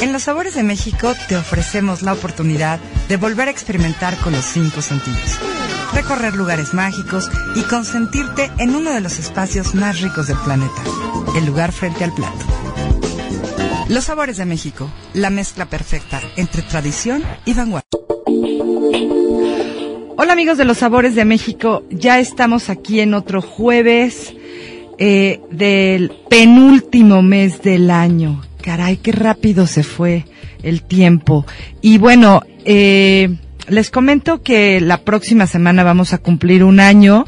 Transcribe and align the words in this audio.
En 0.00 0.12
Los 0.12 0.22
Sabores 0.24 0.54
de 0.54 0.62
México 0.62 1.12
te 1.28 1.36
ofrecemos 1.36 2.02
la 2.02 2.12
oportunidad 2.12 2.78
de 3.08 3.16
volver 3.16 3.48
a 3.48 3.50
experimentar 3.50 4.16
con 4.18 4.32
los 4.32 4.44
cinco 4.44 4.80
sentidos. 4.80 5.40
Recorrer 5.92 6.36
lugares 6.36 6.72
mágicos 6.72 7.28
y 7.56 7.62
consentirte 7.62 8.48
en 8.58 8.76
uno 8.76 8.92
de 8.92 9.00
los 9.00 9.18
espacios 9.18 9.74
más 9.74 10.00
ricos 10.00 10.28
del 10.28 10.36
planeta, 10.38 10.82
el 11.36 11.46
lugar 11.46 11.72
frente 11.72 12.04
al 12.04 12.14
plato. 12.14 12.46
Los 13.88 14.04
Sabores 14.04 14.36
de 14.36 14.44
México, 14.44 14.88
la 15.14 15.30
mezcla 15.30 15.66
perfecta 15.66 16.20
entre 16.36 16.62
tradición 16.62 17.24
y 17.44 17.54
vanguardia. 17.54 17.88
Hola 20.16 20.32
amigos 20.32 20.58
de 20.58 20.64
Los 20.64 20.78
Sabores 20.78 21.16
de 21.16 21.24
México, 21.24 21.82
ya 21.90 22.20
estamos 22.20 22.70
aquí 22.70 23.00
en 23.00 23.14
otro 23.14 23.42
jueves 23.42 24.32
eh, 24.98 25.40
del 25.50 26.12
penúltimo 26.28 27.20
mes 27.22 27.62
del 27.62 27.90
año. 27.90 28.47
Caray, 28.68 28.98
qué 28.98 29.12
rápido 29.12 29.66
se 29.66 29.82
fue 29.82 30.26
el 30.62 30.82
tiempo. 30.82 31.46
Y 31.80 31.96
bueno, 31.96 32.42
eh, 32.66 33.34
les 33.68 33.90
comento 33.90 34.42
que 34.42 34.78
la 34.82 34.98
próxima 34.98 35.46
semana 35.46 35.84
vamos 35.84 36.12
a 36.12 36.18
cumplir 36.18 36.62
un 36.62 36.78
año 36.78 37.24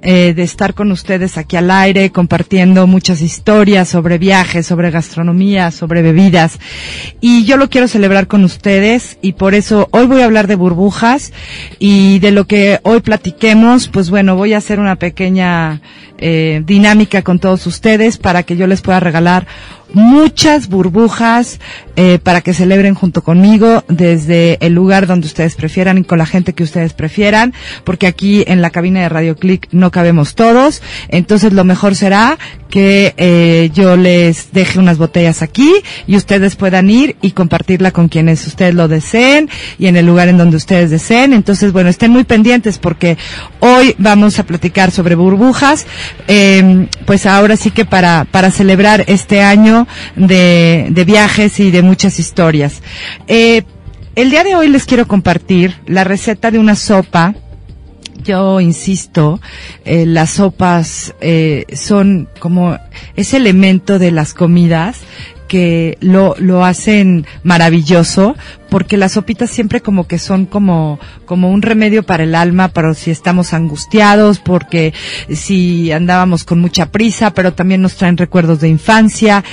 eh, 0.00 0.32
de 0.34 0.42
estar 0.42 0.72
con 0.72 0.90
ustedes 0.90 1.36
aquí 1.36 1.56
al 1.56 1.70
aire, 1.70 2.08
compartiendo 2.08 2.86
muchas 2.86 3.20
historias 3.20 3.90
sobre 3.90 4.16
viajes, 4.16 4.66
sobre 4.66 4.90
gastronomía, 4.90 5.70
sobre 5.70 6.00
bebidas. 6.00 6.58
Y 7.20 7.44
yo 7.44 7.58
lo 7.58 7.68
quiero 7.68 7.86
celebrar 7.86 8.26
con 8.26 8.42
ustedes 8.44 9.18
y 9.20 9.32
por 9.32 9.54
eso 9.54 9.86
hoy 9.90 10.06
voy 10.06 10.22
a 10.22 10.24
hablar 10.24 10.46
de 10.46 10.54
burbujas 10.54 11.34
y 11.78 12.20
de 12.20 12.30
lo 12.30 12.46
que 12.46 12.80
hoy 12.84 13.00
platiquemos, 13.00 13.88
pues 13.88 14.08
bueno, 14.08 14.34
voy 14.34 14.54
a 14.54 14.58
hacer 14.58 14.80
una 14.80 14.96
pequeña 14.96 15.82
eh, 16.22 16.62
dinámica 16.66 17.22
con 17.22 17.38
todos 17.38 17.66
ustedes 17.66 18.18
para 18.18 18.42
que 18.42 18.56
yo 18.56 18.66
les 18.66 18.82
pueda 18.82 19.00
regalar 19.00 19.46
muchas 19.92 20.68
burbujas 20.68 21.60
eh, 21.96 22.18
para 22.22 22.40
que 22.40 22.54
celebren 22.54 22.94
junto 22.94 23.22
conmigo 23.22 23.84
desde 23.88 24.58
el 24.64 24.72
lugar 24.72 25.06
donde 25.06 25.26
ustedes 25.26 25.54
prefieran 25.54 25.98
y 25.98 26.04
con 26.04 26.18
la 26.18 26.26
gente 26.26 26.52
que 26.52 26.62
ustedes 26.62 26.92
prefieran, 26.92 27.52
porque 27.84 28.06
aquí 28.06 28.44
en 28.46 28.62
la 28.62 28.70
cabina 28.70 29.00
de 29.00 29.08
Radio 29.08 29.36
Click 29.36 29.68
no 29.72 29.90
cabemos 29.90 30.34
todos, 30.34 30.82
entonces 31.08 31.52
lo 31.52 31.64
mejor 31.64 31.94
será 31.94 32.38
que 32.70 33.14
eh, 33.16 33.70
yo 33.74 33.96
les 33.96 34.52
deje 34.52 34.78
unas 34.78 34.96
botellas 34.96 35.42
aquí 35.42 35.72
y 36.06 36.16
ustedes 36.16 36.56
puedan 36.56 36.88
ir 36.88 37.16
y 37.20 37.32
compartirla 37.32 37.90
con 37.90 38.08
quienes 38.08 38.46
ustedes 38.46 38.74
lo 38.74 38.88
deseen 38.88 39.50
y 39.78 39.88
en 39.88 39.96
el 39.96 40.06
lugar 40.06 40.28
en 40.28 40.38
donde 40.38 40.56
ustedes 40.56 40.90
deseen. 40.90 41.32
Entonces, 41.32 41.72
bueno, 41.72 41.90
estén 41.90 42.12
muy 42.12 42.24
pendientes 42.24 42.78
porque 42.78 43.18
hoy 43.58 43.94
vamos 43.98 44.38
a 44.38 44.44
platicar 44.44 44.92
sobre 44.92 45.16
burbujas, 45.16 45.86
eh, 46.28 46.86
pues 47.04 47.26
ahora 47.26 47.56
sí 47.56 47.72
que 47.72 47.84
para, 47.84 48.24
para 48.30 48.50
celebrar 48.50 49.04
este 49.08 49.42
año 49.42 49.79
de, 50.16 51.04
viajes 51.06 51.60
y 51.60 51.70
de 51.70 51.82
muchas 51.82 52.18
historias. 52.18 52.82
Eh, 53.26 53.62
el 54.16 54.30
día 54.30 54.44
de 54.44 54.56
hoy 54.56 54.68
les 54.68 54.84
quiero 54.86 55.06
compartir 55.06 55.76
la 55.86 56.04
receta 56.04 56.50
de 56.50 56.58
una 56.58 56.74
sopa 56.74 57.34
yo 58.22 58.60
insisto, 58.60 59.40
eh, 59.84 60.04
las 60.06 60.30
sopas 60.30 61.14
eh, 61.20 61.64
son 61.74 62.28
como 62.38 62.78
ese 63.16 63.38
elemento 63.38 63.98
de 63.98 64.10
las 64.10 64.34
comidas 64.34 65.00
que 65.48 65.98
lo, 66.00 66.36
lo 66.38 66.64
hacen 66.64 67.26
maravilloso 67.42 68.36
porque 68.70 68.96
las 68.96 69.12
sopitas 69.12 69.50
siempre 69.50 69.80
como 69.80 70.06
que 70.06 70.18
son 70.18 70.46
como, 70.46 70.98
como 71.26 71.50
un 71.50 71.62
remedio 71.62 72.02
para 72.02 72.24
el 72.24 72.34
alma, 72.34 72.68
para 72.68 72.94
si 72.94 73.10
estamos 73.10 73.52
angustiados, 73.52 74.38
porque 74.38 74.94
si 75.28 75.92
andábamos 75.92 76.44
con 76.44 76.60
mucha 76.60 76.90
prisa, 76.90 77.34
pero 77.34 77.52
también 77.52 77.82
nos 77.82 77.96
traen 77.96 78.16
recuerdos 78.16 78.60
de 78.60 78.68
infancia. 78.68 79.44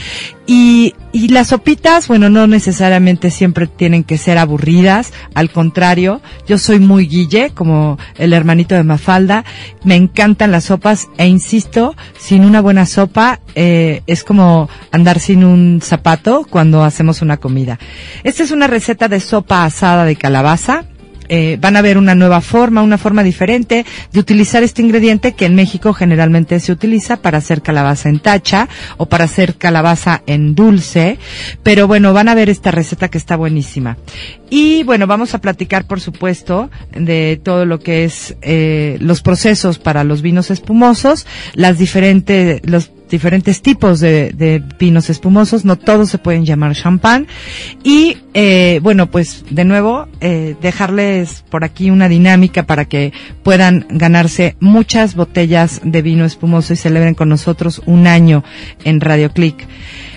Y, 0.49 0.95
y 1.11 1.27
las 1.27 1.47
sopitas, 1.47 2.07
bueno, 2.07 2.29
no 2.29 2.47
necesariamente 2.47 3.31
siempre 3.31 3.67
tienen 3.67 4.05
que 4.05 4.17
ser 4.17 4.37
aburridas, 4.37 5.11
al 5.33 5.51
contrario, 5.51 6.21
yo 6.47 6.57
soy 6.57 6.79
muy 6.79 7.05
guille, 7.05 7.49
como 7.49 7.97
el 8.17 8.31
hermanito 8.31 8.73
de 8.73 8.83
Mafalda, 8.83 9.43
me 9.83 9.95
encantan 9.95 10.51
las 10.51 10.65
sopas 10.65 11.09
e 11.17 11.27
insisto, 11.27 11.95
sin 12.17 12.45
una 12.45 12.61
buena 12.61 12.85
sopa 12.85 13.41
eh, 13.55 14.03
es 14.07 14.23
como 14.23 14.69
andar 14.91 15.19
sin 15.19 15.43
un 15.43 15.81
zapato 15.81 16.45
cuando 16.49 16.83
hacemos 16.83 17.21
una 17.21 17.37
comida. 17.37 17.77
Esta 18.23 18.43
es 18.43 18.51
una 18.51 18.67
receta 18.67 19.06
de 19.07 19.19
sopa 19.19 19.65
asada 19.65 20.05
de 20.05 20.15
calabaza. 20.15 20.85
Eh, 21.29 21.57
van 21.59 21.75
a 21.75 21.81
ver 21.81 21.97
una 21.97 22.15
nueva 22.15 22.39
forma, 22.39 22.81
una 22.81 22.97
forma 22.97 23.21
diferente 23.21 23.85
de 24.13 24.19
utilizar 24.19 24.63
este 24.63 24.81
ingrediente 24.81 25.33
que 25.33 25.45
en 25.45 25.55
México 25.55 25.93
generalmente 25.93 26.59
se 26.61 26.71
utiliza 26.71 27.17
para 27.17 27.39
hacer 27.39 27.61
calabaza 27.61 28.07
en 28.07 28.19
tacha 28.19 28.69
o 28.95 29.07
para 29.07 29.25
hacer 29.25 29.55
calabaza 29.55 30.21
en 30.25 30.55
dulce. 30.55 31.19
Pero 31.63 31.87
bueno, 31.87 32.13
van 32.13 32.29
a 32.29 32.35
ver 32.35 32.49
esta 32.49 32.71
receta 32.71 33.09
que 33.09 33.17
está 33.17 33.35
buenísima. 33.35 33.97
Y 34.49 34.83
bueno, 34.83 35.05
vamos 35.05 35.33
a 35.33 35.41
platicar, 35.41 35.85
por 35.85 35.99
supuesto, 35.99 36.69
de 36.93 37.39
todo 37.43 37.65
lo 37.65 37.79
que 37.79 38.05
es 38.05 38.37
eh, 38.41 38.97
los 39.01 39.21
procesos 39.21 39.79
para 39.79 40.05
los 40.05 40.21
vinos 40.21 40.49
espumosos, 40.49 41.27
las 41.55 41.77
diferentes, 41.77 42.61
los 42.63 42.91
diferentes 43.09 43.61
tipos 43.61 43.99
de, 43.99 44.63
vinos 44.79 45.09
espumosos, 45.09 45.65
no 45.65 45.77
todos 45.77 46.09
se 46.09 46.17
pueden 46.17 46.45
llamar 46.45 46.75
champán. 46.75 47.27
Y 47.83 48.17
eh, 48.33 48.79
bueno, 48.83 49.09
pues 49.09 49.45
de 49.49 49.65
nuevo, 49.65 50.07
eh, 50.19 50.55
dejarles 50.61 51.43
por 51.49 51.63
aquí 51.63 51.89
una 51.89 52.09
dinámica 52.09 52.63
para 52.63 52.85
que 52.85 53.13
puedan 53.43 53.85
ganarse 53.89 54.55
muchas 54.59 55.15
botellas 55.15 55.81
de 55.83 56.01
vino 56.01 56.25
espumoso 56.25 56.73
y 56.73 56.75
celebren 56.75 57.15
con 57.15 57.29
nosotros 57.29 57.81
un 57.85 58.07
año 58.07 58.43
en 58.83 59.01
Radio 59.01 59.31
Click. 59.31 59.67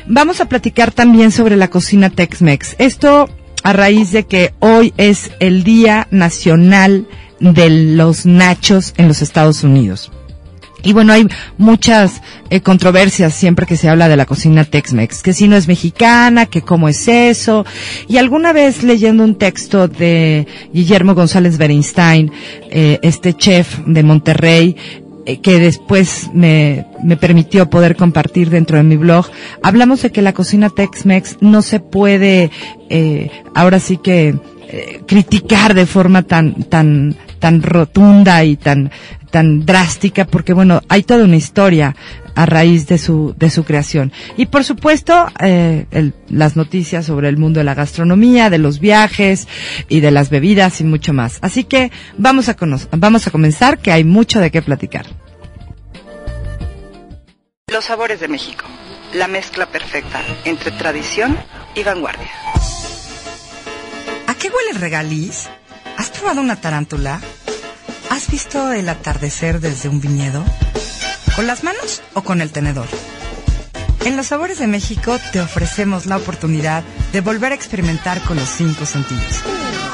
Vamos 0.07 0.41
a 0.41 0.47
platicar 0.47 0.91
también 0.91 1.31
sobre 1.31 1.57
la 1.57 1.69
cocina 1.69 2.11
Tex-Mex. 2.11 2.77
Esto 2.78 3.28
a 3.62 3.72
raíz 3.72 4.12
de 4.12 4.25
que 4.25 4.55
hoy 4.59 4.93
es 4.97 5.31
el 5.41 5.65
Día 5.65 6.09
Nacional 6.11 7.07
de 7.41 7.71
los 7.71 8.27
Nachos 8.27 8.95
en 8.97 9.09
los 9.09 9.22
Estados 9.22 9.65
Unidos. 9.65 10.11
Y 10.83 10.93
bueno, 10.93 11.13
hay 11.13 11.27
muchas 11.59 12.23
eh, 12.51 12.61
controversias 12.61 13.35
siempre 13.35 13.67
que 13.67 13.77
se 13.77 13.89
habla 13.89 14.09
de 14.09 14.17
la 14.17 14.27
cocina 14.27 14.65
Tex-Mex, 14.65 15.23
que 15.23 15.33
si 15.33 15.49
no 15.49 15.57
es 15.57 15.69
mexicana, 15.69 16.47
que 16.47 16.63
cómo 16.63 16.89
es 16.89 17.09
eso. 17.09 17.65
Y 18.09 18.17
alguna 18.17 18.53
vez 18.53 18.83
leyendo 18.83 19.25
un 19.25 19.37
texto 19.37 19.89
de 19.89 20.47
Guillermo 20.73 21.15
González 21.15 21.59
Berenstein, 21.59 22.33
eh, 22.71 22.99
este 23.03 23.35
chef 23.35 23.79
de 23.87 24.03
Monterrey, 24.03 24.77
eh, 25.27 25.41
que 25.41 25.59
después 25.61 26.31
me, 26.33 26.87
me 27.05 27.17
permitió 27.17 27.69
poder 27.69 27.97
compartir 27.97 28.51
dentro 28.51 28.77
de 28.77 28.83
mi 28.83 28.97
blog, 28.97 29.27
hablamos 29.63 30.03
de 30.03 30.11
que 30.11 30.23
la 30.23 30.33
cocina 30.33 30.71
Tex-Mex 30.71 31.39
no 31.41 31.63
se 31.63 31.81
puede, 31.81 32.51
eh, 32.89 33.31
ahora 33.55 33.81
sí 33.81 33.97
que, 33.97 34.35
criticar 35.05 35.75
de 35.75 35.85
forma 35.85 36.23
tan, 36.23 36.63
tan, 36.63 37.17
tan 37.41 37.62
rotunda 37.62 38.45
y 38.45 38.56
tan, 38.56 38.93
tan 39.31 39.67
drástica 39.67 40.25
porque 40.25 40.53
bueno 40.53 40.83
hay 40.89 41.03
toda 41.03 41.25
una 41.25 41.37
historia 41.37 41.97
a 42.37 42.47
raíz 42.47 42.87
de 42.87 42.99
su 42.99 43.34
de 43.37 43.51
su 43.51 43.65
creación. 43.65 44.13
Y 44.37 44.47
por 44.47 44.63
supuesto 44.65 45.27
eh, 45.41 45.87
el, 45.91 46.15
las 46.28 46.57
noticias 46.57 47.07
sobre 47.07 47.28
el 47.28 47.37
mundo 47.37 47.59
de 47.59 47.65
la 47.65 47.75
gastronomía 47.75 48.51
de 48.51 48.59
los 48.59 48.78
viajes 48.78 49.48
y 49.89 50.01
de 50.01 50.10
las 50.13 50.31
bebidas 50.31 50.81
y 50.81 50.84
mucho 50.84 51.13
más. 51.13 51.39
Así 51.42 51.65
que 51.65 51.91
vamos 52.16 52.48
a 52.48 52.57
vamos 52.92 53.27
a 53.27 53.31
comenzar 53.31 53.78
que 53.78 53.91
hay 53.91 54.04
mucho 54.04 54.41
de 54.41 54.51
qué 54.51 54.63
platicar. 54.63 55.07
Los 57.72 57.87
sabores 57.87 58.21
de 58.21 58.28
México. 58.28 58.65
La 59.15 59.27
mezcla 59.27 59.66
perfecta 59.66 60.22
entre 60.45 60.71
tradición 60.71 61.37
y 61.75 61.83
vanguardia. 61.83 62.31
¿a 64.27 64.34
qué 64.34 64.48
huele 64.48 64.71
el 64.71 64.77
regaliz? 64.77 65.48
¿Has 66.01 66.09
probado 66.09 66.41
una 66.41 66.57
tarántula? 66.57 67.21
¿Has 68.09 68.31
visto 68.31 68.73
el 68.73 68.89
atardecer 68.89 69.61
desde 69.61 69.91
un 69.91 70.01
viñedo? 70.01 70.43
¿Con 71.37 71.47
las 71.47 71.63
manos 71.63 72.03
o 72.15 72.23
con 72.23 72.41
el 72.41 72.53
tenedor? 72.53 72.87
En 74.07 74.17
Los 74.17 74.29
Sabores 74.29 74.59
de 74.59 74.67
México 74.67 75.19
te 75.31 75.43
ofrecemos 75.43 76.07
la 76.07 76.17
oportunidad 76.17 76.83
de 77.13 77.21
volver 77.21 77.53
a 77.53 77.55
experimentar 77.55 78.19
con 78.23 78.39
los 78.39 78.49
cinco 78.49 78.87
sentidos. 78.87 79.43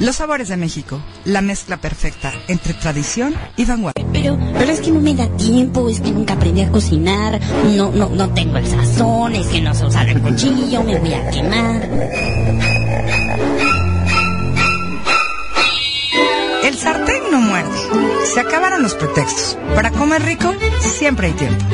Los 0.00 0.16
Sabores 0.16 0.48
de 0.48 0.56
México, 0.56 1.02
la 1.26 1.42
mezcla 1.42 1.76
perfecta 1.76 2.32
entre 2.48 2.72
tradición 2.72 3.34
y 3.58 3.66
vanguardia. 3.66 4.06
Pero, 4.10 4.38
pero 4.54 4.72
es 4.72 4.80
que 4.80 4.90
no 4.90 5.00
me 5.00 5.14
da 5.14 5.28
tiempo, 5.36 5.90
es 5.90 6.00
que 6.00 6.12
nunca 6.12 6.32
aprendí 6.32 6.62
a 6.62 6.72
cocinar, 6.72 7.38
no, 7.76 7.92
no, 7.92 8.08
no 8.08 8.30
tengo 8.30 8.56
el 8.56 8.66
sazón, 8.66 9.34
es 9.34 9.46
que 9.48 9.60
no 9.60 9.74
sé 9.74 9.84
usar 9.84 10.08
el 10.08 10.22
cuchillo, 10.22 10.82
me 10.82 10.98
voy 10.98 11.12
a 11.12 11.28
quemar. 11.28 11.90
El 16.64 16.78
sartén 16.78 17.19
no 17.30 17.40
muerde. 17.40 17.70
Se 18.24 18.40
acabaron 18.40 18.82
los 18.82 18.94
pretextos. 18.94 19.58
Para 19.74 19.90
comer 19.90 20.22
rico, 20.22 20.52
siempre 20.80 21.28
hay 21.28 21.32
tiempo. 21.34 21.64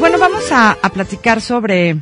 Bueno, 0.00 0.18
vamos 0.18 0.50
a, 0.52 0.78
a 0.82 0.88
platicar 0.90 1.40
sobre 1.40 1.98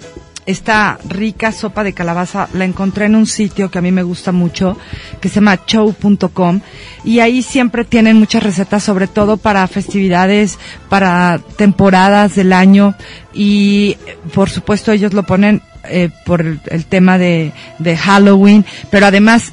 esta 0.47 0.99
rica 1.09 1.53
sopa 1.53 1.85
de 1.85 1.93
calabaza. 1.93 2.49
La 2.55 2.65
encontré 2.65 3.07
en 3.07 3.17
un 3.17 3.27
sitio 3.27 3.71
que 3.71 3.79
a 3.79 3.83
mí 3.83 3.93
me 3.93 4.03
gusta 4.03 4.33
mucho, 4.33 4.77
que 5.21 5.29
se 5.29 5.37
llama 5.37 5.61
show.com. 5.67 6.61
Y 7.05 7.21
ahí 7.21 7.43
siempre 7.43 7.85
tienen 7.85 8.19
muchas 8.19 8.43
recetas, 8.43 8.83
sobre 8.83 9.07
todo 9.07 9.37
para 9.37 9.67
festividades, 9.69 10.59
para 10.89 11.41
temporadas 11.57 12.35
del 12.35 12.53
año. 12.53 12.95
Y 13.33 13.97
por 14.35 14.51
supuesto 14.51 14.93
ellos 14.93 15.13
lo 15.13 15.23
ponen 15.23 15.63
eh, 15.85 16.11
por 16.25 16.41
el, 16.41 16.85
tema 16.87 17.19
de, 17.19 17.53
de 17.79 17.97
Halloween, 17.97 18.65
pero 18.91 19.07
además 19.07 19.53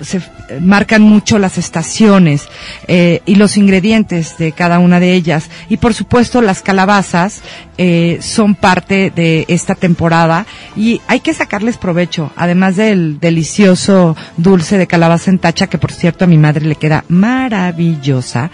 se 0.00 0.18
eh, 0.18 0.22
marcan 0.60 1.02
mucho 1.02 1.38
las 1.38 1.58
estaciones 1.58 2.48
eh, 2.88 3.20
y 3.26 3.36
los 3.36 3.56
ingredientes 3.56 4.36
de 4.38 4.52
cada 4.52 4.78
una 4.78 5.00
de 5.00 5.14
ellas. 5.14 5.50
Y 5.68 5.76
por 5.76 5.94
supuesto 5.94 6.40
las 6.40 6.62
calabazas 6.62 7.42
eh, 7.78 8.18
son 8.20 8.54
parte 8.54 9.12
de 9.14 9.44
esta 9.48 9.74
temporada 9.74 10.46
y 10.76 11.00
hay 11.06 11.20
que 11.20 11.34
sacarles 11.34 11.78
provecho 11.78 12.30
además 12.36 12.76
del 12.76 13.18
delicioso 13.20 14.16
dulce 14.36 14.76
de 14.78 14.86
calabaza 14.86 15.30
en 15.30 15.38
tacha 15.38 15.68
que 15.68 15.78
por 15.78 15.92
cierto 15.92 16.24
a 16.24 16.28
mi 16.28 16.36
madre 16.36 16.66
le 16.66 16.74
queda 16.74 17.04
maravillosa 17.08 18.50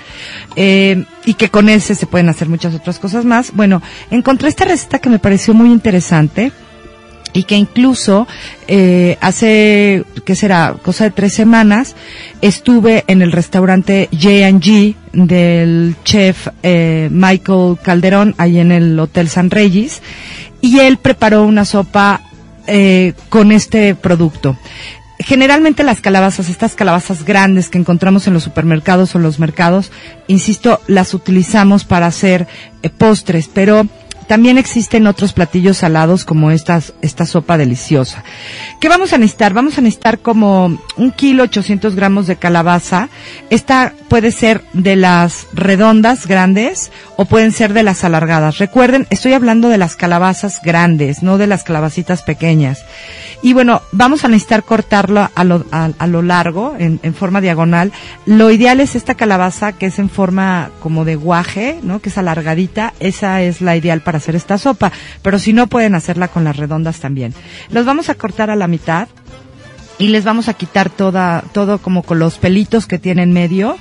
eh, 0.54 1.04
y 1.24 1.34
que 1.34 1.50
con 1.50 1.68
ese 1.68 1.94
se 1.94 2.06
pueden 2.06 2.28
hacer 2.28 2.48
muchas 2.48 2.74
otras 2.74 2.98
cosas 2.98 3.24
más. 3.24 3.52
Bueno 3.52 3.82
encontré 4.10 4.48
esta 4.48 4.64
receta 4.64 4.98
que 4.98 5.10
me 5.10 5.18
pareció 5.18 5.54
muy 5.54 5.70
interesante 5.72 6.52
y 7.36 7.44
que 7.44 7.56
incluso 7.56 8.26
eh, 8.66 9.18
hace, 9.20 10.04
¿qué 10.24 10.34
será? 10.34 10.76
Cosa 10.82 11.04
de 11.04 11.10
tres 11.10 11.34
semanas, 11.34 11.94
estuve 12.40 13.04
en 13.08 13.20
el 13.20 13.30
restaurante 13.30 14.08
J&G 14.10 14.94
del 15.12 15.96
chef 16.02 16.48
eh, 16.62 17.08
Michael 17.12 17.76
Calderón, 17.82 18.34
ahí 18.38 18.58
en 18.58 18.72
el 18.72 18.98
Hotel 18.98 19.28
San 19.28 19.50
Regis, 19.50 20.00
y 20.62 20.78
él 20.78 20.96
preparó 20.96 21.44
una 21.44 21.66
sopa 21.66 22.22
eh, 22.66 23.12
con 23.28 23.52
este 23.52 23.94
producto. 23.94 24.56
Generalmente 25.18 25.82
las 25.82 26.00
calabazas, 26.00 26.48
estas 26.48 26.74
calabazas 26.74 27.24
grandes 27.24 27.68
que 27.68 27.78
encontramos 27.78 28.26
en 28.26 28.32
los 28.32 28.44
supermercados 28.44 29.14
o 29.14 29.18
los 29.18 29.38
mercados, 29.38 29.90
insisto, 30.26 30.80
las 30.86 31.12
utilizamos 31.12 31.84
para 31.84 32.06
hacer 32.06 32.46
eh, 32.82 32.88
postres, 32.88 33.50
pero 33.52 33.86
también 34.26 34.58
existen 34.58 35.06
otros 35.06 35.32
platillos 35.32 35.78
salados 35.78 36.24
como 36.24 36.50
estas, 36.50 36.94
esta 37.02 37.26
sopa 37.26 37.56
deliciosa. 37.56 38.24
¿Qué 38.80 38.88
vamos 38.88 39.12
a 39.12 39.18
necesitar? 39.18 39.54
Vamos 39.54 39.78
a 39.78 39.80
necesitar 39.80 40.18
como 40.18 40.78
un 40.96 41.12
kilo 41.12 41.44
800 41.44 41.94
gramos 41.94 42.26
de 42.26 42.36
calabaza. 42.36 43.08
Esta 43.50 43.92
puede 44.08 44.32
ser 44.32 44.62
de 44.72 44.96
las 44.96 45.46
redondas 45.52 46.26
grandes 46.26 46.90
o 47.16 47.24
pueden 47.24 47.52
ser 47.52 47.72
de 47.72 47.82
las 47.82 48.04
alargadas. 48.04 48.58
Recuerden, 48.58 49.06
estoy 49.10 49.32
hablando 49.32 49.68
de 49.68 49.78
las 49.78 49.96
calabazas 49.96 50.60
grandes, 50.62 51.22
no 51.22 51.38
de 51.38 51.46
las 51.46 51.64
calabacitas 51.64 52.22
pequeñas. 52.22 52.84
Y 53.42 53.52
bueno, 53.52 53.82
vamos 53.92 54.24
a 54.24 54.28
necesitar 54.28 54.64
cortarlo 54.64 55.30
a 55.34 55.44
lo, 55.44 55.64
a, 55.70 56.06
lo 56.06 56.22
largo, 56.22 56.74
en, 56.78 56.98
en, 57.02 57.14
forma 57.14 57.40
diagonal. 57.40 57.92
Lo 58.24 58.50
ideal 58.50 58.80
es 58.80 58.96
esta 58.96 59.14
calabaza 59.14 59.72
que 59.72 59.86
es 59.86 59.98
en 59.98 60.08
forma 60.08 60.70
como 60.80 61.04
de 61.04 61.16
guaje, 61.16 61.78
¿no? 61.82 62.00
Que 62.00 62.08
es 62.08 62.18
alargadita. 62.18 62.94
Esa 62.98 63.42
es 63.42 63.60
la 63.60 63.76
ideal 63.76 64.00
para 64.00 64.15
hacer 64.16 64.36
esta 64.36 64.58
sopa. 64.58 64.92
Pero 65.22 65.38
si 65.38 65.52
no, 65.52 65.66
pueden 65.66 65.94
hacerla 65.94 66.28
con 66.28 66.44
las 66.44 66.56
redondas 66.56 67.00
también. 67.00 67.34
Los 67.70 67.84
vamos 67.84 68.08
a 68.08 68.14
cortar 68.14 68.50
a 68.50 68.56
la 68.56 68.68
mitad 68.68 69.08
y 69.98 70.08
les 70.08 70.24
vamos 70.24 70.48
a 70.48 70.54
quitar 70.54 70.90
toda, 70.90 71.42
todo 71.52 71.78
como 71.78 72.02
con 72.02 72.18
los 72.18 72.38
pelitos 72.38 72.86
que 72.86 72.98
tiene 72.98 73.22
en 73.22 73.32
medio 73.32 73.76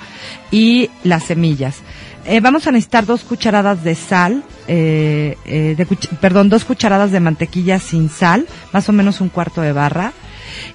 y 0.52 0.90
las 1.04 1.24
semillas. 1.24 1.78
Eh, 2.26 2.40
vamos 2.40 2.66
a 2.66 2.72
necesitar 2.72 3.06
dos 3.06 3.24
cucharadas 3.24 3.84
de 3.84 3.94
sal, 3.94 4.44
eh, 4.68 5.38
eh, 5.46 5.76
de 5.78 5.86
perdón, 6.20 6.50
dos 6.50 6.66
cucharadas 6.66 7.12
de 7.12 7.20
mantequilla 7.20 7.80
sin 7.80 8.10
sal, 8.10 8.48
más 8.74 8.90
o 8.90 8.94
menos 8.94 9.22
un 9.22 9.30
cuarto 9.30 9.62
de 9.62 9.74
barra, 9.74 10.12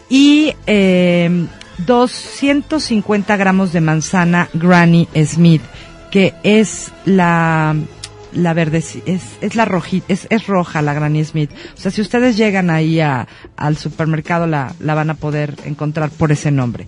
y 0.09 0.55
eh, 0.67 1.47
250 1.87 3.37
gramos 3.37 3.73
de 3.73 3.81
manzana 3.81 4.49
Granny 4.53 5.09
Smith, 5.25 5.63
que 6.11 6.35
es 6.45 6.93
la 7.05 7.75
la 8.33 8.55
verde 8.55 8.79
es, 8.79 9.23
es 9.41 9.55
la 9.55 9.65
rojita, 9.65 10.07
es, 10.09 10.27
es 10.31 10.47
roja 10.47 10.83
la 10.83 10.95
Granny 10.95 11.25
Smith. 11.25 11.51
O 11.77 11.81
sea, 11.81 11.91
si 11.91 12.01
ustedes 12.01 12.37
llegan 12.37 12.71
ahí 12.71 13.01
a, 13.01 13.27
al 13.57 13.77
supermercado 13.77 14.47
la, 14.47 14.75
la 14.81 14.95
van 14.95 15.11
a 15.11 15.15
poder 15.15 15.57
encontrar 15.65 16.11
por 16.11 16.33
ese 16.33 16.51
nombre. 16.51 16.87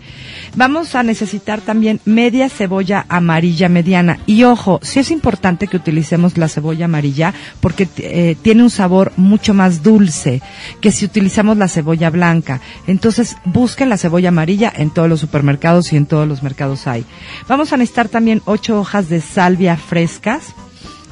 Vamos 0.54 0.94
a 0.94 1.02
necesitar 1.02 1.60
también 1.60 2.00
media 2.04 2.48
cebolla 2.48 3.06
amarilla 3.08 3.68
mediana. 3.68 4.18
Y 4.26 4.44
ojo, 4.44 4.80
sí 4.82 5.00
es 5.00 5.10
importante 5.10 5.66
que 5.66 5.76
utilicemos 5.76 6.38
la 6.38 6.48
cebolla 6.48 6.86
amarilla 6.86 7.34
porque 7.60 7.88
eh, 7.98 8.36
tiene 8.42 8.62
un 8.62 8.70
sabor 8.70 9.12
mucho 9.16 9.54
más 9.54 9.82
dulce 9.82 10.42
que 10.80 10.92
si 10.92 11.04
utilizamos 11.04 11.56
la 11.56 11.68
cebolla 11.68 12.10
blanca. 12.10 12.60
Entonces, 12.86 13.36
busquen 13.44 13.88
la 13.88 13.98
cebolla 13.98 14.28
amarilla 14.28 14.72
en 14.74 14.90
todos 14.90 15.08
los 15.08 15.20
supermercados 15.20 15.92
y 15.92 15.96
en 15.96 16.06
todos 16.06 16.28
los 16.28 16.42
mercados 16.42 16.86
hay. 16.86 17.04
Vamos 17.48 17.72
a 17.72 17.76
necesitar 17.76 18.08
también 18.08 18.42
ocho 18.44 18.78
hojas 18.78 19.08
de 19.08 19.20
salvia 19.20 19.76
frescas 19.76 20.54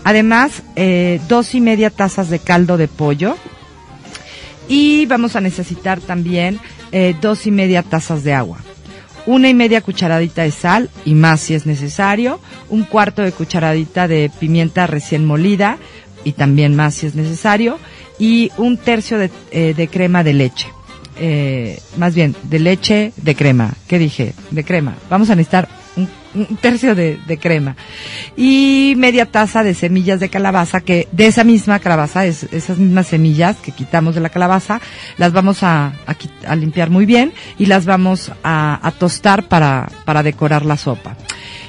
Además, 0.04 0.62
eh, 0.76 1.20
dos 1.28 1.54
y 1.54 1.60
media 1.60 1.90
tazas 1.90 2.30
de 2.30 2.38
caldo 2.38 2.76
de 2.76 2.88
pollo. 2.88 3.36
Y 4.68 5.06
vamos 5.06 5.36
a 5.36 5.40
necesitar 5.40 6.00
también 6.00 6.60
eh, 6.92 7.14
dos 7.20 7.46
y 7.46 7.50
media 7.50 7.82
tazas 7.82 8.22
de 8.22 8.32
agua. 8.32 8.58
Una 9.26 9.48
y 9.48 9.54
media 9.54 9.82
cucharadita 9.82 10.42
de 10.42 10.50
sal 10.50 10.90
y 11.04 11.14
más 11.14 11.40
si 11.40 11.54
es 11.54 11.66
necesario. 11.66 12.40
Un 12.68 12.84
cuarto 12.84 13.22
de 13.22 13.32
cucharadita 13.32 14.08
de 14.08 14.30
pimienta 14.40 14.86
recién 14.86 15.26
molida 15.26 15.78
y 16.24 16.32
también 16.32 16.76
más 16.76 16.94
si 16.94 17.06
es 17.06 17.14
necesario. 17.14 17.78
Y 18.18 18.50
un 18.56 18.76
tercio 18.76 19.18
de, 19.18 19.30
eh, 19.50 19.74
de 19.76 19.88
crema 19.88 20.22
de 20.24 20.34
leche. 20.34 20.68
Más 21.98 22.14
bien, 22.14 22.34
de 22.44 22.58
leche 22.58 23.12
de 23.16 23.34
crema. 23.34 23.74
¿Qué 23.86 23.98
dije? 23.98 24.32
De 24.50 24.64
crema. 24.64 24.94
Vamos 25.10 25.28
a 25.28 25.34
necesitar 25.34 25.68
un, 26.34 26.56
tercio 26.56 26.94
de, 26.94 27.18
de, 27.26 27.38
crema 27.38 27.76
y 28.36 28.94
media 28.96 29.26
taza 29.26 29.62
de 29.62 29.74
semillas 29.74 30.20
de 30.20 30.28
calabaza 30.28 30.80
que 30.80 31.08
de 31.12 31.26
esa 31.26 31.44
misma 31.44 31.78
calabaza, 31.78 32.26
es, 32.26 32.44
esas 32.52 32.78
mismas 32.78 33.08
semillas 33.08 33.56
que 33.56 33.72
quitamos 33.72 34.14
de 34.14 34.20
la 34.20 34.28
calabaza, 34.28 34.80
las 35.16 35.32
vamos 35.32 35.62
a, 35.62 35.92
a, 36.06 36.16
a 36.46 36.56
limpiar 36.56 36.90
muy 36.90 37.06
bien 37.06 37.32
y 37.58 37.66
las 37.66 37.86
vamos 37.86 38.32
a, 38.42 38.86
a 38.86 38.90
tostar 38.92 39.48
para, 39.48 39.88
para 40.04 40.22
decorar 40.22 40.64
la 40.64 40.76
sopa. 40.76 41.16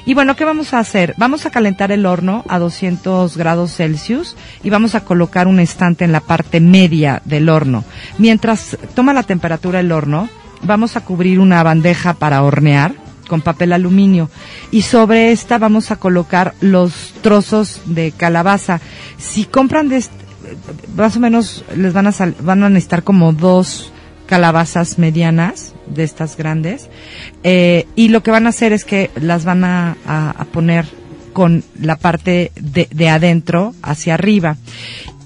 Y 0.04 0.14
bueno, 0.14 0.34
¿qué 0.34 0.44
vamos 0.44 0.74
a 0.74 0.80
hacer? 0.80 1.14
Vamos 1.16 1.46
a 1.46 1.50
calentar 1.50 1.92
el 1.92 2.06
horno 2.06 2.44
a 2.48 2.58
200 2.58 3.36
grados 3.36 3.76
Celsius 3.76 4.36
y 4.64 4.70
vamos 4.70 4.96
a 4.96 5.04
colocar 5.04 5.46
un 5.46 5.60
estante 5.60 6.04
en 6.04 6.10
la 6.10 6.20
parte 6.20 6.60
media 6.60 7.22
del 7.24 7.48
horno. 7.48 7.84
Mientras 8.18 8.76
toma 8.94 9.12
la 9.12 9.22
temperatura 9.22 9.78
el 9.78 9.92
horno, 9.92 10.28
vamos 10.62 10.96
a 10.96 11.02
cubrir 11.02 11.38
una 11.38 11.62
bandeja 11.62 12.14
para 12.14 12.42
hornear 12.42 12.94
con 13.32 13.40
papel 13.40 13.72
aluminio. 13.72 14.28
Y 14.70 14.82
sobre 14.82 15.32
esta 15.32 15.56
vamos 15.56 15.90
a 15.90 15.96
colocar 15.96 16.52
los 16.60 17.14
trozos 17.22 17.80
de 17.86 18.12
calabaza. 18.12 18.82
Si 19.16 19.46
compran 19.46 19.88
de 19.88 19.96
este, 19.96 20.14
más 20.94 21.16
o 21.16 21.20
menos 21.20 21.64
les 21.74 21.94
van 21.94 22.08
a 22.08 22.12
sal, 22.12 22.34
van 22.42 22.62
a 22.62 22.68
necesitar 22.68 23.04
como 23.04 23.32
dos 23.32 23.90
calabazas 24.26 24.98
medianas 24.98 25.72
de 25.86 26.04
estas 26.04 26.36
grandes. 26.36 26.90
Eh, 27.42 27.86
y 27.96 28.08
lo 28.08 28.22
que 28.22 28.32
van 28.32 28.44
a 28.44 28.50
hacer 28.50 28.74
es 28.74 28.84
que 28.84 29.10
las 29.14 29.46
van 29.46 29.64
a, 29.64 29.96
poner 30.52 30.84
con 31.32 31.64
la 31.80 31.96
parte 31.96 32.52
de, 32.60 32.86
de, 32.90 33.08
adentro 33.08 33.74
hacia 33.80 34.12
arriba. 34.12 34.58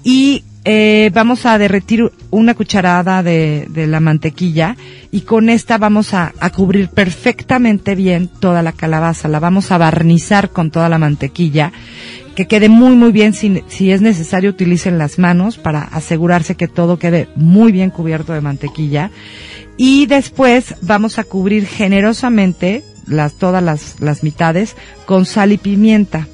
Y 0.05 0.45
eh, 0.69 1.11
vamos 1.13 1.45
a 1.45 1.57
derretir 1.57 2.11
una 2.29 2.53
cucharada 2.53 3.23
de, 3.23 3.69
la 3.73 4.01
mantequilla 4.01 4.75
y 5.11 5.21
con 5.21 5.47
esta 5.47 5.77
vamos 5.77 6.13
a, 6.13 6.33
cubrir 6.53 6.89
perfectamente 6.89 7.95
bien 7.95 8.27
toda 8.27 8.61
la 8.61 8.73
calabaza. 8.73 9.29
La 9.29 9.39
vamos 9.39 9.71
a 9.71 9.77
barnizar 9.77 10.49
con 10.49 10.69
toda 10.69 10.89
la 10.89 10.97
mantequilla 10.97 11.71
que 12.35 12.47
quede 12.47 12.67
muy 12.67 12.97
muy 12.97 13.13
bien. 13.13 13.33
Si, 13.33 13.91
es 13.91 14.01
necesario, 14.01 14.49
utilicen 14.49 14.97
las 14.97 15.19
manos 15.19 15.57
para 15.57 15.83
asegurarse 15.83 16.55
que 16.55 16.67
todo 16.67 16.99
quede 16.99 17.29
muy 17.37 17.71
bien 17.71 17.89
cubierto 17.89 18.33
de 18.33 18.41
mantequilla. 18.41 19.09
Y 19.77 20.05
después 20.07 20.75
vamos 20.81 21.17
a 21.17 21.23
cubrir 21.23 21.65
generosamente 21.65 22.83
las, 23.05 23.35
todas 23.35 23.63
las 24.01 24.21
mitades 24.21 24.75
con 25.05 25.25
sal 25.25 25.53
y 25.53 25.57
pimienta. 25.57 26.27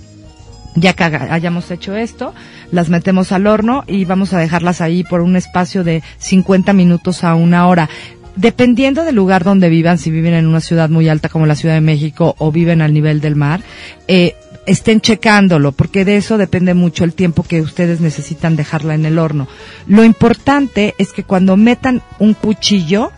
Ya 0.76 0.94
que 0.94 1.04
hayamos 1.04 1.70
hecho 1.72 1.96
esto, 1.96 2.34
las 2.72 2.90
metemos 2.90 3.32
al 3.32 3.48
horno 3.48 3.84
y 3.88 4.06
vamos 4.06 4.34
a 4.34 4.40
dejarlas 4.40 4.82
ahí 4.82 5.04
por 5.04 5.22
un 5.22 5.36
espacio 5.36 5.84
de 5.84 6.02
50 6.18 6.74
minutos 6.74 7.24
a 7.24 7.36
una 7.36 7.68
hora. 7.68 7.90
Dependiendo 8.36 9.04
del 9.04 9.16
lugar 9.16 9.44
donde 9.44 9.70
vivan, 9.70 10.00
si 10.00 10.10
viven 10.10 10.34
en 10.34 10.48
una 10.48 10.62
ciudad 10.62 10.90
muy 10.90 11.08
alta 11.08 11.30
como 11.30 11.46
la 11.46 11.56
Ciudad 11.56 11.76
de 11.76 11.82
México 11.82 12.36
o 12.40 12.52
viven 12.52 12.82
al 12.82 12.92
nivel 12.92 13.22
del 13.22 13.36
mar, 13.36 13.62
eh, 14.08 14.36
estén 14.66 15.02
checándolo, 15.02 15.72
porque 15.72 16.06
de 16.06 16.18
eso 16.18 16.38
depende 16.38 16.74
mucho 16.74 17.04
el 17.04 17.14
tiempo 17.14 17.44
que 17.44 17.62
ustedes 17.62 18.02
necesitan 18.02 18.56
dejarla 18.56 18.96
en 18.96 19.06
el 19.06 19.20
horno. 19.20 19.48
Lo 19.88 20.04
importante 20.04 20.96
es 20.98 21.14
que 21.14 21.24
cuando 21.24 21.58
metan 21.58 22.02
un 22.18 22.34
cuchillo, 22.34 23.12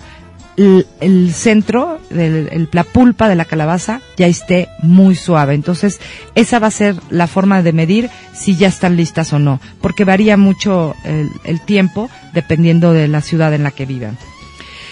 el, 0.58 0.88
el 1.02 1.34
centro, 1.34 2.00
del- 2.10 2.50
el- 2.52 2.70
la 2.72 2.84
pulpa 2.84 3.28
de 3.28 3.36
la 3.36 3.46
calabaza 3.46 4.02
ya 4.18 4.28
esté 4.28 4.70
muy 4.82 5.16
suave. 5.16 5.54
Entonces, 5.54 6.00
esa 6.36 6.60
va 6.60 6.68
a 6.68 6.72
ser 6.72 6.96
la 7.10 7.28
forma 7.28 7.62
de 7.62 7.74
medir 7.74 8.10
si 8.34 8.56
ya 8.56 8.68
están 8.68 8.96
listas 8.96 9.34
o 9.34 9.40
no, 9.40 9.60
porque 9.82 10.06
varía 10.06 10.38
mucho 10.38 10.96
el, 11.04 11.30
el 11.44 11.60
tiempo 11.62 12.10
dependiendo 12.34 12.94
de 12.94 13.08
la 13.08 13.22
ciudad 13.22 13.54
en 13.54 13.64
la 13.64 13.72
que 13.72 13.86
vivan. 13.86 14.18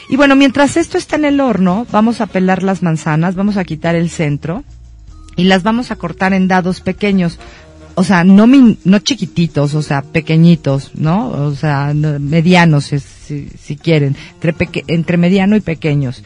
Y 0.10 0.18
bueno, 0.18 0.36
mientras 0.36 0.76
esto 0.78 0.98
está 0.98 1.16
en 1.16 1.26
el 1.26 1.40
horno, 1.40 1.88
vamos 1.92 2.20
a 2.22 2.28
pelar 2.28 2.62
las 2.62 2.84
manzanas, 2.84 3.36
vamos 3.36 3.56
a 3.58 3.64
quitar 3.64 3.96
el 3.96 4.10
centro 4.10 4.64
y 5.38 5.46
las 5.46 5.64
vamos 5.64 5.92
a 5.92 5.96
cortar 5.96 6.34
en 6.34 6.48
dados 6.50 6.82
pequeños. 6.82 7.40
O 7.96 8.04
sea, 8.04 8.24
no 8.24 8.46
min- 8.48 8.78
no 8.84 9.00
chiquititos, 9.00 9.76
o 9.76 9.82
sea, 9.82 10.02
pequeñitos, 10.02 10.92
¿no? 10.96 11.30
O 11.30 11.56
sea, 11.56 11.94
no- 11.94 12.20
medianos, 12.20 12.86
si, 12.86 12.98
si- 13.26 13.50
si 13.62 13.76
quieren, 13.78 14.16
entre, 14.42 14.56
entre 14.88 15.18
mediano 15.18 15.56
y 15.56 15.62
pequeños. 15.62 16.24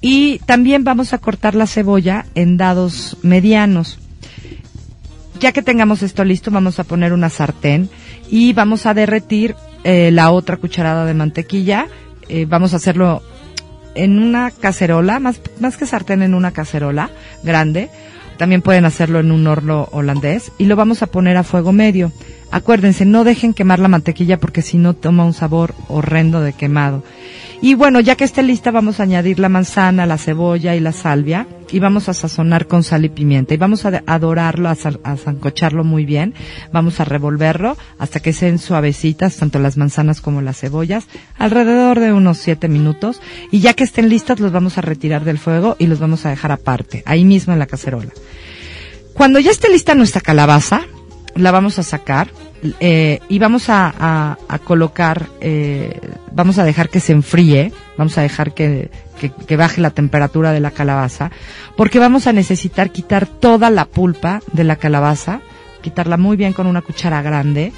Y 0.00 0.38
también 0.46 0.84
vamos 0.84 1.12
a 1.12 1.18
cortar 1.18 1.54
la 1.54 1.66
cebolla 1.66 2.26
en 2.34 2.56
dados 2.56 3.16
medianos. 3.22 3.98
Ya 5.40 5.52
que 5.52 5.62
tengamos 5.62 6.02
esto 6.02 6.24
listo, 6.24 6.50
vamos 6.50 6.78
a 6.80 6.84
poner 6.84 7.12
una 7.12 7.30
sartén 7.30 7.88
y 8.30 8.52
vamos 8.52 8.84
a 8.86 8.94
derretir 8.94 9.54
eh, 9.84 10.10
la 10.12 10.30
otra 10.30 10.56
cucharada 10.58 11.04
de 11.06 11.14
mantequilla. 11.14 11.86
Eh, 12.28 12.46
vamos 12.48 12.74
a 12.74 12.76
hacerlo 12.76 13.22
en 13.94 14.18
una 14.18 14.50
cacerola, 14.50 15.18
más, 15.18 15.40
más 15.58 15.76
que 15.76 15.86
sartén, 15.86 16.22
en 16.22 16.34
una 16.34 16.50
cacerola 16.52 17.10
grande. 17.42 17.88
También 18.36 18.62
pueden 18.62 18.84
hacerlo 18.84 19.18
en 19.20 19.32
un 19.32 19.46
horno 19.46 19.88
holandés 19.92 20.52
y 20.58 20.64
lo 20.66 20.76
vamos 20.76 21.02
a 21.02 21.06
poner 21.06 21.36
a 21.36 21.42
fuego 21.42 21.72
medio. 21.72 22.12
Acuérdense, 22.50 23.04
no 23.04 23.24
dejen 23.24 23.54
quemar 23.54 23.78
la 23.78 23.88
mantequilla 23.88 24.38
porque 24.38 24.62
si 24.62 24.76
no 24.76 24.94
toma 24.94 25.24
un 25.24 25.34
sabor 25.34 25.74
horrendo 25.88 26.40
de 26.40 26.52
quemado. 26.52 27.04
Y 27.62 27.74
bueno, 27.74 28.00
ya 28.00 28.16
que 28.16 28.24
esté 28.24 28.42
lista, 28.42 28.70
vamos 28.70 29.00
a 29.00 29.02
añadir 29.02 29.38
la 29.38 29.50
manzana, 29.50 30.06
la 30.06 30.16
cebolla 30.16 30.74
y 30.74 30.80
la 30.80 30.92
salvia 30.92 31.46
y 31.70 31.78
vamos 31.78 32.08
a 32.08 32.14
sazonar 32.14 32.66
con 32.66 32.82
sal 32.82 33.04
y 33.04 33.10
pimienta 33.10 33.52
y 33.52 33.58
vamos 33.58 33.84
a, 33.84 34.02
a 34.06 34.18
dorarlo, 34.18 34.70
a, 34.70 34.72
a 35.04 35.16
zancocharlo 35.16 35.84
muy 35.84 36.06
bien. 36.06 36.32
Vamos 36.72 37.00
a 37.00 37.04
revolverlo 37.04 37.76
hasta 37.98 38.20
que 38.20 38.32
sean 38.32 38.58
suavecitas, 38.58 39.36
tanto 39.36 39.58
las 39.58 39.76
manzanas 39.76 40.22
como 40.22 40.40
las 40.40 40.58
cebollas, 40.58 41.06
alrededor 41.36 42.00
de 42.00 42.14
unos 42.14 42.38
siete 42.38 42.66
minutos. 42.66 43.20
Y 43.50 43.60
ya 43.60 43.74
que 43.74 43.84
estén 43.84 44.08
listas, 44.08 44.40
los 44.40 44.52
vamos 44.52 44.78
a 44.78 44.80
retirar 44.80 45.24
del 45.24 45.38
fuego 45.38 45.76
y 45.78 45.86
los 45.86 46.00
vamos 46.00 46.24
a 46.24 46.30
dejar 46.30 46.52
aparte, 46.52 47.02
ahí 47.04 47.24
mismo 47.24 47.52
en 47.52 47.58
la 47.58 47.66
cacerola. 47.66 48.10
Cuando 49.12 49.38
ya 49.38 49.50
esté 49.50 49.68
lista 49.68 49.94
nuestra 49.94 50.22
calabaza, 50.22 50.86
la 51.40 51.50
vamos 51.50 51.78
a 51.78 51.82
sacar 51.82 52.28
eh, 52.80 53.20
y 53.28 53.38
vamos 53.38 53.64
a, 53.68 54.36
colocar, 54.64 55.26
eh, 55.40 55.98
vamos 56.32 56.58
a 56.58 56.64
dejar 56.64 56.88
que 56.88 57.00
se 57.00 57.12
enfríe, 57.12 57.72
vamos 57.96 58.16
a 58.18 58.22
dejar 58.22 58.52
que, 58.52 58.90
que- 59.18 59.30
que 59.32 59.56
baje 59.56 59.80
la 59.80 59.90
temperatura 59.90 60.52
de 60.52 60.60
la 60.60 60.70
calabaza, 60.70 61.30
porque 61.76 61.98
vamos 61.98 62.26
a 62.26 62.32
necesitar 62.32 62.90
quitar 62.90 63.26
toda 63.26 63.70
la 63.70 63.84
pulpa 63.86 64.40
de 64.52 64.64
la 64.64 64.76
calabaza, 64.76 65.40
quitarla 65.80 66.16
muy 66.16 66.36
bien 66.36 66.52
con 66.52 66.66
una 66.66 66.82
cuchara 66.82 67.22
grande 67.22 67.72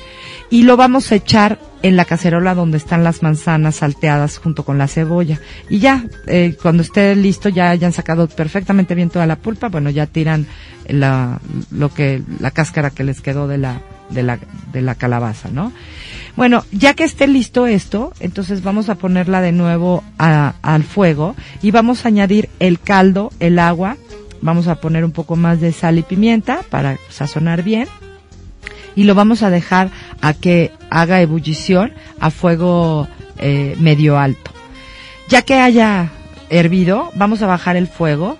y 0.50 0.62
lo 0.62 0.76
vamos 0.76 1.10
a 1.12 1.14
echar 1.16 1.58
en 1.82 1.96
la 1.96 2.04
cacerola 2.04 2.54
donde 2.54 2.76
están 2.76 3.02
las 3.04 3.22
manzanas 3.22 3.76
salteadas 3.76 4.38
junto 4.38 4.64
con 4.64 4.78
la 4.78 4.86
cebolla. 4.88 5.40
Y 5.68 5.78
ya, 5.78 6.04
eh, 6.26 6.56
cuando 6.62 6.82
esté 6.82 7.16
listo, 7.16 7.48
ya 7.48 7.70
hayan 7.70 7.92
sacado 7.92 8.28
perfectamente 8.28 8.94
bien 8.94 9.10
toda 9.10 9.26
la 9.26 9.36
pulpa, 9.36 9.68
bueno, 9.68 9.90
ya 9.90 10.06
tiran 10.06 10.46
la, 10.88 11.40
lo 11.70 11.92
que, 11.92 12.22
la 12.38 12.50
cáscara 12.50 12.90
que 12.90 13.02
les 13.04 13.20
quedó 13.20 13.48
de 13.48 13.58
la, 13.58 13.80
de 14.10 14.22
la, 14.22 14.38
de 14.72 14.82
la 14.82 14.94
calabaza, 14.94 15.48
¿no? 15.50 15.72
Bueno, 16.36 16.64
ya 16.72 16.94
que 16.94 17.04
esté 17.04 17.26
listo 17.26 17.66
esto, 17.66 18.12
entonces 18.20 18.62
vamos 18.62 18.88
a 18.88 18.94
ponerla 18.94 19.40
de 19.42 19.52
nuevo 19.52 20.02
a- 20.18 20.54
al 20.62 20.82
fuego 20.82 21.34
y 21.62 21.72
vamos 21.72 22.04
a 22.04 22.08
añadir 22.08 22.48
el 22.58 22.78
caldo, 22.80 23.32
el 23.40 23.58
agua, 23.58 23.96
vamos 24.42 24.68
a 24.68 24.74
poner 24.74 25.04
un 25.04 25.12
poco 25.12 25.36
más 25.36 25.60
de 25.60 25.72
sal 25.72 25.98
y 25.98 26.02
pimienta 26.02 26.60
para 26.68 26.98
sazonar 27.08 27.62
bien 27.62 27.88
y 28.94 29.04
lo 29.04 29.14
vamos 29.14 29.42
a 29.42 29.50
dejar 29.50 29.90
a 30.20 30.34
que 30.34 30.70
haga 30.90 31.20
ebullición 31.20 31.92
a 32.20 32.30
fuego 32.30 33.08
eh, 33.38 33.76
medio 33.78 34.18
alto. 34.18 34.50
Ya 35.28 35.42
que 35.42 35.54
haya 35.54 36.10
hervido, 36.50 37.10
vamos 37.14 37.42
a 37.42 37.46
bajar 37.46 37.76
el 37.76 37.86
fuego 37.86 38.36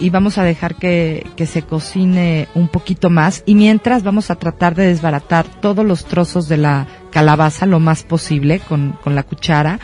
y 0.00 0.10
vamos 0.10 0.38
a 0.38 0.44
dejar 0.44 0.74
que, 0.74 1.26
que 1.36 1.46
se 1.46 1.62
cocine 1.62 2.48
un 2.54 2.68
poquito 2.68 3.08
más 3.10 3.42
y 3.46 3.54
mientras 3.54 4.02
vamos 4.02 4.30
a 4.30 4.34
tratar 4.34 4.74
de 4.74 4.86
desbaratar 4.86 5.46
todos 5.60 5.84
los 5.84 6.04
trozos 6.04 6.48
de 6.48 6.58
la 6.58 6.86
calabaza 7.14 7.64
lo 7.64 7.78
más 7.78 8.02
posible 8.02 8.58
con, 8.58 8.98
con 9.00 9.14
la 9.14 9.22
cuchara 9.22 9.78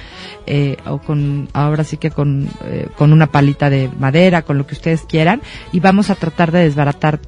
eh, 0.47 0.77
o 0.85 0.99
con 0.99 1.49
ahora 1.53 1.85
sí 1.85 1.97
que 1.97 2.11
con, 2.11 2.49
eh, 2.65 2.89
con 2.97 3.13
una 3.13 3.29
palita 3.29 3.71
de 3.71 3.89
madera 4.01 4.43
con 4.43 4.59
lo 4.59 4.67
que 4.67 4.75
ustedes 4.75 5.03
quieran 5.03 5.41
y 5.71 5.79
vamos 5.79 6.11
a 6.11 6.17
tratar 6.17 6.51
de 6.51 6.65
desbaratar 6.65 7.21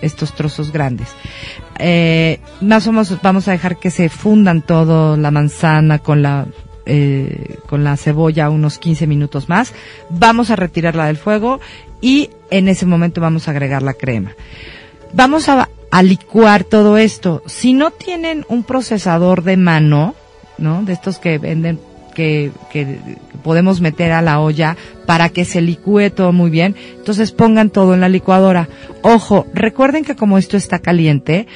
estos 0.00 0.32
trozos 0.34 0.72
grandes 0.72 1.08
eh, 1.78 2.40
más 2.62 2.86
o 2.86 2.92
menos 2.92 3.14
vamos 3.22 3.48
a 3.48 3.52
dejar 3.52 3.76
que 3.76 3.90
se 3.90 4.08
fundan 4.08 4.62
todo 4.62 5.18
la 5.18 5.30
manzana 5.30 5.98
con 5.98 6.22
la 6.22 6.46
con 7.66 7.84
la 7.84 7.96
cebolla 7.96 8.50
unos 8.50 8.78
15 8.78 9.06
minutos 9.06 9.48
más. 9.48 9.74
Vamos 10.08 10.50
a 10.50 10.56
retirarla 10.56 11.06
del 11.06 11.18
fuego 11.18 11.60
y 12.00 12.30
en 12.50 12.66
ese 12.66 12.84
momento 12.84 13.20
vamos 13.20 13.46
a 13.46 13.52
agregar 13.52 13.82
la 13.82 13.94
crema. 13.94 14.32
Vamos 15.12 15.48
a, 15.48 15.68
a 15.90 16.02
licuar 16.02 16.64
todo 16.64 16.96
esto. 16.96 17.42
Si 17.46 17.72
no 17.72 17.90
tienen 17.90 18.44
un 18.48 18.62
procesador 18.62 19.42
de 19.42 19.56
mano, 19.56 20.14
¿no? 20.58 20.82
De 20.84 20.92
estos 20.92 21.18
que 21.18 21.38
venden 21.38 21.80
que, 22.14 22.52
que 22.72 22.98
podemos 23.42 23.80
meter 23.80 24.12
a 24.12 24.22
la 24.22 24.40
olla 24.40 24.76
para 25.06 25.28
que 25.28 25.44
se 25.44 25.60
licúe 25.60 26.10
todo 26.10 26.32
muy 26.32 26.50
bien. 26.50 26.76
Entonces 26.96 27.32
pongan 27.32 27.70
todo 27.70 27.94
en 27.94 28.00
la 28.00 28.08
licuadora. 28.08 28.68
Ojo, 29.02 29.46
recuerden 29.54 30.04
que 30.04 30.16
como 30.16 30.38
esto 30.38 30.56
está 30.56 30.78
caliente, 30.78 31.46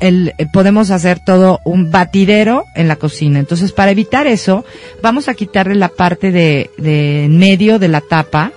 el, 0.00 0.34
eh, 0.38 0.46
podemos 0.52 0.90
hacer 0.90 1.20
todo 1.24 1.60
un 1.64 1.90
batidero 1.90 2.64
en 2.74 2.88
la 2.88 2.96
cocina. 2.96 3.38
Entonces, 3.38 3.72
para 3.72 3.90
evitar 3.90 4.26
eso, 4.26 4.64
vamos 5.02 5.28
a 5.28 5.34
quitarle 5.34 5.74
la 5.74 5.88
parte 5.88 6.32
de, 6.32 6.70
de 6.78 7.26
medio 7.30 7.78
de 7.78 7.88
la 7.88 8.00
tapa 8.00 8.52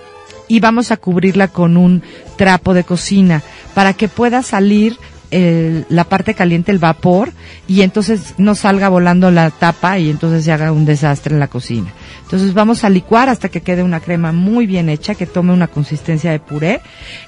y 0.48 0.60
vamos 0.60 0.90
a 0.90 0.96
cubrirla 0.96 1.48
con 1.48 1.76
un 1.76 2.02
trapo 2.36 2.74
de 2.74 2.84
cocina 2.84 3.42
para 3.74 3.92
que 3.94 4.08
pueda 4.08 4.42
salir 4.42 4.96
el- 5.30 5.84
la 5.88 6.04
parte 6.04 6.34
caliente, 6.34 6.70
el 6.70 6.78
vapor, 6.78 7.32
y 7.66 7.80
entonces 7.82 8.34
no 8.38 8.54
salga 8.54 8.88
volando 8.88 9.30
la 9.32 9.50
tapa 9.50 9.98
y 9.98 10.10
entonces 10.10 10.44
se 10.44 10.52
haga 10.52 10.70
un 10.70 10.84
desastre 10.84 11.34
en 11.34 11.40
la 11.40 11.48
cocina. 11.48 11.92
Entonces 12.22 12.54
vamos 12.54 12.84
a 12.84 12.88
licuar 12.90 13.28
hasta 13.28 13.48
que 13.48 13.60
quede 13.62 13.82
una 13.82 14.00
crema 14.00 14.32
muy 14.32 14.66
bien 14.66 14.88
hecha, 14.88 15.14
que 15.14 15.26
tome 15.26 15.52
una 15.52 15.66
consistencia 15.66 16.30
de 16.30 16.38
puré, 16.40 16.80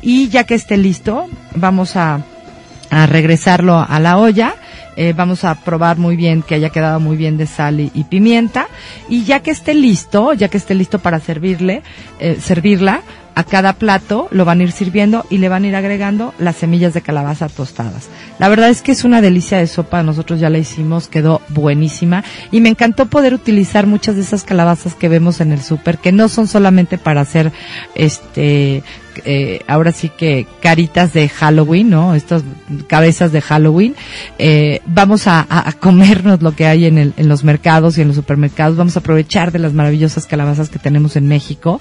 y 0.02 0.28
ya 0.28 0.44
que 0.44 0.54
esté 0.54 0.76
listo, 0.76 1.26
vamos 1.56 1.96
a, 1.96 2.20
a 2.90 3.06
regresarlo 3.06 3.85
a 3.88 3.99
la 3.99 4.18
olla. 4.18 4.54
Eh, 4.97 5.12
vamos 5.17 5.45
a 5.45 5.55
probar 5.55 5.99
muy 5.99 6.17
bien 6.17 6.43
que 6.43 6.55
haya 6.55 6.71
quedado 6.71 7.00
muy 7.00 7.17
bien 7.17 7.37
de 7.37 7.47
sal 7.47 7.81
y, 7.81 8.05
pimienta. 8.05 8.69
Y 9.09 9.25
ya 9.25 9.41
que 9.41 9.50
esté 9.50 9.75
listo, 9.75 10.33
ya 10.33 10.49
que 10.49 10.57
esté 10.57 10.75
listo 10.75 10.99
para 10.99 11.21
servirle, 11.21 11.83
eh, 12.19 12.38
servirla, 12.41 13.03
a 13.37 13.45
cada 13.45 13.75
plato 13.75 14.29
lo 14.31 14.47
van 14.47 14.61
a 14.61 14.62
ir 14.62 14.73
sirviendo 14.73 15.26
y 15.29 15.37
le 15.37 15.50
van 15.50 15.65
a 15.65 15.67
ir 15.67 15.76
agregando 15.76 16.33
las 16.38 16.57
semillas 16.57 16.95
de 16.95 17.03
calabaza 17.03 17.50
tostadas. 17.50 18.09
La 18.38 18.49
verdad 18.49 18.71
es 18.71 18.81
que 18.81 18.93
es 18.93 19.05
una 19.05 19.21
delicia 19.21 19.59
de 19.59 19.67
sopa, 19.67 20.03
nosotros 20.03 20.41
ya 20.41 20.49
la 20.49 20.57
hicimos, 20.57 21.07
quedó 21.07 21.43
buenísima 21.50 22.25
y 22.50 22.62
me 22.62 22.71
encantó 22.71 23.07
poder 23.07 23.35
utilizar 23.35 23.87
muchas 23.87 24.17
de 24.17 24.23
esas 24.23 24.43
calabazas 24.43 24.95
que 24.95 25.11
vemos 25.11 25.43
en 25.43 25.53
el 25.53 25.61
súper, 25.61 25.99
que 25.99 26.12
no 26.12 26.31
son 26.31 26.49
solamente 26.49 26.97
para 26.97 27.21
hacer 27.21 27.53
este 27.95 28.83
eh, 29.25 29.61
ahora 29.66 29.92
sí 29.92 30.11
que 30.11 30.46
caritas 30.61 31.12
de 31.12 31.28
Halloween, 31.28 31.90
¿no? 31.90 32.14
Estas 32.14 32.42
cabezas 32.87 33.32
de 33.32 33.40
Halloween. 33.40 33.94
Eh, 34.38 34.80
vamos 34.87 35.26
a, 35.26 35.46
a, 35.49 35.73
comernos 35.73 36.42
lo 36.42 36.54
que 36.54 36.66
hay 36.66 36.87
en, 36.87 36.99
el, 36.99 37.12
en 37.16 37.28
los 37.28 37.44
mercados 37.44 37.99
y 37.99 38.02
en 38.02 38.08
los 38.08 38.16
supermercados. 38.16 38.76
Vamos 38.76 38.96
a 38.96 39.00
aprovechar 39.00 39.52
de 39.52 39.58
las 39.58 39.73
maravillosas 39.73 40.26
calabazas 40.26 40.68
que 40.68 40.78
tenemos 40.78 41.16
en 41.16 41.28
México. 41.28 41.80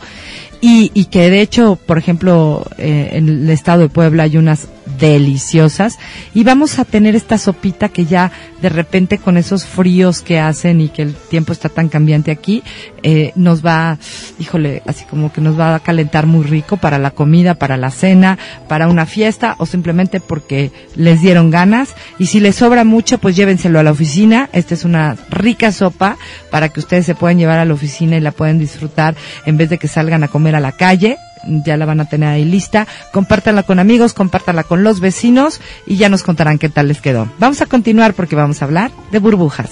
Y, 0.61 0.91
y 0.93 1.05
que 1.05 1.29
de 1.29 1.41
hecho, 1.41 1.75
por 1.75 1.97
ejemplo, 1.97 2.65
eh, 2.77 3.09
en 3.13 3.29
el 3.29 3.49
estado 3.49 3.81
de 3.81 3.89
Puebla 3.89 4.23
hay 4.23 4.37
unas 4.37 4.67
deliciosas. 4.99 5.97
Y 6.33 6.43
vamos 6.43 6.79
a 6.79 6.85
tener 6.85 7.15
esta 7.15 7.37
sopita 7.37 7.89
que 7.89 8.05
ya 8.05 8.31
de 8.61 8.69
repente 8.69 9.17
con 9.17 9.37
esos 9.37 9.65
fríos 9.65 10.21
que 10.21 10.39
hacen 10.39 10.81
y 10.81 10.89
que 10.89 11.03
el 11.03 11.13
tiempo 11.13 11.53
está 11.53 11.69
tan 11.69 11.89
cambiante 11.89 12.31
aquí, 12.31 12.63
eh, 13.03 13.31
nos 13.35 13.65
va, 13.65 13.97
híjole, 14.39 14.81
así 14.87 15.05
como 15.05 15.31
que 15.31 15.41
nos 15.41 15.59
va 15.59 15.75
a 15.75 15.79
calentar 15.79 16.25
muy 16.25 16.43
rico 16.43 16.77
para 16.77 16.97
la 16.97 17.11
comida, 17.11 17.55
para 17.55 17.77
la 17.77 17.91
cena, 17.91 18.37
para 18.67 18.87
una 18.87 19.05
fiesta 19.05 19.55
o 19.59 19.65
simplemente 19.65 20.19
porque 20.19 20.71
les 20.95 21.21
dieron 21.21 21.51
ganas. 21.51 21.93
Y 22.17 22.27
si 22.27 22.39
les 22.39 22.55
sobra 22.55 22.83
mucho, 22.83 23.17
pues 23.17 23.35
llévenselo 23.35 23.79
a 23.79 23.83
la 23.83 23.91
oficina. 23.91 24.49
Esta 24.53 24.73
es 24.73 24.85
una 24.85 25.15
rica 25.29 25.71
sopa 25.71 26.17
para 26.49 26.69
que 26.69 26.79
ustedes 26.79 27.05
se 27.05 27.15
puedan 27.15 27.37
llevar 27.37 27.59
a 27.59 27.65
la 27.65 27.73
oficina 27.73 28.17
y 28.17 28.21
la 28.21 28.31
pueden 28.31 28.59
disfrutar 28.59 29.15
en 29.45 29.57
vez 29.57 29.69
de 29.69 29.77
que 29.77 29.87
salgan 29.87 30.23
a 30.23 30.27
comer 30.27 30.55
a 30.55 30.59
la 30.59 30.71
calle 30.71 31.17
ya 31.47 31.77
la 31.77 31.85
van 31.85 31.99
a 31.99 32.05
tener 32.05 32.29
ahí 32.29 32.45
lista. 32.45 32.87
Compártanla 33.11 33.63
con 33.63 33.79
amigos, 33.79 34.13
compártanla 34.13 34.63
con 34.63 34.83
los 34.83 34.99
vecinos 34.99 35.61
y 35.85 35.97
ya 35.97 36.09
nos 36.09 36.23
contarán 36.23 36.57
qué 36.57 36.69
tal 36.69 36.87
les 36.87 37.01
quedó. 37.01 37.29
Vamos 37.39 37.61
a 37.61 37.65
continuar 37.65 38.13
porque 38.13 38.35
vamos 38.35 38.61
a 38.61 38.65
hablar 38.65 38.91
de 39.11 39.19
burbujas. 39.19 39.71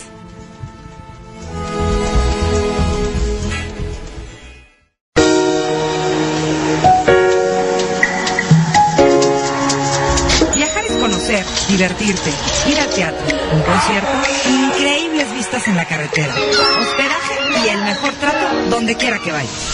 Viajar 10.56 10.86
es 10.86 10.96
conocer, 10.98 11.46
divertirte, 11.70 12.30
ir 12.70 12.80
al 12.80 12.90
teatro, 12.90 13.38
un 13.54 13.62
concierto, 13.62 14.12
increíbles 14.50 15.34
vistas 15.36 15.68
en 15.68 15.76
la 15.76 15.86
carretera, 15.86 16.34
hospedaje 16.34 17.66
y 17.66 17.70
el 17.70 17.84
mejor 17.84 18.12
trato 18.14 18.70
donde 18.70 18.96
quiera 18.96 19.20
que 19.20 19.32
vayas. 19.32 19.73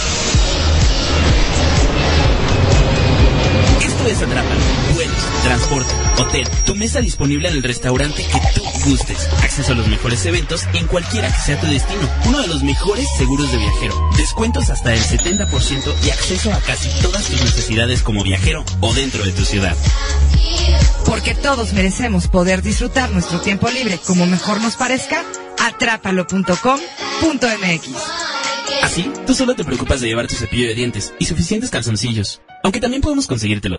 Esto 3.99 4.11
es 4.11 4.21
Atrápalo. 4.21 4.61
Vuelos, 4.93 5.17
transporte, 5.43 5.93
hotel, 6.19 6.47
tu 6.65 6.73
mesa 6.73 7.01
disponible 7.01 7.49
en 7.49 7.55
el 7.55 7.63
restaurante 7.63 8.25
que 8.25 8.39
tú 8.55 8.61
gustes. 8.89 9.27
Acceso 9.43 9.73
a 9.73 9.75
los 9.75 9.89
mejores 9.89 10.25
eventos 10.25 10.63
en 10.73 10.87
cualquiera 10.87 11.27
que 11.27 11.41
sea 11.41 11.59
tu 11.59 11.67
destino. 11.67 12.09
Uno 12.25 12.39
de 12.39 12.47
los 12.47 12.63
mejores 12.63 13.05
seguros 13.17 13.51
de 13.51 13.57
viajero. 13.57 14.09
Descuentos 14.15 14.69
hasta 14.69 14.93
el 14.93 15.01
70% 15.01 15.93
y 16.05 16.11
acceso 16.11 16.53
a 16.53 16.61
casi 16.61 16.87
todas 17.01 17.25
tus 17.25 17.43
necesidades 17.43 18.01
como 18.01 18.23
viajero 18.23 18.63
o 18.79 18.93
dentro 18.93 19.25
de 19.25 19.33
tu 19.33 19.43
ciudad. 19.43 19.75
Porque 21.05 21.35
todos 21.35 21.73
merecemos 21.73 22.29
poder 22.29 22.61
disfrutar 22.61 23.11
nuestro 23.11 23.41
tiempo 23.41 23.69
libre 23.69 23.99
como 24.05 24.25
mejor 24.25 24.61
nos 24.61 24.77
parezca, 24.77 25.25
atrápalo.com.mx. 25.59 26.69
Así, 28.81 29.11
tú 29.27 29.33
solo 29.33 29.55
te 29.55 29.65
preocupas 29.65 29.99
de 29.99 30.07
llevar 30.07 30.27
tu 30.27 30.35
cepillo 30.35 30.69
de 30.69 30.75
dientes 30.75 31.13
y 31.19 31.25
suficientes 31.25 31.69
calzoncillos. 31.69 32.39
Aunque 32.63 32.79
también 32.79 33.01
podemos 33.01 33.27
conseguírtelo. 33.27 33.78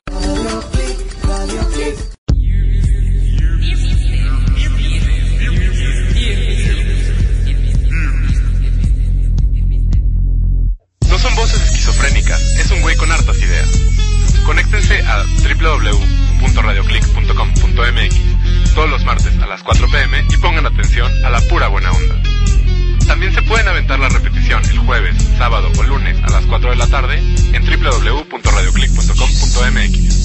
Las 26.41 26.49
4 26.49 26.71
de 26.71 26.77
la 26.77 26.87
tarde 26.87 27.19
en 27.53 27.63
www.radioclick.com.mx. 27.65 30.21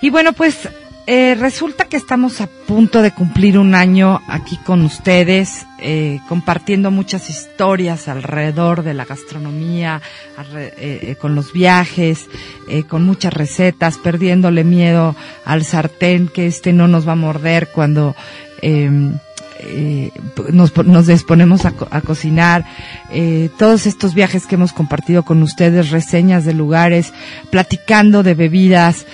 Y 0.00 0.10
bueno, 0.10 0.32
pues 0.32 0.68
eh, 1.10 1.34
resulta 1.34 1.86
que 1.86 1.96
estamos 1.96 2.42
a 2.42 2.46
punto 2.46 3.00
de 3.00 3.12
cumplir 3.12 3.58
un 3.58 3.74
año 3.74 4.20
aquí 4.28 4.58
con 4.58 4.84
ustedes, 4.84 5.66
eh, 5.80 6.20
compartiendo 6.28 6.90
muchas 6.90 7.30
historias 7.30 8.08
alrededor 8.08 8.82
de 8.82 8.92
la 8.92 9.06
gastronomía, 9.06 10.02
eh, 10.54 10.74
eh, 10.76 11.16
con 11.18 11.34
los 11.34 11.54
viajes, 11.54 12.26
con 12.88 13.04
muchas 13.04 13.32
recetas, 13.32 13.96
perdiéndole 13.96 14.64
miedo 14.64 15.16
al 15.46 15.64
sartén, 15.64 16.28
que 16.28 16.46
este 16.46 16.74
no 16.74 16.88
nos 16.88 17.08
va 17.08 17.12
a 17.12 17.16
morder 17.16 17.68
cuando 17.68 18.14
eh, 18.60 20.10
nos, 20.52 20.76
nos 20.76 21.06
disponemos 21.06 21.64
a, 21.64 21.72
a 21.90 22.00
cocinar, 22.02 22.66
todos 23.56 23.86
estos 23.86 24.14
viajes 24.14 24.46
que 24.46 24.56
hemos 24.56 24.72
compartido 24.72 25.24
con 25.24 25.42
ustedes, 25.42 25.90
reseñas 25.90 26.44
de 26.44 26.52
lugares, 26.52 27.12
platicando 27.50 28.22
de 28.22 28.34
bebidas, 28.34 29.06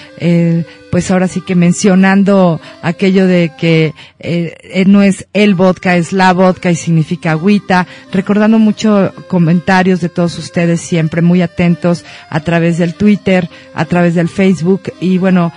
pues 0.94 1.11
ahora 1.11 1.26
sí 1.26 1.40
que 1.40 1.57
mencionando 1.57 2.61
aquello 2.80 3.26
de 3.26 3.50
que 3.59 3.94
eh, 4.20 4.57
eh, 4.62 4.85
no 4.87 5.02
es 5.02 5.26
el 5.33 5.57
vodka, 5.57 5.96
es 5.96 6.12
la 6.12 6.33
vodka 6.33 6.70
y 6.70 6.76
significa 6.76 7.33
agüita, 7.33 7.88
recordando 8.12 8.61
mucho 8.61 9.12
comentarios 9.26 10.00
de 10.00 10.09
todos 10.09 10.38
ustedes 10.38 10.80
siempre 10.80 11.20
muy 11.20 11.42
atentos 11.42 12.04
a 12.30 12.38
través 12.38 12.78
del 12.78 12.94
Twitter, 12.94 13.50
a 13.74 13.87
través 13.87 14.14
del 14.14 14.28
Facebook 14.28 14.83
y 15.00 15.18
bueno, 15.18 15.52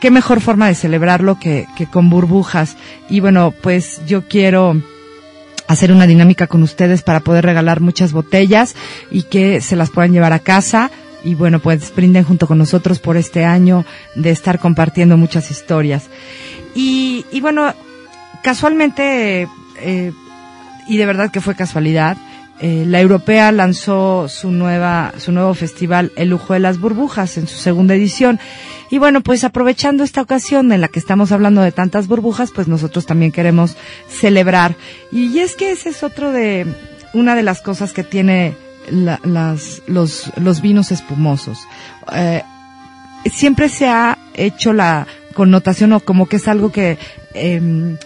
qué 0.00 0.10
mejor 0.10 0.40
forma 0.40 0.66
de 0.68 0.76
celebrarlo 0.76 1.38
que, 1.38 1.66
que 1.76 1.84
con 1.84 2.08
burbujas. 2.08 2.78
Y 3.10 3.20
bueno, 3.20 3.52
pues 3.60 4.00
yo 4.06 4.28
quiero 4.28 4.82
hacer 5.66 5.92
una 5.92 6.06
dinámica 6.06 6.46
con 6.46 6.62
ustedes 6.62 7.02
para 7.02 7.20
poder 7.20 7.44
regalar 7.44 7.82
muchas 7.82 8.12
botellas 8.12 8.76
y 9.10 9.24
que 9.24 9.60
se 9.60 9.76
las 9.76 9.90
puedan 9.90 10.12
llevar 10.12 10.32
a 10.32 10.38
casa. 10.38 10.90
Y 11.24 11.34
bueno, 11.34 11.58
pues 11.58 11.94
brinden 11.94 12.24
junto 12.24 12.46
con 12.46 12.58
nosotros 12.58 13.00
por 13.00 13.16
este 13.16 13.44
año 13.44 13.84
de 14.14 14.30
estar 14.30 14.58
compartiendo 14.58 15.16
muchas 15.16 15.50
historias. 15.50 16.08
Y, 16.74 17.24
y 17.32 17.40
bueno, 17.40 17.74
casualmente, 18.42 19.48
eh, 19.80 20.12
y 20.86 20.96
de 20.96 21.06
verdad 21.06 21.30
que 21.30 21.40
fue 21.40 21.54
casualidad, 21.54 22.16
eh, 22.60 22.84
la 22.86 23.00
europea 23.00 23.52
lanzó 23.52 24.26
su 24.28 24.50
nueva, 24.50 25.12
su 25.18 25.30
nuevo 25.30 25.54
festival 25.54 26.10
El 26.16 26.30
Lujo 26.30 26.54
de 26.54 26.58
las 26.58 26.80
Burbujas 26.80 27.36
en 27.38 27.46
su 27.46 27.56
segunda 27.56 27.94
edición. 27.94 28.40
Y 28.90 28.98
bueno, 28.98 29.20
pues 29.20 29.44
aprovechando 29.44 30.02
esta 30.02 30.22
ocasión 30.22 30.72
en 30.72 30.80
la 30.80 30.88
que 30.88 30.98
estamos 30.98 31.30
hablando 31.30 31.60
de 31.60 31.72
tantas 31.72 32.08
burbujas, 32.08 32.50
pues 32.52 32.66
nosotros 32.66 33.06
también 33.06 33.32
queremos 33.32 33.76
celebrar. 34.08 34.74
Y 35.12 35.38
es 35.38 35.54
que 35.54 35.70
ese 35.70 35.90
es 35.90 36.02
otro 36.02 36.32
de, 36.32 36.66
una 37.12 37.36
de 37.36 37.42
las 37.42 37.60
cosas 37.60 37.92
que 37.92 38.02
tiene 38.02 38.56
la- 38.90 39.20
las, 39.24 39.82
los, 39.86 40.30
los 40.36 40.60
vinos 40.62 40.90
espumosos. 40.92 41.66
Eh, 42.12 42.42
siempre 43.32 43.68
se 43.68 43.88
ha 43.88 44.18
hecho 44.34 44.72
la 44.72 45.06
connotación 45.34 45.92
o 45.92 46.00
como 46.00 46.26
que 46.26 46.36
es 46.36 46.48
algo 46.48 46.72
que 46.72 46.98
em, 47.34 47.94
eh, 47.94 47.98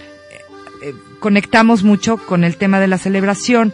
conectamos 1.21 1.83
mucho 1.83 2.17
con 2.19 2.45
el 2.45 2.57
tema 2.57 2.81
de 2.81 2.89
la 2.89 2.99
celebración 2.99 3.73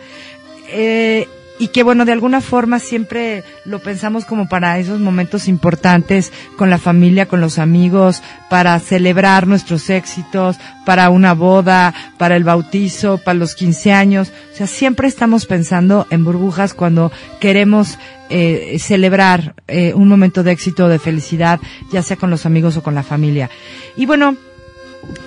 eh, 0.69 1.27
y 1.59 1.69
que 1.69 1.83
bueno 1.83 2.05
de 2.05 2.13
alguna 2.13 2.41
forma 2.41 2.79
siempre 2.79 3.45
lo 3.65 3.81
pensamos 3.81 4.25
como 4.25 4.49
para 4.49 4.79
esos 4.79 5.01
momentos 5.01 5.49
importantes 5.49 6.33
con 6.57 6.71
la 6.71 6.79
familia, 6.79 7.27
con 7.27 7.41
los 7.41 7.59
amigos, 7.59 8.23
para 8.49 8.79
celebrar 8.79 9.47
nuestros 9.47 9.91
éxitos, 9.91 10.57
para 10.85 11.11
una 11.11 11.35
boda, 11.35 11.95
para 12.17 12.37
el 12.37 12.45
bautizo, 12.45 13.19
para 13.19 13.39
los 13.39 13.55
15 13.55 13.93
años, 13.93 14.33
o 14.53 14.57
sea 14.57 14.67
siempre 14.67 15.09
estamos 15.09 15.47
pensando 15.47 16.07
en 16.11 16.25
burbujas 16.25 16.75
cuando 16.75 17.13
queremos 17.41 17.99
eh, 18.31 18.77
celebrar 18.79 19.55
eh, 19.69 19.95
un 19.95 20.09
momento 20.09 20.43
de 20.43 20.53
éxito, 20.53 20.89
de 20.89 20.99
felicidad, 20.99 21.61
ya 21.91 22.03
sea 22.03 22.17
con 22.17 22.31
los 22.31 22.47
amigos 22.47 22.77
o 22.77 22.83
con 22.83 22.95
la 22.95 23.03
familia. 23.03 23.51
Y 23.97 24.07
bueno, 24.07 24.37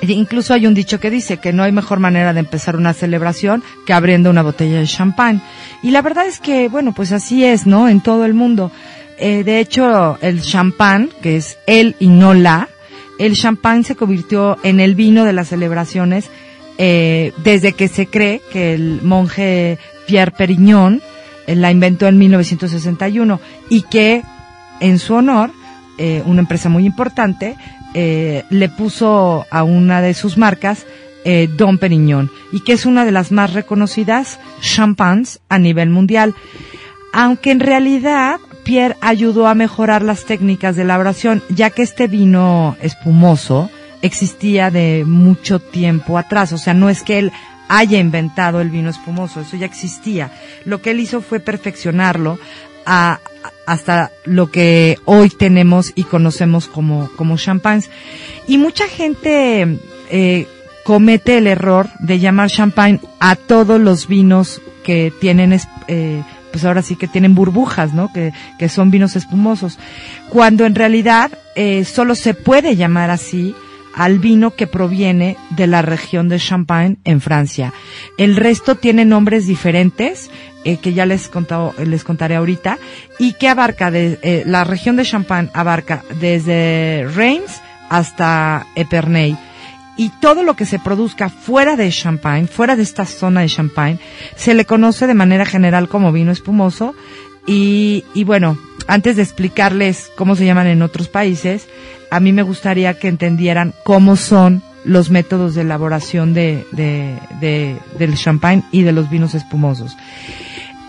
Incluso 0.02 0.54
hay 0.54 0.68
un 0.68 0.74
dicho 0.74 1.00
que 1.00 1.10
dice 1.10 1.38
que 1.38 1.54
no 1.54 1.64
hay 1.64 1.72
mejor 1.72 2.00
manera 2.00 2.34
de 2.34 2.40
empezar 2.40 2.76
una 2.76 2.94
celebración 2.94 3.64
que 3.86 3.94
abriendo 3.94 4.30
una 4.30 4.44
botella 4.44 4.80
de 4.80 4.88
champán. 4.88 5.42
Y 5.82 5.92
la 5.92 6.02
verdad 6.02 6.28
es 6.28 6.40
que, 6.40 6.68
bueno, 6.68 6.94
pues 6.94 7.12
así 7.12 7.46
es, 7.46 7.66
¿no? 7.66 7.88
En 7.88 8.02
todo 8.02 8.26
el 8.26 8.34
mundo. 8.34 8.72
Eh, 9.18 9.44
de 9.44 9.60
hecho, 9.60 10.18
el 10.22 10.42
champán, 10.42 11.10
que 11.22 11.38
es 11.38 11.58
el 11.68 11.96
y 12.00 12.08
no 12.08 12.34
la, 12.34 12.70
el 13.20 13.36
champán 13.36 13.84
se 13.84 13.96
convirtió 13.96 14.58
en 14.64 14.80
el 14.80 14.96
vino 14.96 15.26
de 15.26 15.34
las 15.34 15.50
celebraciones 15.50 16.30
eh, 16.80 17.34
desde 17.44 17.74
que 17.74 17.88
se 17.88 18.08
cree 18.08 18.42
que 18.52 18.74
el 18.74 19.02
monje 19.04 19.78
Pierre 20.08 20.32
Perignon 20.32 21.00
eh, 21.46 21.56
la 21.56 21.70
inventó 21.70 22.08
en 22.08 22.18
1961 22.18 23.40
y 23.70 23.84
que 23.84 24.24
en 24.80 24.98
su 24.98 25.14
honor 25.14 25.52
eh, 26.00 26.24
una 26.26 26.42
empresa 26.42 26.70
muy 26.70 26.88
importante 26.88 27.56
eh, 27.94 28.44
le 28.50 28.70
puso 28.70 29.46
a 29.50 29.64
una 29.64 30.02
de 30.02 30.14
sus 30.14 30.38
marcas 30.38 30.86
eh, 31.24 31.50
Don 31.56 31.78
Perignon 31.78 32.32
y 32.52 32.62
que 32.62 32.74
es 32.74 32.86
una 32.86 33.06
de 33.06 33.12
las 33.12 33.32
más 33.32 33.54
reconocidas 33.54 34.40
champans 34.62 35.40
a 35.50 35.60
nivel 35.60 35.90
mundial. 35.90 36.36
Aunque 37.14 37.52
en 37.52 37.60
realidad 37.60 38.40
Pierre 38.64 38.98
ayudó 39.02 39.48
a 39.48 39.56
mejorar 39.56 40.02
las 40.02 40.26
técnicas 40.26 40.76
de 40.76 40.84
elaboración, 40.84 41.44
ya 41.50 41.70
que 41.70 41.82
este 41.84 42.08
vino 42.08 42.78
espumoso 42.82 43.70
existía 44.02 44.72
de 44.72 45.04
mucho 45.06 45.60
tiempo 45.60 46.18
atrás. 46.18 46.54
O 46.54 46.58
sea, 46.58 46.74
no 46.74 46.90
es 46.90 47.04
que 47.04 47.20
él 47.20 47.32
haya 47.68 48.00
inventado 48.00 48.60
el 48.62 48.70
vino 48.70 48.90
espumoso, 48.90 49.42
eso 49.42 49.56
ya 49.56 49.66
existía. 49.66 50.32
Lo 50.66 50.82
que 50.82 50.92
él 50.92 51.00
hizo 51.00 51.22
fue 51.22 51.40
perfeccionarlo 51.40 52.38
a, 52.86 53.20
hasta 53.72 54.12
lo 54.26 54.52
que 54.52 54.98
hoy 55.06 55.30
tenemos 55.30 55.94
y 55.96 56.04
conocemos 56.04 56.68
como, 56.68 57.10
como. 57.16 57.38
Y 58.46 58.58
mucha 58.58 58.86
gente 58.90 59.80
eh, 60.10 60.48
comete 60.84 61.38
el 61.38 61.48
error 61.48 61.88
de 62.00 62.20
llamar 62.20 62.50
champagne 62.50 63.00
a 63.22 63.38
todos 63.38 63.80
los 63.80 64.10
vinos 64.10 64.62
que 64.84 65.14
tienen, 65.22 65.58
eh, 65.88 66.22
pues 66.52 66.66
ahora 66.66 66.82
sí 66.82 66.98
que 66.98 67.08
tienen 67.08 67.34
burbujas, 67.34 67.94
¿no? 67.94 68.12
Que, 68.12 68.34
que 68.60 68.68
son 68.68 68.92
vinos 68.92 69.16
espumosos. 69.16 69.80
Cuando 70.28 70.66
en 70.66 70.76
realidad 70.76 71.32
eh, 71.56 71.86
solo 71.86 72.16
se 72.16 72.34
puede 72.34 72.76
llamar 72.76 73.10
así 73.10 73.56
al 73.96 74.20
vino 74.20 74.56
que 74.56 74.68
proviene 74.68 75.38
de 75.52 75.68
la 75.68 75.82
región 75.82 76.30
de 76.30 76.40
Champagne 76.40 76.98
en 77.04 77.22
Francia. 77.22 77.74
El 78.18 78.36
resto 78.36 78.76
tiene 78.76 79.06
nombres 79.06 79.48
diferentes 79.48 80.30
eh, 80.64 80.78
que 80.78 80.94
ya 80.94 81.06
les 81.06 81.28
contado, 81.28 81.74
les 81.84 82.04
contaré 82.04 82.36
ahorita 82.36 82.78
y 83.20 83.34
que 83.34 83.50
abarca 83.50 83.92
de 83.92 84.20
eh, 84.22 84.44
la 84.46 84.64
región 84.64 84.96
de 84.96 85.06
Champagne 85.06 85.50
abarca 85.54 86.04
desde 86.20 87.08
Reims 87.16 87.62
hasta 87.90 88.68
Epernay 88.76 89.38
y 89.98 90.10
todo 90.22 90.44
lo 90.44 90.56
que 90.56 90.66
se 90.66 90.80
produzca 90.80 91.30
fuera 91.30 91.76
de 91.76 91.90
Champagne, 91.92 92.48
fuera 92.48 92.76
de 92.76 92.84
esta 92.84 93.06
zona 93.06 93.42
de 93.42 93.50
Champagne, 93.50 94.00
se 94.36 94.54
le 94.54 94.66
conoce 94.66 95.06
de 95.06 95.14
manera 95.14 95.46
general 95.46 95.90
como 95.90 96.12
vino 96.12 96.32
espumoso 96.32 96.96
y, 97.46 98.04
y 98.14 98.24
bueno, 98.24 98.58
antes 98.88 99.16
de 99.16 99.24
explicarles 99.24 100.12
cómo 100.16 100.36
se 100.36 100.46
llaman 100.46 100.68
en 100.68 100.82
otros 100.82 101.08
países, 101.08 101.68
a 102.10 102.20
mí 102.20 102.34
me 102.34 102.44
gustaría 102.44 102.98
que 103.00 103.08
entendieran 103.08 103.74
cómo 103.84 104.16
son 104.16 104.62
los 104.84 105.10
métodos 105.10 105.56
de 105.56 105.62
elaboración 105.62 106.34
de, 106.34 106.66
de, 106.72 107.18
de, 107.40 107.78
del 108.00 108.16
champagne 108.16 108.64
y 108.72 108.84
de 108.84 108.92
los 108.92 109.10
vinos 109.10 109.36
espumosos. 109.36 109.96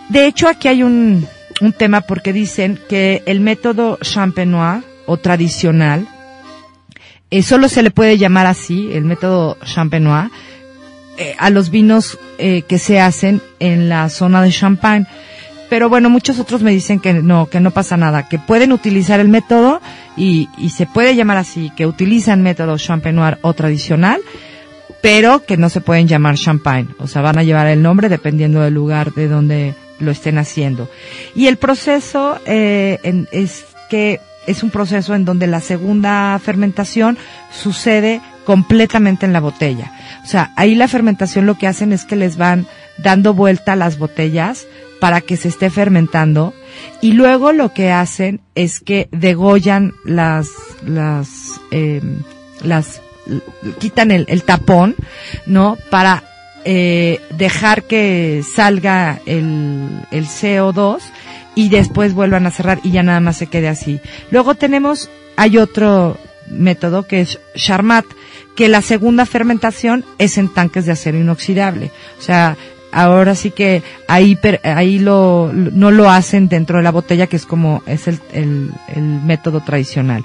De 0.08 0.26
hecho, 0.26 0.48
aquí 0.48 0.68
hay 0.68 0.82
un, 0.82 1.26
un 1.60 1.72
tema 1.72 2.00
porque 2.02 2.32
dicen 2.32 2.78
que 2.88 3.22
el 3.26 3.40
método 3.40 3.98
champenois 4.02 4.82
o 5.06 5.16
tradicional, 5.16 6.06
eh, 7.30 7.42
solo 7.42 7.68
se 7.68 7.82
le 7.82 7.90
puede 7.90 8.18
llamar 8.18 8.46
así, 8.46 8.90
el 8.92 9.04
método 9.04 9.56
champenois, 9.64 10.30
eh, 11.18 11.34
a 11.38 11.50
los 11.50 11.70
vinos 11.70 12.18
eh, 12.38 12.62
que 12.62 12.78
se 12.78 12.98
hacen 12.98 13.42
en 13.58 13.88
la 13.88 14.08
zona 14.08 14.42
de 14.42 14.50
Champagne. 14.50 15.06
Pero 15.72 15.88
bueno, 15.88 16.10
muchos 16.10 16.38
otros 16.38 16.60
me 16.60 16.70
dicen 16.70 17.00
que 17.00 17.14
no, 17.14 17.46
que 17.46 17.58
no 17.58 17.70
pasa 17.70 17.96
nada, 17.96 18.28
que 18.28 18.38
pueden 18.38 18.72
utilizar 18.72 19.20
el 19.20 19.30
método 19.30 19.80
y, 20.18 20.50
se 20.68 20.84
puede 20.84 21.16
llamar 21.16 21.38
así, 21.38 21.72
que 21.74 21.86
utilizan 21.86 22.42
método 22.42 22.76
champenois 22.76 23.38
o 23.40 23.54
tradicional, 23.54 24.20
pero 25.00 25.46
que 25.46 25.56
no 25.56 25.70
se 25.70 25.80
pueden 25.80 26.08
llamar 26.08 26.34
champagne. 26.34 26.90
O 26.98 27.06
sea, 27.06 27.22
van 27.22 27.38
a 27.38 27.42
llevar 27.42 27.68
el 27.68 27.80
nombre 27.80 28.10
dependiendo 28.10 28.60
del 28.60 28.74
lugar 28.74 29.14
de 29.14 29.28
donde 29.28 29.74
lo 29.98 30.10
estén 30.10 30.36
haciendo. 30.36 30.90
Y 31.34 31.46
el 31.46 31.56
proceso 31.56 32.38
eh, 32.44 32.98
es 33.32 33.64
que 33.88 34.20
es 34.46 34.62
un 34.62 34.68
proceso 34.68 35.14
en 35.14 35.24
donde 35.24 35.46
la 35.46 35.60
segunda 35.60 36.38
fermentación 36.38 37.16
sucede 37.50 38.20
completamente 38.44 39.24
en 39.24 39.32
la 39.32 39.40
botella. 39.40 39.90
O 40.22 40.26
sea, 40.26 40.52
ahí 40.54 40.74
la 40.74 40.86
fermentación 40.86 41.46
lo 41.46 41.56
que 41.56 41.66
hacen 41.66 41.94
es 41.94 42.04
que 42.04 42.16
les 42.16 42.36
van 42.36 42.66
dando 42.98 43.32
vuelta 43.32 43.74
las 43.74 43.96
botellas 43.96 44.66
para 45.02 45.20
que 45.20 45.36
se 45.36 45.48
esté 45.48 45.68
fermentando 45.68 46.54
y 47.00 47.14
luego 47.14 47.50
lo 47.50 47.74
que 47.74 47.90
hacen 47.90 48.40
es 48.54 48.78
que 48.78 49.08
degollan 49.10 49.94
las 50.04 50.46
las 50.86 51.60
eh, 51.72 52.00
las 52.62 53.02
quitan 53.80 54.12
el, 54.12 54.26
el 54.28 54.44
tapón 54.44 54.94
no 55.44 55.76
para 55.90 56.22
eh, 56.64 57.20
dejar 57.30 57.82
que 57.82 58.44
salga 58.54 59.20
el, 59.26 60.06
el 60.12 60.26
CO2 60.26 61.00
y 61.56 61.68
después 61.68 62.14
vuelvan 62.14 62.46
a 62.46 62.52
cerrar 62.52 62.78
y 62.84 62.92
ya 62.92 63.02
nada 63.02 63.18
más 63.18 63.38
se 63.38 63.48
quede 63.48 63.68
así. 63.68 64.00
Luego 64.30 64.54
tenemos, 64.54 65.10
hay 65.34 65.58
otro 65.58 66.16
método 66.48 67.08
que 67.08 67.22
es 67.22 67.40
Charmat, 67.56 68.04
que 68.54 68.68
la 68.68 68.82
segunda 68.82 69.26
fermentación 69.26 70.04
es 70.18 70.38
en 70.38 70.48
tanques 70.48 70.86
de 70.86 70.92
acero 70.92 71.18
inoxidable. 71.18 71.90
O 72.18 72.22
sea, 72.22 72.56
ahora 72.92 73.34
sí 73.34 73.50
que 73.50 73.82
ahí, 74.06 74.38
ahí 74.62 74.98
lo, 74.98 75.50
no 75.52 75.90
lo 75.90 76.10
hacen 76.10 76.48
dentro 76.48 76.76
de 76.76 76.84
la 76.84 76.92
botella, 76.92 77.26
que 77.26 77.36
es 77.36 77.46
como 77.46 77.82
es 77.86 78.06
el, 78.06 78.20
el, 78.32 78.70
método 79.24 79.60
tradicional. 79.60 80.24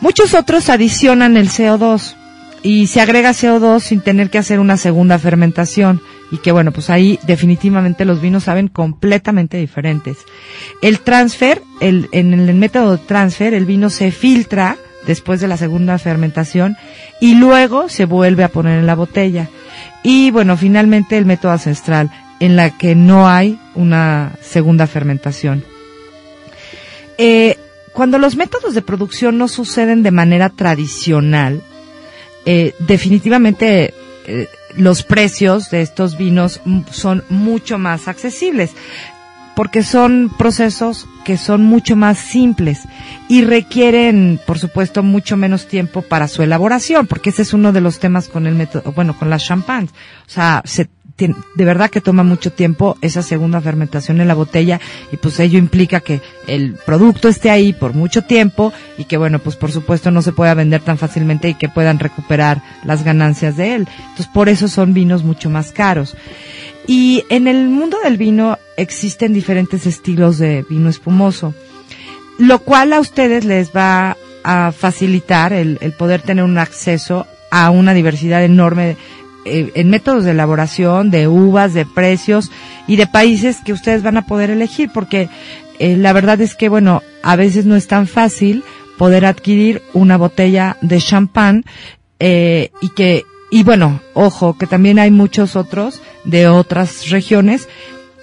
Muchos 0.00 0.34
otros 0.34 0.70
adicionan 0.70 1.36
el 1.36 1.48
CO2 1.48 2.14
y 2.62 2.86
se 2.86 3.00
agrega 3.00 3.30
CO2 3.30 3.80
sin 3.80 4.00
tener 4.00 4.30
que 4.30 4.38
hacer 4.38 4.60
una 4.60 4.76
segunda 4.76 5.18
fermentación 5.18 6.00
y 6.30 6.38
que 6.38 6.52
bueno, 6.52 6.72
pues 6.72 6.90
ahí 6.90 7.18
definitivamente 7.26 8.04
los 8.04 8.20
vinos 8.20 8.44
saben 8.44 8.68
completamente 8.68 9.56
diferentes. 9.56 10.18
El 10.80 11.00
transfer, 11.00 11.62
el, 11.80 12.08
en 12.12 12.32
el 12.32 12.54
método 12.54 12.92
de 12.92 13.04
transfer, 13.04 13.54
el 13.54 13.66
vino 13.66 13.90
se 13.90 14.10
filtra 14.10 14.78
después 15.06 15.40
de 15.40 15.48
la 15.48 15.56
segunda 15.56 15.98
fermentación 15.98 16.76
y 17.20 17.34
luego 17.34 17.88
se 17.88 18.04
vuelve 18.04 18.44
a 18.44 18.48
poner 18.48 18.78
en 18.78 18.86
la 18.86 18.94
botella. 18.94 19.48
Y 20.02 20.30
bueno, 20.30 20.56
finalmente 20.56 21.16
el 21.16 21.26
método 21.26 21.52
ancestral, 21.52 22.10
en 22.40 22.56
la 22.56 22.70
que 22.70 22.94
no 22.94 23.28
hay 23.28 23.58
una 23.74 24.32
segunda 24.40 24.86
fermentación. 24.86 25.64
Eh, 27.18 27.56
cuando 27.92 28.18
los 28.18 28.36
métodos 28.36 28.74
de 28.74 28.82
producción 28.82 29.38
no 29.38 29.48
suceden 29.48 30.02
de 30.02 30.10
manera 30.10 30.50
tradicional, 30.50 31.62
eh, 32.44 32.74
definitivamente 32.80 33.94
eh, 34.26 34.48
los 34.76 35.02
precios 35.02 35.70
de 35.70 35.82
estos 35.82 36.18
vinos 36.18 36.60
son 36.90 37.24
mucho 37.28 37.78
más 37.78 38.08
accesibles 38.08 38.72
porque 39.54 39.82
son 39.82 40.30
procesos 40.36 41.06
que 41.24 41.36
son 41.36 41.62
mucho 41.62 41.96
más 41.96 42.18
simples 42.18 42.82
y 43.28 43.42
requieren, 43.42 44.40
por 44.46 44.58
supuesto, 44.58 45.02
mucho 45.02 45.36
menos 45.36 45.66
tiempo 45.66 46.02
para 46.02 46.28
su 46.28 46.42
elaboración, 46.42 47.06
porque 47.06 47.30
ese 47.30 47.42
es 47.42 47.54
uno 47.54 47.72
de 47.72 47.80
los 47.80 47.98
temas 47.98 48.28
con 48.28 48.46
el 48.46 48.54
método, 48.54 48.92
bueno, 48.92 49.16
con 49.18 49.30
las 49.30 49.44
champagnes. 49.44 49.92
O 50.26 50.30
sea, 50.30 50.62
se, 50.64 50.88
de 51.16 51.64
verdad 51.64 51.90
que 51.90 52.00
toma 52.00 52.24
mucho 52.24 52.52
tiempo 52.52 52.96
esa 53.00 53.22
segunda 53.22 53.60
fermentación 53.60 54.20
en 54.20 54.26
la 54.26 54.34
botella 54.34 54.80
y 55.12 55.16
pues 55.16 55.38
ello 55.38 55.58
implica 55.58 56.00
que 56.00 56.20
el 56.48 56.74
producto 56.74 57.28
esté 57.28 57.50
ahí 57.50 57.72
por 57.72 57.94
mucho 57.94 58.22
tiempo 58.22 58.72
y 58.98 59.04
que 59.04 59.16
bueno, 59.16 59.38
pues 59.38 59.54
por 59.54 59.70
supuesto 59.70 60.10
no 60.10 60.22
se 60.22 60.32
pueda 60.32 60.54
vender 60.54 60.80
tan 60.80 60.98
fácilmente 60.98 61.48
y 61.48 61.54
que 61.54 61.68
puedan 61.68 62.00
recuperar 62.00 62.62
las 62.84 63.04
ganancias 63.04 63.56
de 63.56 63.76
él. 63.76 63.88
Entonces 64.00 64.26
por 64.26 64.48
eso 64.48 64.66
son 64.66 64.92
vinos 64.92 65.22
mucho 65.22 65.50
más 65.50 65.70
caros. 65.70 66.16
Y 66.86 67.24
en 67.28 67.48
el 67.48 67.68
mundo 67.68 67.98
del 68.02 68.16
vino 68.16 68.58
existen 68.76 69.32
diferentes 69.32 69.86
estilos 69.86 70.38
de 70.38 70.64
vino 70.68 70.88
espumoso, 70.88 71.54
lo 72.38 72.58
cual 72.58 72.92
a 72.92 73.00
ustedes 73.00 73.44
les 73.44 73.70
va 73.74 74.16
a 74.42 74.72
facilitar 74.72 75.52
el, 75.52 75.78
el 75.80 75.92
poder 75.92 76.20
tener 76.20 76.44
un 76.44 76.58
acceso 76.58 77.26
a 77.50 77.70
una 77.70 77.94
diversidad 77.94 78.44
enorme 78.44 78.96
eh, 79.46 79.72
en 79.74 79.90
métodos 79.90 80.24
de 80.24 80.30
elaboración, 80.30 81.10
de 81.10 81.28
uvas, 81.28 81.74
de 81.74 81.84
precios 81.84 82.50
y 82.86 82.96
de 82.96 83.06
países 83.06 83.58
que 83.62 83.74
ustedes 83.74 84.02
van 84.02 84.16
a 84.16 84.26
poder 84.26 84.50
elegir, 84.50 84.90
porque 84.92 85.28
eh, 85.78 85.96
la 85.96 86.14
verdad 86.14 86.40
es 86.40 86.54
que, 86.54 86.70
bueno, 86.70 87.02
a 87.22 87.36
veces 87.36 87.66
no 87.66 87.76
es 87.76 87.86
tan 87.86 88.06
fácil 88.06 88.64
poder 88.96 89.26
adquirir 89.26 89.82
una 89.92 90.16
botella 90.16 90.78
de 90.80 90.98
champán 90.98 91.64
eh, 92.20 92.70
y 92.80 92.88
que, 92.90 93.24
y 93.54 93.62
bueno, 93.62 94.00
ojo, 94.14 94.58
que 94.58 94.66
también 94.66 94.98
hay 94.98 95.12
muchos 95.12 95.54
otros 95.54 96.02
de 96.24 96.48
otras 96.48 97.08
regiones 97.10 97.68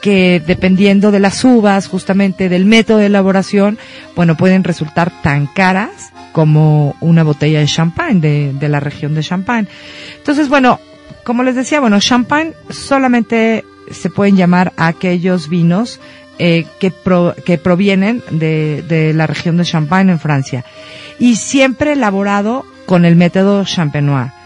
que 0.01 0.43
dependiendo 0.45 1.09
de 1.09 1.21
las 1.21 1.45
uvas, 1.45 1.87
justamente 1.87 2.49
del 2.49 2.65
método 2.65 2.97
de 2.97 3.05
elaboración, 3.05 3.77
bueno, 4.13 4.35
pueden 4.35 4.65
resultar 4.65 5.09
tan 5.23 5.47
caras 5.47 6.11
como 6.33 6.97
una 6.99 7.23
botella 7.23 7.61
de 7.61 7.65
champán 7.65 8.19
de, 8.19 8.51
de 8.51 8.67
la 8.67 8.81
región 8.81 9.15
de 9.15 9.23
champán. 9.23 9.69
Entonces, 10.17 10.49
bueno, 10.49 10.81
como 11.23 11.43
les 11.43 11.55
decía, 11.55 11.79
bueno, 11.79 12.01
champagne 12.01 12.51
solamente 12.69 13.63
se 13.89 14.09
pueden 14.09 14.35
llamar 14.35 14.73
aquellos 14.75 15.47
vinos 15.47 16.01
eh, 16.39 16.65
que, 16.77 16.91
que 17.45 17.57
provienen 17.57 18.21
de, 18.31 18.83
de 18.85 19.13
la 19.13 19.27
región 19.27 19.55
de 19.55 19.63
Champagne 19.63 20.11
en 20.11 20.19
Francia 20.19 20.65
y 21.19 21.37
siempre 21.37 21.93
elaborado 21.93 22.65
con 22.85 23.05
el 23.05 23.15
método 23.15 23.63
champenois. 23.63 24.40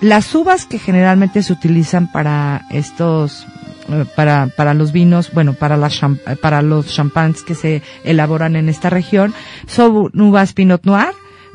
Las 0.00 0.34
uvas 0.34 0.64
que 0.64 0.78
generalmente 0.78 1.42
se 1.42 1.52
utilizan 1.52 2.10
para 2.10 2.62
estos 2.70 3.46
eh, 3.90 4.04
para, 4.14 4.46
para 4.46 4.74
los 4.74 4.92
vinos, 4.92 5.32
bueno, 5.32 5.54
para, 5.54 5.76
las 5.76 6.00
para 6.40 6.62
los 6.62 6.86
champagnes 6.86 7.42
que 7.42 7.54
se 7.54 7.82
elaboran 8.04 8.56
en 8.56 8.68
esta 8.68 8.88
región, 8.88 9.34
son 9.66 10.10
uvas 10.14 10.52
Pinot 10.52 10.84
Noir, 10.84 11.12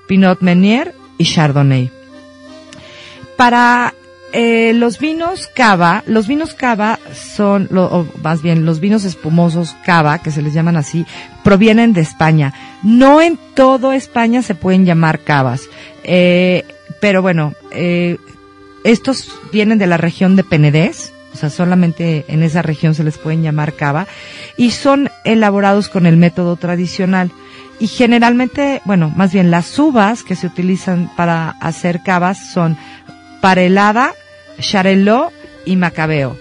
Pinot 0.07 0.41
Meunier 0.41 0.93
y 1.17 1.25
Chardonnay. 1.25 1.91
Para 3.37 3.93
eh, 4.33 4.73
los 4.73 4.99
vinos 4.99 5.49
cava, 5.53 6.03
los 6.07 6.27
vinos 6.27 6.53
cava 6.53 6.99
son, 7.13 7.67
lo, 7.71 7.85
o 7.85 8.07
más 8.21 8.41
bien 8.41 8.65
los 8.65 8.79
vinos 8.81 9.05
espumosos 9.05 9.75
cava, 9.85 10.19
que 10.19 10.31
se 10.31 10.41
les 10.41 10.53
llaman 10.53 10.75
así, 10.75 11.05
provienen 11.43 11.93
de 11.93 12.01
España. 12.01 12.53
No 12.83 13.21
en 13.21 13.39
todo 13.53 13.93
España 13.93 14.41
se 14.41 14.55
pueden 14.55 14.85
llamar 14.85 15.19
cavas, 15.19 15.69
eh, 16.03 16.65
pero 16.99 17.21
bueno, 17.21 17.53
estos 18.85 19.27
vienen 19.51 19.79
de 19.79 19.87
la 19.87 19.97
región 19.97 20.35
de 20.35 20.43
Penedés, 20.43 21.11
o 21.33 21.37
sea, 21.37 21.49
solamente 21.49 22.23
en 22.27 22.43
esa 22.43 22.61
región 22.61 22.93
se 22.93 23.03
les 23.03 23.17
pueden 23.17 23.41
llamar 23.41 23.73
cava, 23.73 24.05
y 24.57 24.71
son 24.71 25.09
elaborados 25.23 25.89
con 25.89 26.05
el 26.05 26.17
método 26.17 26.55
tradicional. 26.55 27.31
Y 27.79 27.87
generalmente, 27.87 28.81
bueno, 28.85 29.09
más 29.09 29.33
bien 29.33 29.49
las 29.49 29.77
uvas 29.79 30.23
que 30.23 30.35
se 30.35 30.47
utilizan 30.47 31.11
para 31.17 31.49
hacer 31.59 32.03
cavas 32.03 32.51
son 32.53 32.77
parelada, 33.41 34.13
charelot 34.59 35.33
y 35.65 35.75
macabeo. 35.75 36.37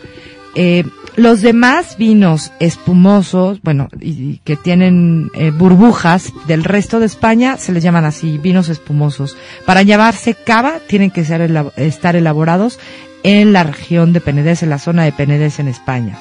Eh, 0.55 0.85
los 1.17 1.43
demás 1.43 1.97
vinos 1.97 2.53
espumosos, 2.59 3.61
bueno, 3.62 3.88
y, 4.01 4.38
que 4.38 4.57
tienen 4.57 5.31
eh, 5.35 5.51
burbujas 5.51 6.33
del 6.47 6.64
resto 6.64 6.99
de 6.99 7.07
España, 7.07 7.57
se 7.57 7.73
les 7.73 7.85
llaman 7.85 8.05
así, 8.05 8.38
vinos 8.38 8.69
espumosos. 8.69 9.37
Para 9.64 9.83
llamarse 9.83 10.35
cava, 10.35 10.81
tienen 10.88 11.11
que 11.11 11.25
ser 11.25 11.71
estar 11.77 12.17
elaborados 12.17 12.79
en 13.23 13.53
la 13.53 13.62
región 13.62 14.12
de 14.12 14.21
Penedés, 14.21 14.62
en 14.62 14.71
la 14.71 14.79
zona 14.79 15.05
de 15.05 15.12
Penedés 15.12 15.59
en 15.59 15.69
España. 15.69 16.19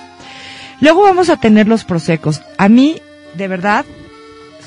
Luego 0.80 1.04
vamos 1.04 1.30
a 1.30 1.38
tener 1.38 1.67
los 1.67 1.86
prosecos. 1.86 2.41
A 2.58 2.69
mí, 2.69 3.02
de 3.36 3.48
verdad, 3.48 3.86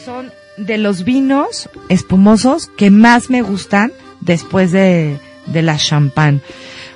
son 0.04 0.32
de 0.56 0.78
los 0.78 1.04
vinos 1.04 1.68
espumosos 1.88 2.68
que 2.76 2.90
más 2.90 3.30
me 3.30 3.42
gustan 3.42 3.92
después 4.20 4.72
de, 4.72 5.18
de 5.46 5.62
la 5.62 5.76
champán. 5.76 6.40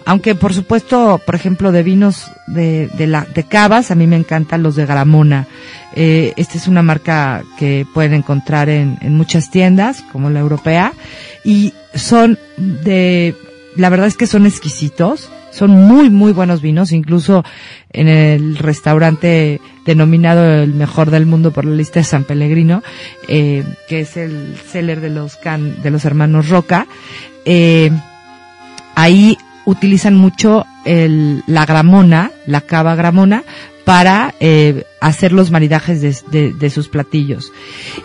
Aunque 0.07 0.35
por 0.35 0.55
supuesto, 0.55 1.21
por 1.25 1.35
ejemplo, 1.35 1.73
de 1.73 1.83
vinos 1.83 2.31
de, 2.47 2.89
de, 2.89 3.07
la, 3.07 3.25
de 3.25 3.45
cavas, 3.45 3.91
a 3.91 3.95
mí 3.95 4.07
me 4.07 4.17
encantan 4.17 4.63
los 4.63 4.77
de 4.77 4.87
Gramona. 4.87 5.47
Eh, 5.95 6.33
esta 6.37 6.57
es 6.59 6.69
una 6.69 6.83
marca 6.83 7.43
que 7.59 7.87
pueden 7.93 8.15
encontrar 8.15 8.69
en, 8.69 8.99
en 9.03 9.15
muchas 9.15 9.51
tiendas, 9.51 10.03
como 10.13 10.31
la 10.31 10.41
europea, 10.41 10.93
y 11.45 11.75
son 11.95 12.39
de, 12.57 13.35
la 13.77 13.89
verdad 13.89 14.07
es 14.07 14.17
que 14.17 14.27
son 14.27 14.47
exquisitos, 14.47 15.31
son 15.51 15.71
muy, 15.71 16.11
muy 16.11 16.33
buenos 16.33 16.63
vinos, 16.63 16.93
incluso 16.93 17.45
en 17.93 18.09
el 18.09 18.57
restaurante 18.57 19.61
denominado 19.85 20.45
el 20.63 20.75
mejor 20.75 21.11
del 21.11 21.27
mundo 21.27 21.53
por 21.53 21.65
la 21.65 21.75
lista 21.75 22.01
de 22.01 22.05
San 22.05 22.25
Pellegrino, 22.25 22.83
eh, 23.29 23.65
que 23.89 24.01
es 24.01 24.17
el 24.17 24.57
seller 24.71 25.01
de 25.01 25.11
los 25.11 25.37
can, 25.37 25.83
de 25.83 25.91
los 25.91 26.05
hermanos 26.05 26.49
Roca, 26.49 26.87
eh, 27.45 27.91
ahí 28.95 29.37
utilizan 29.65 30.15
mucho 30.15 30.67
el, 30.85 31.43
la 31.47 31.67
gramona, 31.67 32.31
la 32.47 32.61
cava 32.61 32.95
gramona, 32.95 33.45
para 33.85 34.35
eh, 34.39 34.85
hacer 35.01 35.33
los 35.33 35.51
maridajes 35.51 36.01
de, 36.01 36.53
de, 36.53 36.71
sus 36.71 36.89
platillos. 36.89 37.51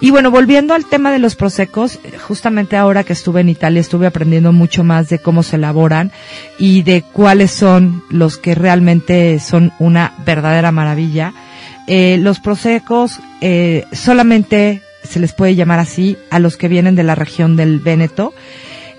Y 0.01 0.09
bueno, 0.09 0.31
volviendo 0.31 0.73
al 0.73 0.85
tema 0.85 1.11
de 1.11 1.19
los 1.19 1.35
prosecos, 1.35 1.99
justamente 2.27 2.75
ahora 2.75 3.03
que 3.03 3.13
estuve 3.13 3.41
en 3.41 3.49
Italia 3.49 3.81
estuve 3.81 4.07
aprendiendo 4.07 4.51
mucho 4.51 4.83
más 4.83 5.09
de 5.09 5.19
cómo 5.19 5.43
se 5.43 5.57
elaboran 5.57 6.11
y 6.57 6.81
de 6.81 7.03
cuáles 7.03 7.51
son 7.51 8.03
los 8.09 8.37
que 8.37 8.55
realmente 8.55 9.37
son 9.39 9.73
una 9.77 10.15
verdadera 10.25 10.71
maravilla. 10.71 11.33
Eh, 11.87 12.17
los 12.19 12.39
prosecos 12.39 13.19
eh, 13.41 13.85
solamente 13.91 14.81
se 15.03 15.19
les 15.19 15.33
puede 15.33 15.55
llamar 15.55 15.79
así 15.79 16.17
a 16.31 16.39
los 16.39 16.57
que 16.57 16.67
vienen 16.67 16.95
de 16.95 17.03
la 17.03 17.13
región 17.13 17.55
del 17.55 17.79
Véneto 17.79 18.33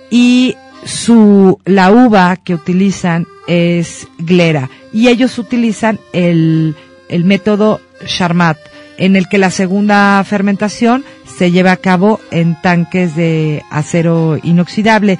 y 0.09 0.55
su, 0.87 1.61
la 1.64 1.90
uva 1.90 2.37
que 2.37 2.55
utilizan 2.55 3.27
es 3.46 4.09
glera 4.18 4.70
y 4.92 5.09
ellos 5.09 5.38
utilizan 5.38 5.99
el, 6.12 6.75
el 7.09 7.25
método 7.25 7.81
Charmat 8.05 8.57
en 8.99 9.16
el 9.16 9.29
que 9.29 9.38
la 9.38 9.51
segunda 9.51 10.22
fermentación 10.25 11.05
se 11.27 11.51
lleva 11.51 11.72
a 11.72 11.77
cabo 11.77 12.20
en 12.31 12.61
tanques 12.62 13.14
de 13.14 13.62
acero 13.70 14.38
inoxidable. 14.42 15.18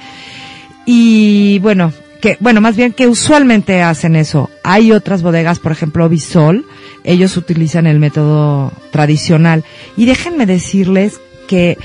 Y 0.85 1.59
bueno, 1.59 1.93
que, 2.21 2.37
bueno, 2.39 2.61
más 2.61 2.75
bien 2.75 2.93
que 2.93 3.07
usualmente 3.07 3.83
hacen 3.83 4.15
eso. 4.15 4.49
Hay 4.63 4.91
otras 4.91 5.21
bodegas, 5.21 5.59
por 5.59 5.71
ejemplo, 5.71 6.09
Bisol, 6.09 6.65
ellos 7.03 7.37
utilizan 7.37 7.85
el 7.85 7.99
método 7.99 8.71
tradicional. 8.91 9.63
Y 9.95 10.05
déjenme 10.05 10.45
decirles 10.45 11.19
que 11.47 11.77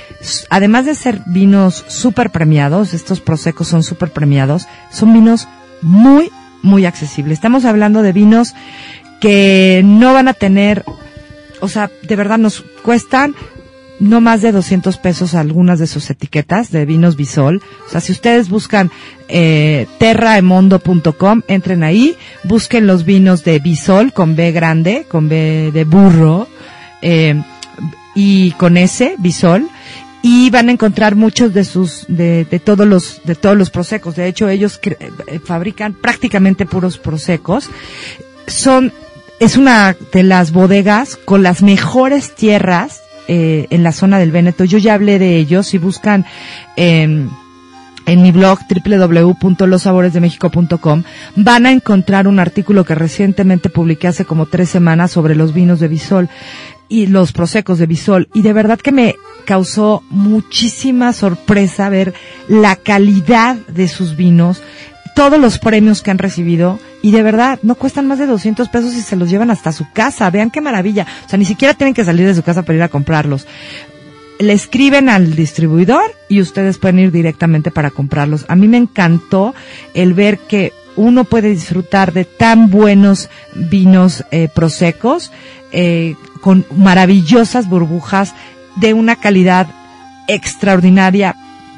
además 0.51 0.85
de 0.85 0.95
ser 0.95 1.21
vinos 1.27 1.85
súper 1.89 2.31
premiados, 2.31 2.93
estos 2.93 3.21
prosecos 3.21 3.69
son 3.69 3.83
súper 3.83 4.11
premiados, 4.11 4.67
son 4.91 5.13
vinos 5.15 5.49
muy, 5.81 6.31
muy 6.63 6.85
accesibles. 6.85 7.39
Estamos 7.39 7.65
hablando 7.65 8.03
de 8.03 8.13
vinos 8.13 8.55
que 9.21 9.83
no 9.85 10.13
van 10.13 10.29
a 10.29 10.35
tener, 10.35 10.85
o 11.61 11.69
sea, 11.69 11.91
de 12.03 12.17
verdad 12.17 12.39
nos 12.39 12.63
cuestan 12.83 13.35
no 14.01 14.21
más 14.21 14.43
de 14.43 14.51
200 14.51 14.97
pesos 14.99 15.35
algunas 15.35 15.79
de 15.79 15.87
sus 15.87 16.11
etiquetas 16.11 16.73
de 16.73 16.85
vinos 16.85 17.15
Bisol. 17.15 17.63
O 17.87 17.91
sea, 17.91 18.01
si 18.01 18.11
ustedes 18.11 18.49
buscan 18.49 18.91
eh, 19.29 19.87
terraemondo.com, 19.99 21.43
entren 21.47 21.85
ahí, 21.85 22.17
busquen 22.43 22.89
los 22.89 23.05
vinos 23.05 23.45
de 23.45 23.61
Bisol 23.61 24.13
con 24.13 24.35
B 24.35 24.51
grande, 24.51 25.07
con 25.09 25.29
B 25.29 25.71
de 25.73 25.85
burro. 25.85 26.49
Eh, 27.01 27.41
y 28.15 28.53
con 28.53 28.77
ese 28.77 29.17
bisol 29.19 29.69
y 30.23 30.51
van 30.51 30.69
a 30.69 30.73
encontrar 30.73 31.17
muchos 31.17 31.53
de 31.53 31.65
sus 31.65 32.07
de, 32.09 32.45
de 32.45 32.59
todos 32.61 32.87
los 32.87 33.21
de 33.25 33.35
todos 33.35 33.57
los 33.57 33.71
prosecos. 33.71 34.17
De 34.17 34.29
hecho 34.29 34.49
ellos 34.49 34.81
eh, 34.83 35.41
fabrican 35.45 35.95
prácticamente 35.95 36.65
puros 36.65 36.99
prosecos. 36.99 37.69
Son 38.47 38.93
es 39.41 39.57
una 39.57 39.97
de 40.13 40.23
las 40.23 40.53
bodegas 40.53 41.17
con 41.17 41.43
las 41.43 41.63
mejores 41.63 42.35
tierras 42.35 43.03
eh, 43.27 43.67
en 43.71 43.83
la 43.83 43.91
zona 43.91 44.21
del 44.21 44.31
Véneto. 44.31 44.65
Yo 44.65 44.79
ya 44.79 44.95
hablé 44.95 45.19
de 45.19 45.37
ellos. 45.37 45.67
Si 45.67 45.79
buscan 45.79 46.25
eh, 46.77 47.27
en 48.07 48.23
mi 48.23 48.33
blog 48.33 48.59
www.losaboresdemexico.com 48.69 51.03
van 51.37 51.67
a 51.67 51.73
encontrar 51.73 52.27
un 52.29 52.39
artículo 52.39 52.85
que 52.85 52.95
recientemente 52.95 53.71
publiqué 53.71 54.09
hace 54.09 54.25
como 54.25 54.47
tres 54.47 54.71
semanas 54.71 55.13
sobre 55.13 55.35
los 55.35 55.53
vinos 55.55 55.81
de 55.81 55.89
Bisol 55.89 56.31
y 56.93 57.07
los 57.07 57.33
prosecos 57.33 57.79
de 57.79 57.87
Bisol 57.87 58.29
y 58.35 58.43
de 58.43 58.53
verdad 58.53 58.79
que 58.79 58.93
me 58.93 59.17
causó 59.47 60.05
muchísima 60.11 61.15
sorpresa 61.15 61.89
ver 61.89 62.13
la 62.49 62.77
calidad 62.77 63.57
de 63.67 63.89
sus 63.89 64.15
vinos, 64.15 64.63
todos 65.17 65.41
los 65.41 65.59
premios 65.59 66.03
que 66.03 66.11
han 66.11 66.19
recibido 66.19 66.79
y 67.01 67.11
de 67.11 67.23
verdad 67.23 67.59
no 67.63 67.77
cuestan 67.77 68.07
más 68.07 68.19
de 68.19 68.27
200 68.27 68.69
pesos 68.69 68.93
y 68.93 69.01
se 69.01 69.17
los 69.17 69.31
llevan 69.31 69.51
hasta 69.51 69.73
su 69.73 69.91
casa. 69.91 70.29
Vean 70.29 70.51
qué 70.51 70.61
maravilla. 70.61 71.07
O 71.25 71.29
sea, 71.31 71.39
ni 71.39 71.47
siquiera 71.47 71.73
tienen 71.73 71.95
que 71.95 72.05
salir 72.05 72.27
de 72.27 72.35
su 72.35 72.43
casa 72.43 72.63
para 72.63 72.77
ir 72.77 72.83
a 72.83 72.89
comprarlos. 72.89 73.47
Le 74.39 74.53
escriben 74.53 75.09
al 75.09 75.35
distribuidor 75.35 76.15
y 76.29 76.43
ustedes 76.43 76.77
pueden 76.77 76.99
ir 76.99 77.11
directamente 77.11 77.71
para 77.71 77.91
comprarlos. 77.91 78.45
A 78.49 78.55
mí 78.55 78.69
me 78.69 78.77
encantó 78.77 79.55
el 79.95 80.13
ver 80.13 80.39
que 80.41 80.75
uno 80.97 81.25
puede 81.25 81.49
disfrutar 81.49 82.13
de 82.13 82.27
tan 82.27 82.71
buenos 82.71 83.31
vinos 83.55 84.25
eh, 84.31 84.49
prosecos 84.55 85.33
eh, 85.73 86.15
con 86.41 86.67
maravillosas 86.77 87.69
burbujas 87.69 88.35
de 88.77 88.95
una 88.95 89.17
calidad 89.17 89.69
extraordinaria, 90.29 91.37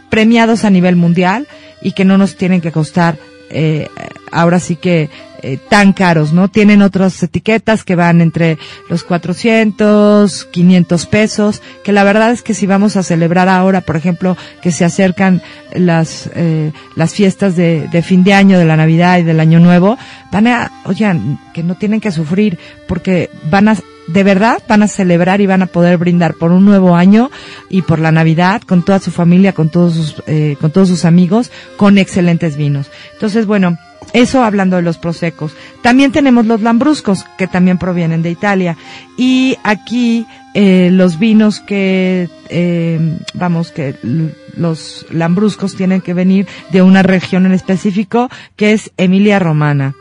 premiados 0.09 0.65
a 0.65 0.71
nivel 0.71 0.97
mundial 0.97 1.47
y 1.83 1.93
que 1.93 2.05
no 2.05 2.19
nos 2.19 2.37
tienen 2.37 2.61
que 2.61 2.73
costar 2.73 3.19
eh, 3.51 3.89
ahora 4.33 4.59
sí 4.59 4.77
que 4.77 5.11
eh, 5.45 5.59
tan 5.69 5.93
caros, 5.93 6.33
¿no? 6.33 6.49
Tienen 6.49 6.81
otras 6.81 7.23
etiquetas 7.23 7.85
que 7.85 7.97
van 7.97 8.23
entre 8.23 8.57
los 8.89 9.05
400, 9.05 10.47
500 10.47 11.07
pesos, 11.07 11.63
que 11.85 11.93
la 11.93 12.03
verdad 12.03 12.31
es 12.31 12.43
que 12.43 12.55
si 12.55 12.67
vamos 12.67 12.97
a 12.97 13.03
celebrar 13.03 13.51
ahora, 13.51 13.83
por 13.83 13.97
ejemplo, 13.97 14.39
que 14.63 14.73
se 14.73 14.87
acercan 14.87 15.43
las, 15.75 16.31
eh, 16.35 16.73
las 16.97 17.13
fiestas 17.13 17.57
de, 17.57 17.89
de 17.93 18.03
fin 18.03 18.25
de 18.25 18.33
año, 18.33 18.59
de 18.59 18.65
la 18.65 18.79
Navidad 18.79 19.19
y 19.19 19.23
del 19.23 19.39
Año 19.39 19.61
Nuevo, 19.61 19.99
van 20.33 20.47
a, 20.47 20.73
oigan, 20.85 21.39
que 21.53 21.63
no 21.63 21.75
tienen 21.75 22.01
que 22.01 22.11
sufrir 22.11 22.59
porque 22.89 23.29
van 23.51 23.69
a 23.69 23.77
de 24.07 24.23
verdad 24.23 24.63
van 24.69 24.83
a 24.83 24.89
celebrar 24.89 25.41
y 25.41 25.47
van 25.47 25.63
a 25.63 25.67
poder 25.67 25.97
brindar 25.97 26.35
por 26.35 26.53
un 26.53 26.65
nuevo 26.65 26.95
año 26.95 27.31
y 27.69 27.83
por 27.83 27.99
la 27.99 28.13
Navidad 28.13 28.63
con 28.63 28.83
toda 28.83 28.99
su 28.99 29.11
familia, 29.11 29.53
con 29.53 29.71
todos 29.71 29.95
sus, 29.95 30.23
eh, 30.27 30.57
con 30.61 30.71
todos 30.71 30.89
sus 30.89 31.05
amigos, 31.05 31.51
con 31.77 31.99
excelentes 31.99 32.57
vinos. 32.57 32.91
Entonces, 33.15 33.47
bueno, 33.47 33.79
eso 34.13 34.43
hablando 34.43 34.77
de 34.77 34.83
los 34.83 34.99
prosecos. 34.99 35.53
También 35.83 36.13
tenemos 36.13 36.47
los 36.47 36.61
lambruscos, 36.61 37.25
que 37.39 37.47
también 37.47 37.79
provienen 37.79 38.23
de 38.23 38.31
Italia. 38.31 38.77
Y 39.17 39.57
aquí 39.65 40.27
eh, 40.55 40.91
los 40.93 41.19
vinos 41.19 41.61
que, 41.61 42.29
eh, 42.49 43.19
vamos, 43.35 43.73
que 43.73 43.97
los 44.57 45.07
lambruscos 45.11 45.75
tienen 45.75 46.01
que 46.01 46.15
venir 46.15 46.47
de 46.71 46.83
una 46.83 47.03
región 47.03 47.47
en 47.47 47.53
específico, 47.53 48.31
que 48.57 48.73
es 48.73 48.93
Emilia 48.97 49.39
Romana. 49.39 49.95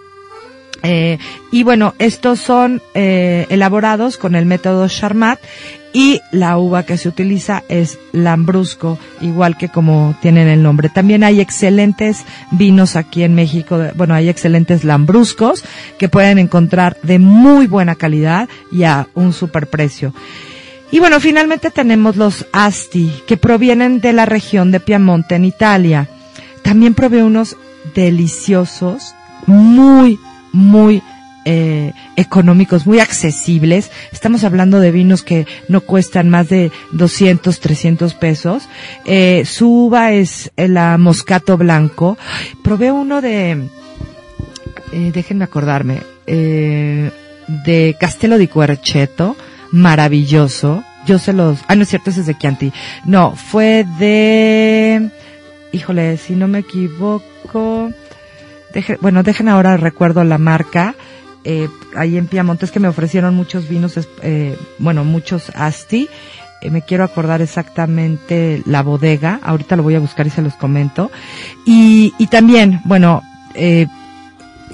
Eh, 0.84 1.18
y 1.52 1.64
bueno, 1.64 1.96
estos 1.98 2.40
son 2.40 2.82
eh, 2.94 3.48
elaborados 3.50 4.18
con 4.18 4.36
el 4.36 4.46
método 4.46 4.88
Charmat 4.90 5.40
y 5.94 6.20
la 6.32 6.58
uva 6.58 6.84
que 6.84 6.98
se 6.98 7.08
utiliza 7.08 7.64
es 7.70 8.00
Lambrusco, 8.12 9.00
igual 9.22 9.58
que 9.58 9.70
como 9.70 10.16
tienen 10.22 10.48
el 10.48 10.62
nombre. 10.62 10.90
También 10.90 11.24
hay 11.24 11.40
excelentes 11.40 12.26
vinos 12.52 12.96
aquí 12.96 13.24
en 13.24 13.34
México, 13.36 13.80
bueno, 13.96 14.14
hay 14.14 14.28
excelentes 14.28 14.84
Lambruscos 14.84 15.64
que 15.98 16.10
pueden 16.10 16.38
encontrar 16.38 16.98
de 17.04 17.20
muy 17.20 17.68
buena 17.68 17.96
calidad 17.96 18.50
y 18.72 18.84
a 18.84 19.08
un 19.14 19.32
super 19.32 19.68
precio. 19.68 20.14
Y 20.92 21.00
bueno, 21.00 21.20
finalmente 21.20 21.72
tenemos 21.72 22.18
los 22.18 22.46
Asti, 22.52 23.12
que 23.26 23.38
provienen 23.38 24.00
de 24.00 24.14
la 24.14 24.26
región 24.26 24.72
de 24.72 24.80
Piamonte 24.80 25.36
en 25.36 25.46
Italia. 25.46 26.08
También 26.62 26.94
provee 26.94 27.22
unos 27.22 27.58
deliciosos, 27.96 29.16
muy, 29.48 30.20
muy 30.54 31.02
eh, 31.46 31.92
económicos, 32.16 32.88
muy 32.88 33.00
accesibles. 33.00 33.92
Estamos 34.12 34.44
hablando 34.44 34.80
de 34.80 34.92
vinos 34.92 35.24
que 35.24 35.46
no 35.68 35.82
cuestan 35.82 36.30
más 36.30 36.48
de 36.48 36.72
200, 36.94 37.60
300 37.60 38.14
pesos. 38.14 38.70
Eh, 39.06 39.44
su 39.46 39.88
uva 39.88 40.14
es 40.14 40.52
la 40.56 40.98
Moscato 40.98 41.58
Blanco. 41.58 42.18
Probé 42.64 42.92
uno 42.92 43.22
de, 43.22 43.68
eh, 44.94 45.12
déjenme 45.14 45.44
acordarme, 45.44 46.02
eh, 46.28 47.12
de 47.66 47.96
Castelo 48.00 48.38
di 48.38 48.48
Querceto, 48.48 49.36
maravilloso. 49.72 50.84
Yo 51.06 51.20
se 51.20 51.34
los, 51.34 51.60
ah, 51.68 51.76
no 51.76 51.84
es 51.84 51.90
cierto, 51.90 52.12
ese 52.12 52.22
es 52.22 52.28
de 52.28 52.38
Chianti. 52.38 52.72
No, 53.06 53.36
fue 53.36 53.86
de, 54.00 55.10
híjole, 55.74 56.18
si 56.18 56.34
no 56.36 56.48
me 56.48 56.60
equivoco, 56.60 57.92
bueno, 59.02 59.24
dejen 59.24 59.50
ahora 59.50 59.78
recuerdo 59.78 60.24
la 60.24 60.38
marca, 60.38 60.96
eh, 61.44 61.70
ahí 61.96 62.18
en 62.18 62.28
Piamonte 62.28 62.66
es 62.66 62.72
que 62.72 62.80
me 62.80 62.88
ofrecieron 62.88 63.36
muchos 63.36 63.68
vinos, 63.68 64.00
eh, 64.22 64.58
bueno, 64.80 65.04
muchos 65.04 65.52
Asti, 65.56 66.08
eh, 66.62 66.70
me 66.70 66.82
quiero 66.82 67.04
acordar 67.04 67.42
exactamente 67.42 68.62
la 68.66 68.82
bodega, 68.82 69.40
ahorita 69.44 69.76
lo 69.76 69.84
voy 69.84 69.96
a 69.96 70.00
buscar 70.00 70.28
y 70.28 70.30
se 70.30 70.42
los 70.42 70.54
comento, 70.56 71.12
y, 71.66 72.14
y 72.18 72.28
también, 72.28 72.82
bueno, 72.86 73.22
eh, 73.56 73.88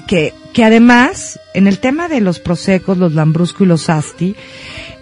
que, 0.06 0.34
que 0.52 0.64
además, 0.64 1.38
en 1.54 1.66
el 1.66 1.78
tema 1.78 2.08
de 2.08 2.20
los 2.20 2.38
prosecos, 2.38 2.98
los 2.98 3.14
lambrusco 3.14 3.64
y 3.64 3.66
los 3.66 3.90
asti, 3.90 4.34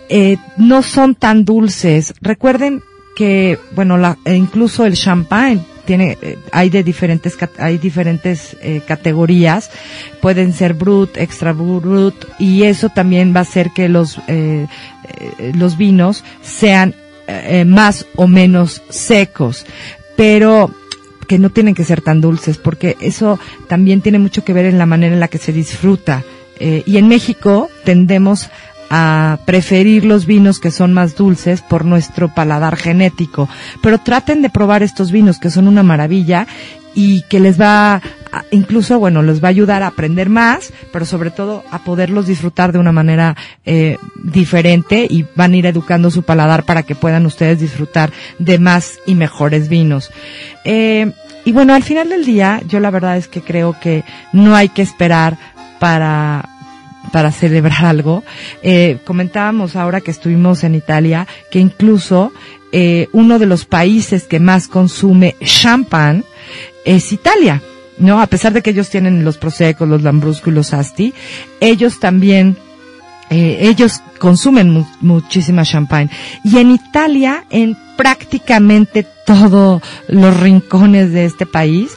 eh, 0.09 0.39
no 0.57 0.83
son 0.83 1.15
tan 1.15 1.45
dulces. 1.45 2.15
Recuerden 2.21 2.83
que, 3.17 3.59
bueno, 3.75 3.97
la, 3.99 4.17
e 4.25 4.35
incluso 4.35 4.87
el 4.87 4.95
champagne 4.95 5.65
tiene, 5.89 6.19
eh, 6.21 6.37
hay 6.53 6.69
de 6.69 6.85
diferentes, 6.85 7.39
hay 7.57 7.79
diferentes 7.79 8.59
eh, 8.61 8.83
categorías. 8.87 9.71
Pueden 10.21 10.53
ser 10.53 10.75
brut, 10.75 11.17
extra 11.17 11.55
brut, 11.55 12.27
y 12.39 12.65
eso 12.65 12.91
también 12.91 13.35
va 13.35 13.39
a 13.39 13.49
hacer 13.49 13.71
que 13.71 13.89
los, 13.89 14.21
eh, 14.29 14.67
los 15.55 15.79
vinos 15.79 16.25
sean 16.43 16.95
más 17.67 18.07
o 18.17 18.27
menos 18.27 18.83
secos. 18.91 19.65
Pero, 20.15 20.71
que 21.27 21.39
no 21.39 21.49
tienen 21.49 21.75
que 21.75 21.85
ser 21.85 22.03
tan 22.03 22.21
dulces, 22.21 22.59
porque 22.59 22.97
eso 23.01 23.39
también 23.67 24.03
tiene 24.03 24.19
mucho 24.19 24.45
que 24.45 24.53
ver 24.53 24.67
en 24.67 24.77
la 24.77 24.87
manera 24.87 25.15
en 25.15 25.21
la 25.21 25.29
que 25.29 25.39
se 25.39 25.53
disfruta. 25.53 26.23
Y 26.61 26.97
en 26.97 27.07
México 27.07 27.71
tendemos 27.85 28.51
a 28.91 29.39
preferir 29.45 30.05
los 30.05 30.27
vinos 30.27 30.61
que 30.61 30.71
son 30.71 30.93
más 30.93 31.17
dulces 31.17 31.63
por 31.63 31.85
nuestro 31.85 32.29
paladar 32.29 32.77
genético. 32.77 33.49
Pero 33.83 33.99
traten 33.99 34.43
de 34.43 34.51
probar 34.51 34.83
estos 34.83 35.13
vinos 35.13 35.39
que 35.39 35.51
son 35.51 35.69
una 35.69 35.83
maravilla 35.83 36.47
y 36.95 37.23
que 37.29 37.39
les 37.39 37.61
va, 37.61 38.01
incluso, 38.51 38.99
bueno, 38.99 39.23
les 39.23 39.43
va 39.43 39.49
a 39.49 39.51
ayudar 39.51 39.83
a 39.83 39.89
aprender 39.89 40.29
más, 40.29 40.73
pero 40.93 41.05
sobre 41.05 41.31
todo 41.31 41.63
a 41.71 41.81
poderlos 41.81 42.27
disfrutar 42.27 42.73
de 42.73 42.79
una 42.79 42.93
manera 42.93 43.37
eh, 43.65 43.99
diferente 44.17 45.07
y 45.09 45.25
van 45.37 45.53
a 45.53 45.57
ir 45.57 45.67
educando 45.67 46.11
su 46.11 46.23
paladar 46.23 46.65
para 46.65 46.83
que 46.83 46.95
puedan 46.95 47.27
ustedes 47.27 47.61
disfrutar 47.61 48.11
de 48.39 48.59
más 48.59 48.99
y 49.07 49.15
mejores 49.15 49.69
vinos. 49.69 50.11
Eh, 50.65 51.13
y 51.45 51.53
bueno, 51.53 51.75
al 51.75 51.83
final 51.83 52.09
del 52.09 52.25
día, 52.25 52.61
yo 52.67 52.81
la 52.81 52.91
verdad 52.91 53.17
es 53.17 53.29
que 53.29 53.43
creo 53.43 53.77
que 53.81 54.05
no 54.33 54.57
hay 54.57 54.69
que 54.69 54.83
esperar 54.83 55.39
para 55.79 56.49
para 57.09 57.33
celebrar 57.33 57.85
algo. 57.85 58.25
Eh, 58.63 58.99
comentábamos 59.05 59.77
ahora 59.77 60.01
que 60.01 60.11
estuvimos 60.11 60.65
en 60.65 60.75
Italia 60.75 61.27
que 61.51 61.59
incluso 61.59 62.33
eh, 62.73 63.09
uno 63.13 63.39
de 63.39 63.47
los 63.47 63.65
países 63.65 64.25
que 64.25 64.41
más 64.41 64.69
consume 64.69 65.37
champán 65.45 66.25
es 66.85 67.13
Italia, 67.13 67.63
¿no? 67.99 68.21
A 68.21 68.27
pesar 68.27 68.53
de 68.53 68.63
que 68.63 68.71
ellos 68.71 68.91
tienen 68.91 69.25
los 69.25 69.39
prosecos, 69.39 69.89
los 69.89 70.03
lambrusco 70.03 70.51
y 70.51 70.55
los 70.55 70.73
asti, 70.73 71.13
ellos 71.61 71.99
también 72.01 72.57
eh, 73.31 73.59
ellos 73.61 74.01
consumen 74.19 74.71
mu- 74.71 74.87
muchísima 75.01 75.63
champagne. 75.65 76.11
Y 76.45 76.59
en 76.59 76.71
Italia, 76.71 77.45
en 77.51 77.77
prácticamente 77.97 79.07
todos 79.27 79.83
los 80.09 80.41
rincones 80.41 81.13
de 81.13 81.27
este 81.27 81.45
país, 81.45 81.91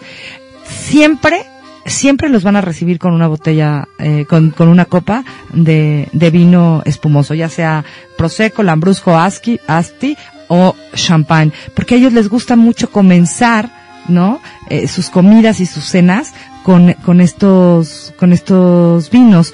siempre, 0.67 1.45
siempre 1.85 2.29
los 2.29 2.43
van 2.43 2.55
a 2.55 2.61
recibir 2.61 2.99
con 2.99 3.13
una 3.13 3.27
botella, 3.27 3.87
eh, 3.99 4.25
con, 4.27 4.51
con 4.51 4.67
una 4.67 4.85
copa 4.85 5.23
de, 5.53 6.09
de 6.11 6.29
vino 6.29 6.81
espumoso, 6.85 7.33
ya 7.33 7.49
sea 7.49 7.83
Prosecco, 8.17 8.63
Lambrusco, 8.63 9.17
Asti, 9.17 9.59
Asti 9.67 10.17
o 10.47 10.75
Champagne, 10.93 11.51
porque 11.73 11.95
a 11.95 11.97
ellos 11.97 12.13
les 12.13 12.29
gusta 12.29 12.55
mucho 12.55 12.91
comenzar, 12.91 13.71
¿no? 14.07 14.41
Eh, 14.69 14.87
sus 14.87 15.09
comidas 15.09 15.59
y 15.59 15.65
sus 15.65 15.85
cenas 15.85 16.33
con, 16.63 16.93
con 17.05 17.21
estos, 17.21 18.13
con 18.17 18.33
estos 18.33 19.09
vinos. 19.09 19.53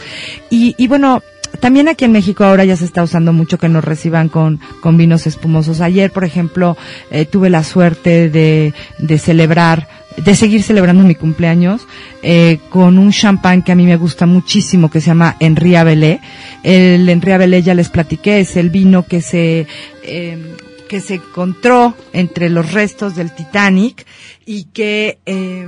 Y, 0.49 0.75
y 0.77 0.87
bueno, 0.87 1.21
también 1.59 1.87
aquí 1.87 2.05
en 2.05 2.11
México 2.11 2.43
ahora 2.43 2.65
ya 2.65 2.75
se 2.75 2.85
está 2.85 3.03
usando 3.03 3.33
mucho 3.33 3.57
que 3.57 3.69
nos 3.69 3.83
reciban 3.83 4.29
con, 4.29 4.59
con 4.81 4.97
vinos 4.97 5.27
espumosos. 5.27 5.81
Ayer, 5.81 6.11
por 6.11 6.23
ejemplo, 6.23 6.77
eh, 7.09 7.25
tuve 7.25 7.49
la 7.49 7.63
suerte 7.63 8.29
de, 8.29 8.73
de 8.99 9.17
celebrar, 9.17 9.87
de 10.17 10.35
seguir 10.35 10.63
celebrando 10.63 11.03
mi 11.03 11.15
cumpleaños 11.15 11.87
eh, 12.23 12.59
con 12.69 12.97
un 12.97 13.11
champán 13.11 13.61
que 13.61 13.71
a 13.71 13.75
mí 13.75 13.85
me 13.85 13.97
gusta 13.97 14.25
muchísimo 14.25 14.89
que 14.89 14.99
se 14.99 15.07
llama 15.07 15.37
Henri 15.39 15.75
Abelé. 15.75 16.19
El 16.63 17.07
Henri 17.07 17.31
Abelé 17.31 17.61
ya 17.61 17.75
les 17.75 17.89
platiqué, 17.89 18.39
es 18.39 18.57
el 18.57 18.69
vino 18.69 19.05
que 19.05 19.21
se 19.21 19.67
eh, 20.03 20.55
que 20.89 21.01
se 21.01 21.15
encontró 21.15 21.95
entre 22.13 22.49
los 22.49 22.71
restos 22.71 23.15
del 23.15 23.33
Titanic 23.33 24.05
y 24.45 24.65
que 24.65 25.19
eh, 25.25 25.67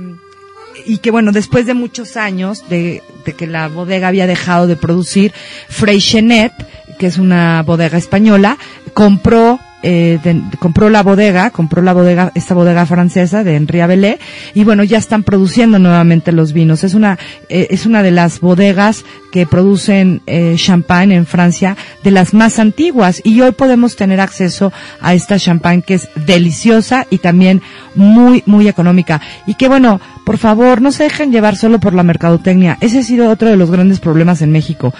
y 0.86 0.98
que 0.98 1.10
bueno, 1.10 1.32
después 1.32 1.66
de 1.66 1.74
muchos 1.74 2.16
años 2.16 2.68
de, 2.68 3.02
de 3.24 3.32
que 3.34 3.46
la 3.46 3.68
bodega 3.68 4.08
había 4.08 4.26
dejado 4.26 4.66
de 4.66 4.76
producir, 4.76 5.32
Freixenet, 5.68 6.52
que 6.98 7.06
es 7.06 7.18
una 7.18 7.62
bodega 7.62 7.98
española, 7.98 8.56
compró 8.94 9.60
eh, 9.82 10.18
compró 10.58 10.90
la 10.90 11.02
bodega, 11.02 11.50
compró 11.50 11.82
la 11.82 11.92
bodega, 11.92 12.32
esta 12.34 12.54
bodega 12.54 12.86
francesa 12.86 13.44
de 13.44 13.56
Henri 13.56 13.80
Abelé, 13.80 14.18
y 14.54 14.64
bueno, 14.64 14.84
ya 14.84 14.98
están 14.98 15.22
produciendo 15.22 15.78
nuevamente 15.78 16.32
los 16.32 16.52
vinos. 16.52 16.84
Es 16.84 16.94
una, 16.94 17.18
eh, 17.48 17.68
es 17.70 17.86
una 17.86 18.02
de 18.02 18.10
las 18.10 18.40
bodegas 18.40 19.04
que 19.32 19.46
producen 19.46 20.22
eh, 20.26 20.54
champagne 20.56 21.14
en 21.14 21.26
Francia, 21.26 21.76
de 22.02 22.10
las 22.10 22.34
más 22.34 22.58
antiguas, 22.58 23.20
y 23.24 23.40
hoy 23.40 23.52
podemos 23.52 23.96
tener 23.96 24.20
acceso 24.20 24.72
a 25.00 25.14
esta 25.14 25.38
champagne 25.38 25.82
que 25.82 25.94
es 25.94 26.08
deliciosa 26.26 27.06
y 27.10 27.18
también 27.18 27.62
muy, 27.94 28.42
muy 28.46 28.68
económica. 28.68 29.20
Y 29.46 29.54
que 29.54 29.68
bueno, 29.68 30.00
por 30.24 30.38
favor, 30.38 30.80
no 30.80 30.92
se 30.92 31.04
dejen 31.04 31.32
llevar 31.32 31.56
solo 31.56 31.80
por 31.80 31.94
la 31.94 32.02
mercadotecnia. 32.02 32.76
Ese 32.80 33.00
ha 33.00 33.02
sido 33.02 33.30
otro 33.30 33.48
de 33.48 33.56
los 33.56 33.70
grandes 33.70 34.00
problemas 34.00 34.42
en 34.42 34.52
México. 34.52 34.92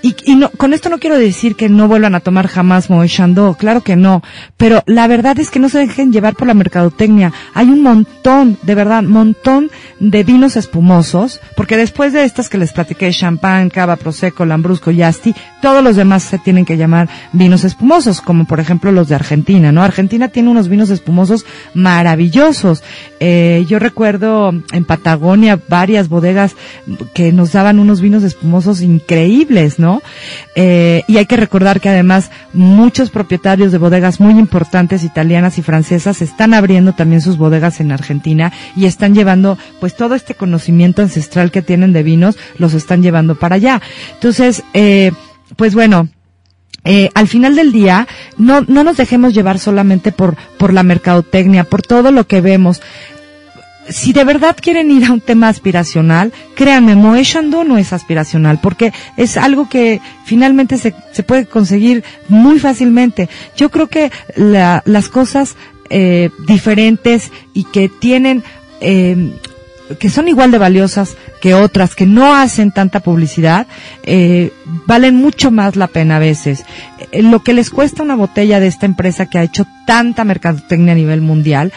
Y, 0.00 0.14
y 0.24 0.36
no, 0.36 0.50
con 0.50 0.74
esto 0.74 0.88
no 0.88 0.98
quiero 0.98 1.18
decir 1.18 1.56
que 1.56 1.68
no 1.68 1.88
vuelvan 1.88 2.14
a 2.14 2.20
tomar 2.20 2.46
jamás 2.46 2.88
Moët 2.88 3.10
Chandon, 3.10 3.54
claro 3.54 3.82
que 3.82 3.96
no, 3.96 4.22
pero 4.56 4.82
la 4.86 5.08
verdad 5.08 5.38
es 5.40 5.50
que 5.50 5.58
no 5.58 5.68
se 5.68 5.78
dejen 5.78 6.12
llevar 6.12 6.36
por 6.36 6.46
la 6.46 6.54
mercadotecnia. 6.54 7.32
Hay 7.52 7.68
un 7.68 7.82
montón, 7.82 8.58
de 8.62 8.74
verdad, 8.76 9.02
montón 9.02 9.70
de 9.98 10.22
vinos 10.22 10.56
espumosos, 10.56 11.40
porque 11.56 11.76
después 11.76 12.12
de 12.12 12.24
estas 12.24 12.48
que 12.48 12.58
les 12.58 12.72
platiqué, 12.72 13.10
champán, 13.10 13.70
cava, 13.70 13.96
prosecco, 13.96 14.44
lambrusco 14.44 14.92
y 14.92 15.02
asti, 15.02 15.34
todos 15.60 15.82
los 15.82 15.96
demás 15.96 16.22
se 16.22 16.38
tienen 16.38 16.64
que 16.64 16.76
llamar 16.76 17.08
vinos 17.32 17.64
espumosos, 17.64 18.20
como 18.20 18.44
por 18.44 18.60
ejemplo 18.60 18.92
los 18.92 19.08
de 19.08 19.16
Argentina, 19.16 19.72
¿no? 19.72 19.82
Argentina 19.82 20.28
tiene 20.28 20.50
unos 20.50 20.68
vinos 20.68 20.90
espumosos 20.90 21.44
maravillosos. 21.74 22.84
Eh, 23.18 23.64
yo 23.68 23.80
recuerdo 23.80 24.50
en 24.72 24.84
Patagonia 24.84 25.58
varias 25.68 26.08
bodegas 26.08 26.54
que 27.14 27.32
nos 27.32 27.52
daban 27.52 27.80
unos 27.80 28.00
vinos 28.00 28.22
espumosos 28.22 28.80
increíbles, 28.80 29.80
¿no? 29.80 29.87
Eh, 30.54 31.02
y 31.06 31.16
hay 31.18 31.26
que 31.26 31.36
recordar 31.36 31.80
que 31.80 31.88
además 31.88 32.30
muchos 32.52 33.10
propietarios 33.10 33.72
de 33.72 33.78
bodegas 33.78 34.20
muy 34.20 34.38
importantes 34.38 35.04
italianas 35.04 35.58
y 35.58 35.62
francesas 35.62 36.22
están 36.22 36.54
abriendo 36.54 36.92
también 36.92 37.20
sus 37.20 37.36
bodegas 37.36 37.80
en 37.80 37.92
Argentina 37.92 38.52
y 38.76 38.86
están 38.86 39.14
llevando 39.14 39.58
pues 39.80 39.94
todo 39.94 40.14
este 40.14 40.34
conocimiento 40.34 41.02
ancestral 41.02 41.50
que 41.50 41.62
tienen 41.62 41.92
de 41.92 42.02
vinos, 42.02 42.36
los 42.58 42.74
están 42.74 43.02
llevando 43.02 43.34
para 43.34 43.56
allá. 43.56 43.80
Entonces, 44.14 44.62
eh, 44.74 45.12
pues 45.56 45.74
bueno, 45.74 46.08
eh, 46.84 47.10
al 47.14 47.28
final 47.28 47.54
del 47.54 47.72
día, 47.72 48.06
no, 48.36 48.62
no 48.62 48.84
nos 48.84 48.96
dejemos 48.96 49.34
llevar 49.34 49.58
solamente 49.58 50.12
por, 50.12 50.36
por 50.58 50.72
la 50.72 50.82
mercadotecnia, 50.82 51.64
por 51.64 51.82
todo 51.82 52.12
lo 52.12 52.26
que 52.26 52.40
vemos. 52.40 52.80
Si 53.88 54.12
de 54.12 54.24
verdad 54.24 54.56
quieren 54.60 54.90
ir 54.90 55.04
a 55.06 55.12
un 55.12 55.20
tema 55.20 55.48
aspiracional, 55.48 56.32
créanme, 56.54 56.94
Chandon 57.22 57.68
no 57.68 57.78
es 57.78 57.92
aspiracional, 57.92 58.58
porque 58.62 58.92
es 59.16 59.36
algo 59.36 59.68
que 59.68 60.00
finalmente 60.24 60.76
se, 60.78 60.94
se 61.12 61.22
puede 61.22 61.46
conseguir 61.46 62.04
muy 62.28 62.58
fácilmente. 62.58 63.28
Yo 63.56 63.70
creo 63.70 63.86
que 63.88 64.10
la- 64.36 64.82
las 64.84 65.08
cosas 65.08 65.56
eh, 65.90 66.30
diferentes 66.46 67.32
y 67.54 67.64
que 67.64 67.88
tienen 67.88 68.42
eh, 68.80 69.32
que 69.98 70.10
son 70.10 70.28
igual 70.28 70.50
de 70.50 70.58
valiosas 70.58 71.16
que 71.40 71.54
otras 71.54 71.94
que 71.94 72.04
no 72.04 72.34
hacen 72.34 72.72
tanta 72.72 73.00
publicidad, 73.00 73.66
eh, 74.02 74.52
valen 74.86 75.14
mucho 75.16 75.50
más 75.50 75.76
la 75.76 75.86
pena 75.86 76.16
a 76.16 76.18
veces. 76.18 76.64
Eh, 77.10 77.22
lo 77.22 77.42
que 77.42 77.54
les 77.54 77.70
cuesta 77.70 78.02
una 78.02 78.14
botella 78.16 78.60
de 78.60 78.66
esta 78.66 78.84
empresa 78.86 79.26
que 79.26 79.38
ha 79.38 79.42
hecho 79.44 79.66
tanta 79.86 80.24
mercadotecnia 80.24 80.92
a 80.92 80.96
nivel 80.96 81.22
mundial, 81.22 81.72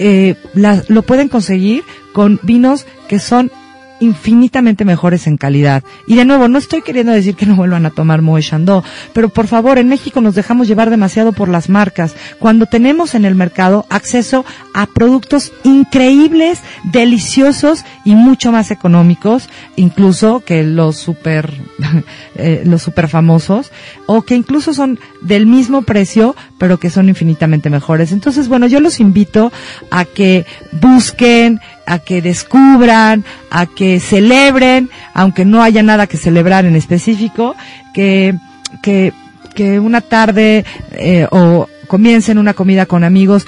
eh, 0.00 0.34
la- 0.54 0.82
lo 0.88 1.02
pueden 1.02 1.28
conseguir 1.28 1.84
con 2.14 2.40
vinos 2.42 2.86
que 3.08 3.18
son 3.18 3.52
infinitamente 4.00 4.84
mejores 4.84 5.26
en 5.26 5.36
calidad. 5.36 5.84
Y 6.06 6.16
de 6.16 6.24
nuevo, 6.24 6.48
no 6.48 6.58
estoy 6.58 6.82
queriendo 6.82 7.12
decir 7.12 7.36
que 7.36 7.46
no 7.46 7.56
vuelvan 7.56 7.86
a 7.86 7.90
tomar 7.90 8.20
Chandon, 8.40 8.82
pero 9.12 9.28
por 9.28 9.46
favor, 9.46 9.78
en 9.78 9.88
México 9.88 10.20
nos 10.20 10.34
dejamos 10.34 10.68
llevar 10.68 10.90
demasiado 10.90 11.32
por 11.32 11.48
las 11.48 11.68
marcas, 11.68 12.14
cuando 12.38 12.66
tenemos 12.66 13.14
en 13.14 13.24
el 13.24 13.34
mercado 13.34 13.86
acceso 13.88 14.44
a 14.74 14.86
productos 14.86 15.52
increíbles, 15.64 16.60
deliciosos 16.84 17.84
y 18.04 18.14
mucho 18.14 18.52
más 18.52 18.70
económicos, 18.70 19.48
incluso 19.76 20.40
que 20.40 20.62
los 20.62 20.96
super, 20.96 21.52
eh, 22.34 22.62
los 22.64 22.82
super 22.82 23.08
famosos, 23.08 23.70
o 24.06 24.22
que 24.22 24.34
incluso 24.34 24.74
son 24.74 24.98
del 25.20 25.46
mismo 25.46 25.82
precio, 25.82 26.34
pero 26.58 26.78
que 26.78 26.90
son 26.90 27.08
infinitamente 27.08 27.70
mejores. 27.70 28.12
Entonces, 28.12 28.48
bueno, 28.48 28.66
yo 28.66 28.80
los 28.80 29.00
invito 29.00 29.52
a 29.90 30.04
que 30.04 30.46
busquen, 30.72 31.60
a 31.90 31.98
que 31.98 32.22
descubran, 32.22 33.24
a 33.50 33.66
que 33.66 33.98
celebren, 33.98 34.90
aunque 35.12 35.44
no 35.44 35.60
haya 35.60 35.82
nada 35.82 36.06
que 36.06 36.16
celebrar 36.16 36.64
en 36.64 36.76
específico, 36.76 37.56
que, 37.92 38.36
que, 38.80 39.12
que 39.56 39.80
una 39.80 40.00
tarde 40.00 40.64
eh, 40.92 41.26
o 41.32 41.66
comiencen 41.88 42.38
una 42.38 42.54
comida 42.54 42.86
con 42.86 43.02
amigos. 43.02 43.44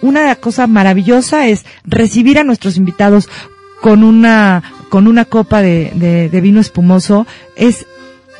Una 0.00 0.36
cosa 0.36 0.68
maravillosa 0.68 1.48
es 1.48 1.66
recibir 1.84 2.38
a 2.38 2.44
nuestros 2.44 2.76
invitados 2.76 3.28
con 3.82 4.04
una, 4.04 4.62
con 4.88 5.08
una 5.08 5.24
copa 5.24 5.60
de, 5.60 6.30
vino 6.40 6.60
espumoso. 6.60 7.26
Es 7.56 7.84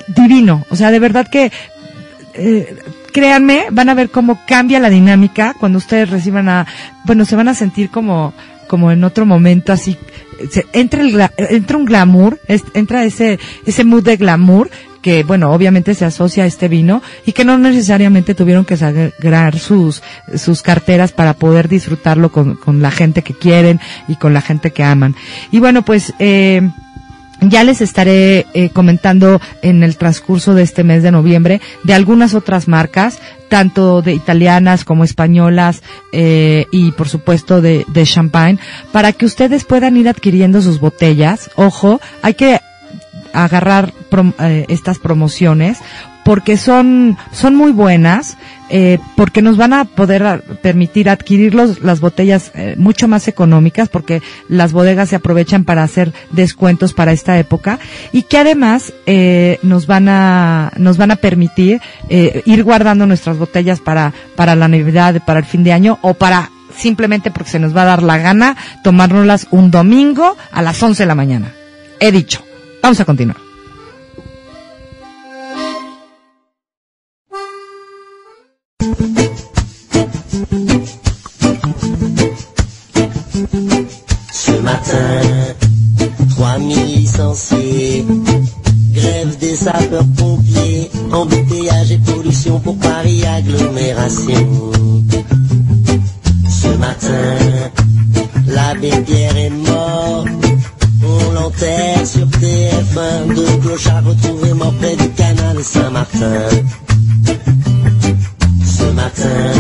divino. 0.06 0.64
O 0.70 0.76
sea, 0.76 0.92
de 0.92 1.00
verdad 1.00 1.26
que 1.28 1.50
eh, 2.34 2.76
créanme, 3.12 3.66
van 3.72 3.88
a 3.88 3.94
ver 3.94 4.10
cómo 4.10 4.40
cambia 4.46 4.78
la 4.78 4.88
dinámica 4.88 5.56
cuando 5.58 5.78
ustedes 5.78 6.10
reciban 6.10 6.48
a, 6.48 6.64
bueno, 7.04 7.24
se 7.24 7.34
van 7.34 7.48
a 7.48 7.54
sentir 7.54 7.90
como, 7.90 8.32
como 8.70 8.92
en 8.92 9.02
otro 9.02 9.26
momento 9.26 9.72
así, 9.72 9.96
se, 10.48 10.64
entra 10.72 11.00
el, 11.00 11.20
entra 11.36 11.76
un 11.76 11.84
glamour, 11.84 12.38
entra 12.46 13.04
ese, 13.04 13.40
ese 13.66 13.82
mood 13.82 14.04
de 14.04 14.16
glamour 14.16 14.70
que, 15.02 15.24
bueno, 15.24 15.52
obviamente 15.52 15.92
se 15.96 16.04
asocia 16.04 16.44
a 16.44 16.46
este 16.46 16.68
vino 16.68 17.02
y 17.26 17.32
que 17.32 17.44
no 17.44 17.58
necesariamente 17.58 18.36
tuvieron 18.36 18.64
que 18.64 18.76
sagrar 18.76 19.58
sus, 19.58 20.04
sus 20.36 20.62
carteras 20.62 21.10
para 21.10 21.34
poder 21.34 21.66
disfrutarlo 21.68 22.30
con, 22.30 22.54
con 22.54 22.80
la 22.80 22.92
gente 22.92 23.22
que 23.22 23.34
quieren 23.34 23.80
y 24.06 24.14
con 24.14 24.34
la 24.34 24.40
gente 24.40 24.70
que 24.70 24.84
aman. 24.84 25.16
Y 25.50 25.58
bueno, 25.58 25.84
pues, 25.84 26.14
eh, 26.20 26.62
ya 27.42 27.64
les 27.64 27.80
estaré 27.80 28.46
eh, 28.54 28.70
comentando 28.70 29.40
en 29.62 29.82
el 29.82 29.96
transcurso 29.96 30.54
de 30.54 30.62
este 30.62 30.84
mes 30.84 31.02
de 31.02 31.10
noviembre 31.10 31.60
de 31.84 31.94
algunas 31.94 32.34
otras 32.34 32.68
marcas, 32.68 33.18
tanto 33.48 34.02
de 34.02 34.14
italianas 34.14 34.84
como 34.84 35.04
españolas 35.04 35.82
eh, 36.12 36.66
y 36.70 36.92
por 36.92 37.08
supuesto 37.08 37.60
de, 37.60 37.84
de 37.88 38.04
champagne, 38.04 38.58
para 38.92 39.12
que 39.12 39.26
ustedes 39.26 39.64
puedan 39.64 39.96
ir 39.96 40.08
adquiriendo 40.08 40.62
sus 40.62 40.80
botellas. 40.80 41.50
Ojo, 41.56 42.00
hay 42.22 42.34
que 42.34 42.60
agarrar 43.32 43.92
eh, 44.40 44.66
estas 44.68 44.98
promociones 44.98 45.78
porque 46.24 46.56
son 46.56 47.16
son 47.32 47.54
muy 47.54 47.72
buenas 47.72 48.36
eh, 48.70 48.98
porque 49.16 49.42
nos 49.42 49.56
van 49.56 49.72
a 49.72 49.84
poder 49.84 50.42
permitir 50.62 51.08
adquirir 51.10 51.54
los- 51.54 51.80
las 51.82 52.00
botellas 52.00 52.52
eh, 52.54 52.74
mucho 52.78 53.08
más 53.08 53.26
económicas 53.28 53.88
porque 53.88 54.22
las 54.48 54.72
bodegas 54.72 55.08
se 55.10 55.16
aprovechan 55.16 55.64
para 55.64 55.82
hacer 55.82 56.12
descuentos 56.30 56.92
para 56.94 57.12
esta 57.12 57.38
época 57.38 57.78
y 58.12 58.22
que 58.22 58.38
además 58.38 58.92
eh, 59.06 59.58
nos 59.62 59.86
van 59.86 60.08
a 60.08 60.72
nos 60.76 60.96
van 60.96 61.10
a 61.10 61.16
permitir 61.16 61.80
eh, 62.08 62.42
ir 62.46 62.62
guardando 62.64 63.06
nuestras 63.06 63.36
botellas 63.38 63.80
para 63.80 64.12
para 64.36 64.54
la 64.54 64.68
Navidad 64.68 65.20
para 65.26 65.40
el 65.40 65.44
fin 65.46 65.64
de 65.64 65.72
año 65.72 65.98
o 66.02 66.14
para 66.14 66.50
simplemente 66.76 67.30
porque 67.32 67.50
se 67.50 67.58
nos 67.58 67.76
va 67.76 67.82
a 67.82 67.86
dar 67.86 68.02
la 68.04 68.18
gana 68.18 68.56
tomárnoslas 68.84 69.48
un 69.50 69.70
domingo 69.72 70.36
a 70.52 70.62
las 70.62 70.80
11 70.82 71.02
de 71.02 71.06
la 71.08 71.14
mañana. 71.16 71.52
He 71.98 72.12
dicho. 72.12 72.42
Vamos 72.82 73.00
a 73.00 73.04
continuar 73.04 73.49
sapeurs-pompiers, 89.60 90.90
embouteillage 91.12 91.92
et 91.92 91.98
pollution 91.98 92.58
pour 92.60 92.78
Paris 92.78 93.22
agglomération. 93.26 94.48
Ce 96.48 96.68
matin, 96.78 97.70
l'abbé 98.46 98.90
Pierre 99.06 99.36
est 99.36 99.50
mort, 99.50 100.24
on 101.04 101.32
l'enterre 101.32 102.06
sur 102.06 102.26
TF1, 102.26 103.34
deux 103.34 103.56
clochards 103.62 104.04
retrouvés 104.04 104.54
morts 104.54 104.74
près 104.80 104.96
du 104.96 105.10
canal 105.10 105.62
Saint-Martin. 105.62 106.48
Ce 108.64 108.84
matin, 108.84 109.52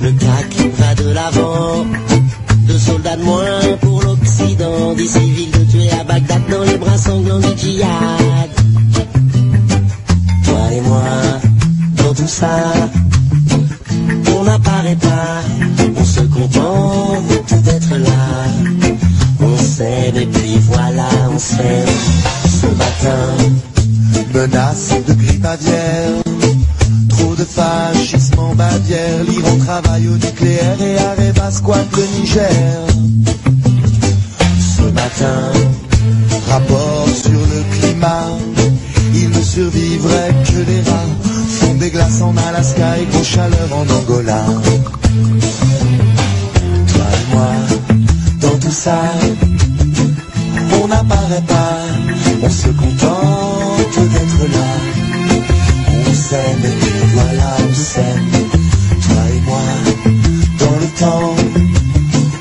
le 0.00 0.12
CAC 0.12 0.70
va 0.78 0.94
de 0.94 1.10
l'avant, 1.10 1.84
deux 2.66 2.78
soldats 2.78 3.16
de 3.16 3.24
moins 3.24 3.76
pour 3.82 4.02
l'Occident, 4.02 4.94
des 4.94 5.08
civils 5.08 5.50
de 5.50 5.64
tuer 5.70 5.90
à 6.00 6.04
Bagdad 6.04 6.42
dans 6.50 6.64
les 6.64 6.78
bras 6.78 6.96
sanglants 6.96 7.40
du 7.40 7.58
djihad. 7.58 8.61
Ça, 12.32 12.72
on 14.38 14.44
n'apparaît 14.44 14.96
pas, 14.96 15.42
on 16.00 16.04
se 16.04 16.20
contente 16.20 17.52
d'être 17.62 17.94
là. 17.98 18.24
On 19.40 19.56
s'aime 19.58 20.16
et 20.16 20.26
puis 20.26 20.58
voilà, 20.70 21.08
on 21.34 21.38
s'aime. 21.38 21.96
Ce 22.60 22.66
matin, 22.66 23.24
Menace 24.34 24.94
de 25.06 25.12
grippe 25.12 25.44
aviaire. 25.44 26.22
Trop 27.10 27.34
de 27.34 27.44
fascisme 27.44 28.38
en 28.38 28.54
Bavière. 28.54 29.24
L'Iran 29.28 29.56
travaille 29.66 30.08
au 30.08 30.16
nucléaire 30.16 30.80
et 30.80 30.96
Areva 30.98 31.50
squatte 31.50 31.94
le 31.96 32.04
Niger. 32.18 32.86
Ce 34.76 34.82
matin, 35.00 35.42
Rapport 36.48 37.08
sur 37.08 37.40
le 37.52 37.60
climat. 37.74 38.28
Il 39.14 39.28
ne 39.30 39.42
survivrait 39.42 40.34
que 40.46 40.58
les 40.70 40.82
rats 40.90 41.21
des 41.82 41.90
glaces 41.90 42.22
en 42.22 42.36
Alaska 42.36 42.98
et 42.98 43.06
gros 43.06 43.24
chaleur 43.24 43.68
en 43.72 43.86
Angola. 43.98 44.40
Toi 46.92 47.06
et 47.18 47.34
moi, 47.34 47.50
dans 48.40 48.58
tout 48.60 48.70
ça 48.70 49.00
On 50.80 50.86
n'apparaît 50.86 51.46
pas. 51.48 51.78
On 52.44 52.50
se 52.50 52.68
contente 52.68 53.98
d'être 54.12 54.42
là. 54.56 54.70
On 56.08 56.14
s'aime 56.14 56.64
et 56.64 57.06
voilà 57.14 57.50
on 57.68 57.74
s'aime. 57.74 58.30
Toi 59.04 59.22
et 59.34 59.40
moi, 59.48 59.66
dans 60.62 60.76
le 60.82 60.88
temps 61.02 61.34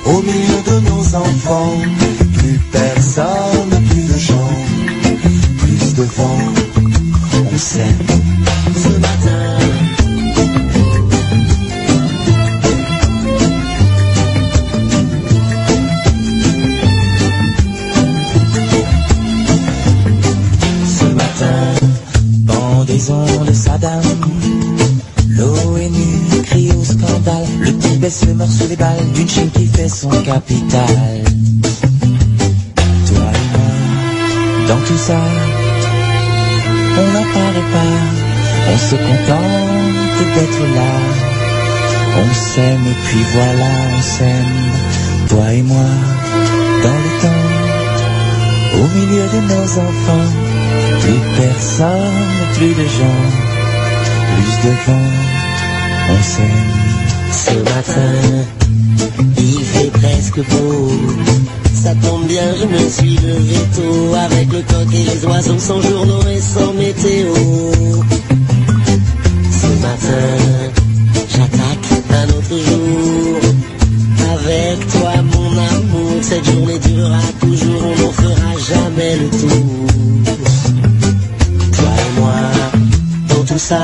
Au 0.05 0.21
milieu 0.21 0.61
de 0.69 0.77
nos 0.89 1.15
enfants 1.15 1.77
Plus 2.37 2.59
personne, 2.71 3.73
plus 3.89 4.05
de 4.13 4.17
gens 4.19 4.53
Plus 5.61 5.93
de 5.95 6.03
vent 6.03 6.39
On 7.51 7.57
s'aime 7.57 8.10
capital. 30.09 31.23
Toi 33.07 33.27
et 33.33 33.47
moi, 33.53 33.71
dans 34.67 34.81
tout 34.87 34.97
ça, 34.97 35.19
on 36.97 37.07
n'apparaît 37.13 37.69
pas, 37.75 37.97
on 38.71 38.77
se 38.77 38.95
contente 38.95 40.19
d'être 40.35 40.63
là. 40.75 40.93
On 42.17 42.33
s'aime 42.33 42.85
et 42.87 42.97
puis 43.05 43.23
voilà, 43.33 43.69
on 43.97 44.01
s'aime, 44.01 44.55
toi 45.29 45.53
et 45.53 45.61
moi, 45.61 45.91
dans 46.83 46.99
le 47.05 47.11
temps, 47.21 47.47
au 48.81 48.87
milieu 48.97 49.25
de 49.33 49.39
nos 49.53 49.63
enfants. 49.63 50.31
Plus 50.99 51.21
personne, 51.41 52.27
plus 52.55 52.73
de 52.73 52.87
gens, 52.87 53.23
plus 54.35 54.69
de 54.69 54.73
vent, 54.85 55.11
on 56.09 56.23
s'aime. 56.23 56.81
Ce 57.31 57.53
matin, 57.53 58.60
presque 60.31 60.49
beau. 60.49 60.91
Ça 61.73 61.93
tombe 61.95 62.27
bien, 62.27 62.53
je 62.59 62.65
me 62.65 62.89
suis 62.89 63.15
levé 63.17 63.55
tôt 63.75 64.13
avec 64.15 64.51
le 64.51 64.61
coq 64.61 64.93
et 64.93 65.03
les 65.03 65.25
oiseaux 65.25 65.59
sans 65.59 65.81
journaux 65.81 66.21
et 66.29 66.39
sans 66.39 66.73
météo. 66.73 67.33
Ce 69.51 69.67
matin, 69.81 70.27
j'attaque 71.29 72.03
un 72.11 72.29
autre 72.29 72.57
jour 72.57 73.39
avec 74.33 74.87
toi, 74.87 75.11
mon 75.33 75.51
amour. 75.51 76.11
Cette 76.21 76.45
journée 76.45 76.79
durera 76.79 77.21
toujours, 77.39 77.83
on 77.83 78.01
n'en 78.01 78.11
fera 78.11 78.51
jamais 78.69 79.15
le 79.17 79.29
tour. 79.29 79.87
Toi 81.73 81.93
et 81.97 82.19
moi, 82.19 82.41
dans 83.29 83.43
tout 83.43 83.59
ça, 83.59 83.81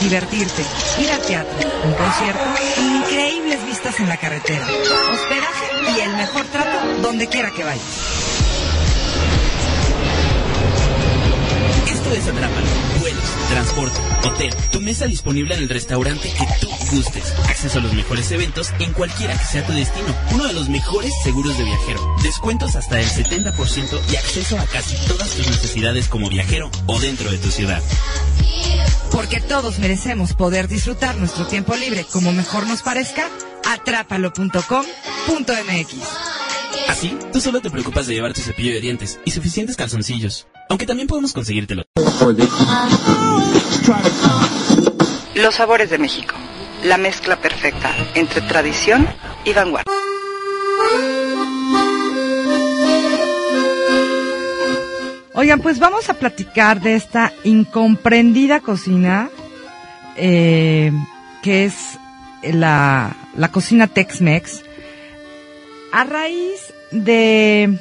divertirte, 0.00 0.62
ir 1.00 1.10
al 1.10 1.20
teatro, 1.22 1.68
un 1.84 1.94
concierto, 1.94 2.44
increíbles 2.78 3.66
vistas 3.66 3.98
en 4.00 4.08
la 4.08 4.16
carretera, 4.16 4.66
hospedaje 4.66 5.96
y 5.96 6.00
el 6.00 6.16
mejor 6.16 6.44
trato 6.46 7.02
donde 7.02 7.26
quiera 7.26 7.50
que 7.50 7.64
vayas. 7.64 7.82
Esto 11.90 12.12
es 12.12 12.26
Atrápalo. 12.28 12.66
Vuelos, 13.00 13.24
transporte, 13.48 13.98
hotel, 14.24 14.54
tu 14.70 14.80
mesa 14.80 15.06
disponible 15.06 15.54
en 15.54 15.62
el 15.62 15.68
restaurante 15.68 16.32
que 16.32 16.46
tú 16.60 16.68
gustes. 16.92 17.32
Acceso 17.48 17.78
a 17.78 17.82
los 17.82 17.92
mejores 17.94 18.30
eventos 18.30 18.72
en 18.78 18.92
cualquiera 18.92 19.36
que 19.36 19.44
sea 19.44 19.66
tu 19.66 19.72
destino. 19.72 20.14
Uno 20.32 20.46
de 20.46 20.52
los 20.52 20.68
mejores 20.68 21.12
seguros 21.24 21.58
de 21.58 21.64
viajero. 21.64 22.00
Descuentos 22.22 22.76
hasta 22.76 23.00
el 23.00 23.06
70% 23.06 24.00
y 24.12 24.16
acceso 24.16 24.58
a 24.58 24.64
casi 24.66 24.96
todas 25.06 25.30
tus 25.30 25.48
necesidades 25.48 26.08
como 26.08 26.28
viajero 26.28 26.70
o 26.86 26.98
dentro 27.00 27.30
de 27.30 27.38
tu 27.38 27.50
ciudad. 27.50 27.82
Porque 29.16 29.40
todos 29.40 29.78
merecemos 29.78 30.34
poder 30.34 30.68
disfrutar 30.68 31.16
nuestro 31.16 31.46
tiempo 31.46 31.74
libre 31.74 32.04
como 32.12 32.34
mejor 32.34 32.66
nos 32.66 32.82
parezca, 32.82 33.26
atrápalo.com.mx. 33.66 34.66
Así, 36.86 37.16
tú 37.32 37.40
solo 37.40 37.62
te 37.62 37.70
preocupas 37.70 38.06
de 38.06 38.12
llevar 38.12 38.34
tu 38.34 38.42
cepillo 38.42 38.74
de 38.74 38.82
dientes 38.82 39.18
y 39.24 39.30
suficientes 39.30 39.74
calzoncillos. 39.74 40.46
Aunque 40.68 40.84
también 40.84 41.08
podemos 41.08 41.32
conseguírtelo. 41.32 41.84
Los 45.34 45.54
sabores 45.54 45.88
de 45.88 45.96
México. 45.96 46.34
La 46.84 46.98
mezcla 46.98 47.40
perfecta 47.40 47.96
entre 48.14 48.42
tradición 48.42 49.08
y 49.46 49.54
vanguardia. 49.54 49.90
Oigan, 55.38 55.60
pues 55.60 55.78
vamos 55.78 56.08
a 56.08 56.14
platicar 56.14 56.80
de 56.80 56.94
esta 56.94 57.30
incomprendida 57.44 58.60
cocina, 58.60 59.28
eh, 60.16 60.90
que 61.42 61.66
es 61.66 61.98
la, 62.42 63.14
la 63.36 63.52
cocina 63.52 63.86
Tex-Mex, 63.86 64.62
a 65.92 66.04
raíz 66.04 66.72
de, 66.90 67.78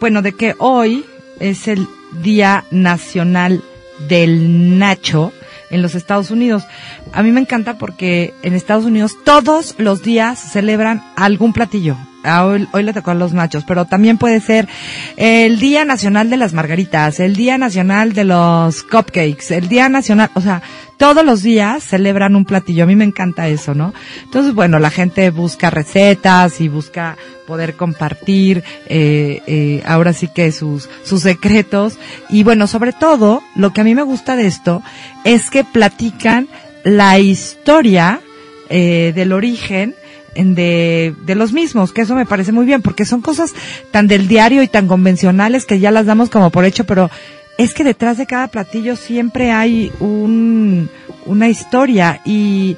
bueno, 0.00 0.22
de 0.22 0.32
que 0.32 0.56
hoy 0.58 1.06
es 1.38 1.68
el 1.68 1.86
Día 2.20 2.64
Nacional 2.72 3.62
del 4.08 4.76
Nacho 4.76 5.32
en 5.70 5.82
los 5.82 5.94
Estados 5.94 6.32
Unidos. 6.32 6.64
A 7.12 7.22
mí 7.22 7.30
me 7.30 7.40
encanta 7.40 7.78
porque 7.78 8.34
en 8.42 8.54
Estados 8.54 8.86
Unidos 8.86 9.16
todos 9.24 9.76
los 9.78 10.02
días 10.02 10.36
celebran 10.52 11.00
algún 11.14 11.52
platillo. 11.52 11.96
Ah, 12.22 12.44
Hoy, 12.44 12.68
hoy 12.72 12.82
le 12.82 12.92
tocó 12.92 13.10
a 13.10 13.14
los 13.14 13.32
nachos, 13.32 13.64
pero 13.66 13.86
también 13.86 14.18
puede 14.18 14.40
ser 14.40 14.68
el 15.16 15.58
Día 15.58 15.84
Nacional 15.84 16.30
de 16.30 16.36
las 16.36 16.52
Margaritas, 16.52 17.20
el 17.20 17.34
Día 17.34 17.58
Nacional 17.58 18.12
de 18.12 18.24
los 18.24 18.82
Cupcakes, 18.82 19.54
el 19.56 19.68
Día 19.68 19.88
Nacional, 19.88 20.30
o 20.34 20.40
sea, 20.40 20.62
todos 21.00 21.24
los 21.24 21.42
días 21.42 21.82
celebran 21.82 22.36
un 22.36 22.44
platillo. 22.44 22.84
A 22.84 22.86
mí 22.86 22.94
me 22.94 23.06
encanta 23.06 23.48
eso, 23.48 23.74
¿no? 23.74 23.94
Entonces, 24.22 24.52
bueno, 24.52 24.78
la 24.78 24.90
gente 24.90 25.30
busca 25.30 25.70
recetas 25.70 26.60
y 26.60 26.68
busca 26.68 27.16
poder 27.46 27.74
compartir, 27.74 28.62
eh, 28.86 29.40
eh, 29.46 29.82
ahora 29.86 30.12
sí 30.12 30.28
que 30.28 30.52
sus, 30.52 30.90
sus 31.02 31.22
secretos. 31.22 31.98
Y 32.28 32.42
bueno, 32.42 32.66
sobre 32.66 32.92
todo, 32.92 33.42
lo 33.54 33.72
que 33.72 33.80
a 33.80 33.84
mí 33.84 33.94
me 33.94 34.02
gusta 34.02 34.36
de 34.36 34.46
esto 34.46 34.82
es 35.24 35.48
que 35.48 35.64
platican 35.64 36.48
la 36.84 37.18
historia 37.18 38.20
eh, 38.68 39.12
del 39.14 39.32
origen 39.32 39.94
en 39.94 39.99
de, 40.34 41.14
de 41.24 41.34
los 41.34 41.52
mismos, 41.52 41.92
que 41.92 42.02
eso 42.02 42.14
me 42.14 42.26
parece 42.26 42.52
muy 42.52 42.66
bien, 42.66 42.82
porque 42.82 43.04
son 43.04 43.20
cosas 43.20 43.52
tan 43.90 44.06
del 44.06 44.28
diario 44.28 44.62
y 44.62 44.68
tan 44.68 44.86
convencionales 44.86 45.66
que 45.66 45.80
ya 45.80 45.90
las 45.90 46.06
damos 46.06 46.30
como 46.30 46.50
por 46.50 46.64
hecho, 46.64 46.84
pero 46.84 47.10
es 47.58 47.74
que 47.74 47.84
detrás 47.84 48.16
de 48.16 48.26
cada 48.26 48.48
platillo 48.48 48.96
siempre 48.96 49.52
hay 49.52 49.92
un, 50.00 50.88
una 51.26 51.48
historia 51.48 52.20
y 52.24 52.76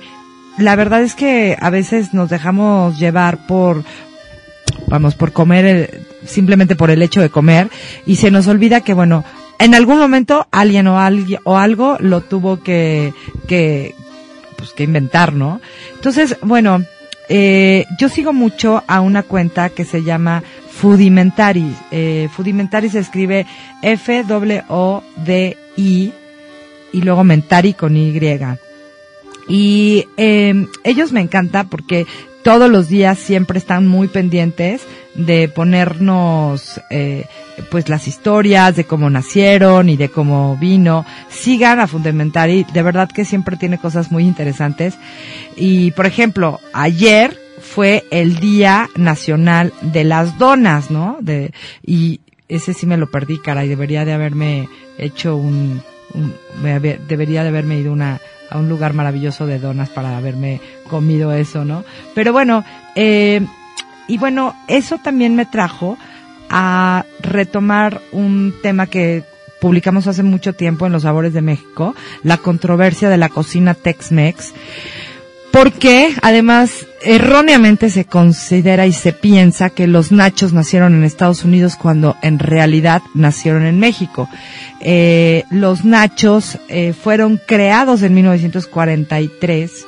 la 0.59 0.77
verdad 0.77 1.03
es 1.03 1.15
que 1.15 1.57
a 1.61 1.71
veces 1.71 2.13
nos 2.13 2.31
dejamos 2.31 2.99
llevar 2.99 3.47
por, 3.47 3.85
vamos, 4.89 5.15
por 5.15 5.33
comer, 5.33 5.65
eh, 5.67 6.01
simplemente 6.27 6.77
por 6.77 6.91
el 6.91 7.03
hecho 7.03 7.21
de 7.21 7.31
comer 7.31 7.71
y 8.07 8.17
se 8.17 8.31
nos 8.31 8.49
olvida 8.49 8.81
que, 8.81 8.93
bueno, 8.93 9.25
en 9.59 9.75
algún 9.75 9.99
momento 9.99 10.47
alguien 10.51 10.89
o 10.89 10.99
alguien 10.99 11.41
o 11.45 11.57
algo 11.57 11.97
lo 12.01 12.21
tuvo 12.21 12.61
que, 12.61 13.15
que, 13.47 13.95
pues 14.57 14.71
que 14.73 14.83
inventar, 14.83 15.33
¿no? 15.33 15.61
Entonces, 15.95 16.37
bueno, 16.43 16.85
eh, 17.29 17.87
yo 17.99 18.09
sigo 18.09 18.33
mucho 18.33 18.83
a 18.87 19.01
una 19.01 19.23
cuenta 19.23 19.69
que 19.71 19.85
se 19.85 20.03
llama 20.03 20.43
Foodimentaris. 20.71 21.77
Eh, 21.91 22.29
se 22.91 22.99
escribe 22.99 23.47
F-W-O-D-I 23.83 24.63
y 26.93 27.01
luego 27.03 27.25
Mentari 27.25 27.75
con 27.75 27.97
Y. 27.97 28.21
Y 29.49 30.07
eh, 30.17 30.67
ellos 30.85 31.13
me 31.13 31.21
encanta 31.21 31.65
porque 31.65 32.07
todos 32.43 32.71
los 32.71 32.89
días 32.89 33.19
siempre 33.19 33.59
están 33.59 33.87
muy 33.87 34.09
pendientes 34.09 34.83
de 35.15 35.49
ponernos 35.49 36.81
eh, 36.91 37.27
pues 37.71 37.89
las 37.89 38.09
historias 38.09 38.75
de 38.77 38.85
cómo 38.85 39.11
nacieron 39.11 39.89
y 39.89 39.97
de 39.97 40.09
cómo 40.09 40.57
vino. 40.57 41.05
Sigan 41.29 41.81
a 41.81 41.87
Fundamentari, 41.87 42.67
de 42.73 42.83
verdad 42.83 43.11
que 43.11 43.25
siempre 43.25 43.57
tiene 43.57 43.79
cosas 43.79 44.11
muy 44.11 44.25
interesantes. 44.25 44.95
Y 45.57 45.91
por 45.93 46.07
ejemplo, 46.07 46.61
ayer 46.73 47.39
fue 47.61 48.05
el 48.11 48.37
Día 48.41 48.89
Nacional 48.97 49.73
de 49.83 50.05
las 50.05 50.39
Donas, 50.39 50.91
¿no? 50.91 51.19
De, 51.21 51.53
y 51.87 52.21
ese 52.49 52.75
sí 52.75 52.87
me 52.87 52.97
lo 52.97 53.11
perdí, 53.11 53.39
caray, 53.39 53.69
debería 53.69 54.05
de 54.05 54.13
haberme 54.13 54.69
hecho 54.99 55.37
un, 55.37 55.83
un- 56.15 56.35
debería 57.09 57.43
de 57.43 57.49
haberme 57.49 57.79
ido 57.79 57.93
una, 57.93 58.21
a 58.51 58.59
un 58.59 58.69
lugar 58.69 58.93
maravilloso 58.95 59.47
de 59.47 59.59
donas 59.59 59.89
para 59.89 60.17
haberme 60.17 60.61
comido 60.93 61.33
eso, 61.33 61.65
¿no? 61.65 61.85
Pero 62.15 62.35
bueno, 62.35 62.65
eh, 62.95 63.41
y 64.07 64.19
bueno, 64.19 64.55
eso 64.69 64.99
también 64.99 65.35
me 65.35 65.47
trajo 65.47 65.97
a 66.51 67.07
retomar 67.23 68.03
un 68.13 68.53
tema 68.63 68.87
que 68.87 69.25
publicamos 69.59 70.07
hace 70.07 70.23
mucho 70.23 70.53
tiempo 70.53 70.85
en 70.85 70.93
Los 70.93 71.05
Sabores 71.05 71.33
de 71.33 71.41
México, 71.41 71.95
la 72.23 72.37
controversia 72.37 73.09
de 73.09 73.17
la 73.17 73.31
cocina 73.31 73.73
Tex-Mex, 73.73 74.53
porque 75.51 76.11
además 76.21 76.87
erróneamente 77.03 77.89
se 77.89 78.05
considera 78.05 78.87
y 78.87 78.93
se 78.93 79.15
piensa 79.15 79.71
que 79.71 79.87
los 79.87 80.13
nachos 80.13 80.53
nacieron 80.53 80.95
en 80.95 81.05
Estados 81.05 81.43
Unidos 81.43 81.77
cuando 81.77 82.17
en 82.21 82.39
realidad 82.39 83.01
nacieron 83.15 83.65
en 83.65 83.79
México. 83.79 84.29
Eh, 84.81 85.45
los 85.51 85.87
nachos 85.87 86.59
eh, 86.69 86.93
fueron 86.93 87.41
creados 87.47 88.03
en 88.03 88.13
1943 88.13 89.87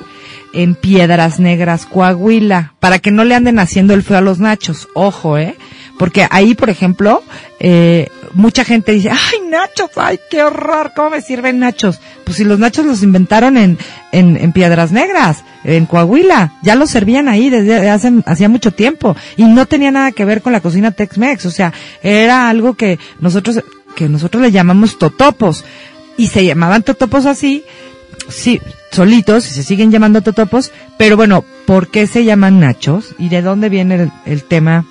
en 0.55 0.75
Piedras 0.75 1.39
Negras, 1.39 1.85
Coahuila, 1.85 2.73
para 2.79 2.99
que 2.99 3.11
no 3.11 3.23
le 3.23 3.35
anden 3.35 3.59
haciendo 3.59 3.93
el 3.93 4.03
feo 4.03 4.17
a 4.17 4.21
los 4.21 4.39
nachos. 4.39 4.87
Ojo, 4.93 5.37
¿eh? 5.37 5.55
Porque 5.99 6.27
ahí, 6.29 6.55
por 6.55 6.69
ejemplo, 6.69 7.23
eh, 7.59 8.09
mucha 8.33 8.65
gente 8.65 8.91
dice, 8.91 9.09
ay, 9.11 9.49
nachos, 9.49 9.91
ay, 9.95 10.19
qué 10.29 10.43
horror, 10.43 10.91
¿cómo 10.95 11.11
me 11.11 11.21
sirven 11.21 11.59
nachos? 11.59 11.99
Pues 12.23 12.37
si 12.37 12.43
los 12.43 12.59
nachos 12.59 12.85
los 12.85 13.01
inventaron 13.01 13.57
en, 13.57 13.77
en, 14.11 14.37
en 14.37 14.51
Piedras 14.51 14.91
Negras, 14.91 15.43
en 15.63 15.85
Coahuila, 15.85 16.53
ya 16.61 16.75
los 16.75 16.89
servían 16.89 17.29
ahí 17.29 17.49
desde 17.49 17.89
hace, 17.89 18.11
hacía 18.25 18.49
mucho 18.49 18.71
tiempo 18.71 19.15
y 19.37 19.45
no 19.45 19.65
tenía 19.65 19.91
nada 19.91 20.11
que 20.11 20.25
ver 20.25 20.41
con 20.41 20.51
la 20.53 20.59
cocina 20.59 20.91
Tex-Mex, 20.91 21.45
o 21.45 21.51
sea, 21.51 21.73
era 22.03 22.49
algo 22.49 22.73
que 22.73 22.99
nosotros, 23.19 23.63
que 23.95 24.09
nosotros 24.09 24.43
le 24.43 24.51
llamamos 24.51 24.99
totopos 24.99 25.63
y 26.17 26.27
se 26.27 26.45
llamaban 26.45 26.83
totopos 26.83 27.25
así, 27.25 27.63
sí, 28.29 28.61
solitos 28.91 29.43
se 29.43 29.63
siguen 29.63 29.91
llamando 29.91 30.21
totopos, 30.21 30.71
pero 30.97 31.17
bueno, 31.17 31.43
¿por 31.65 31.89
qué 31.89 32.07
se 32.07 32.23
llaman 32.23 32.59
nachos? 32.59 33.15
¿Y 33.17 33.29
de 33.29 33.41
dónde 33.41 33.69
viene 33.69 33.95
el, 33.95 34.11
el 34.25 34.43
tema 34.43 34.85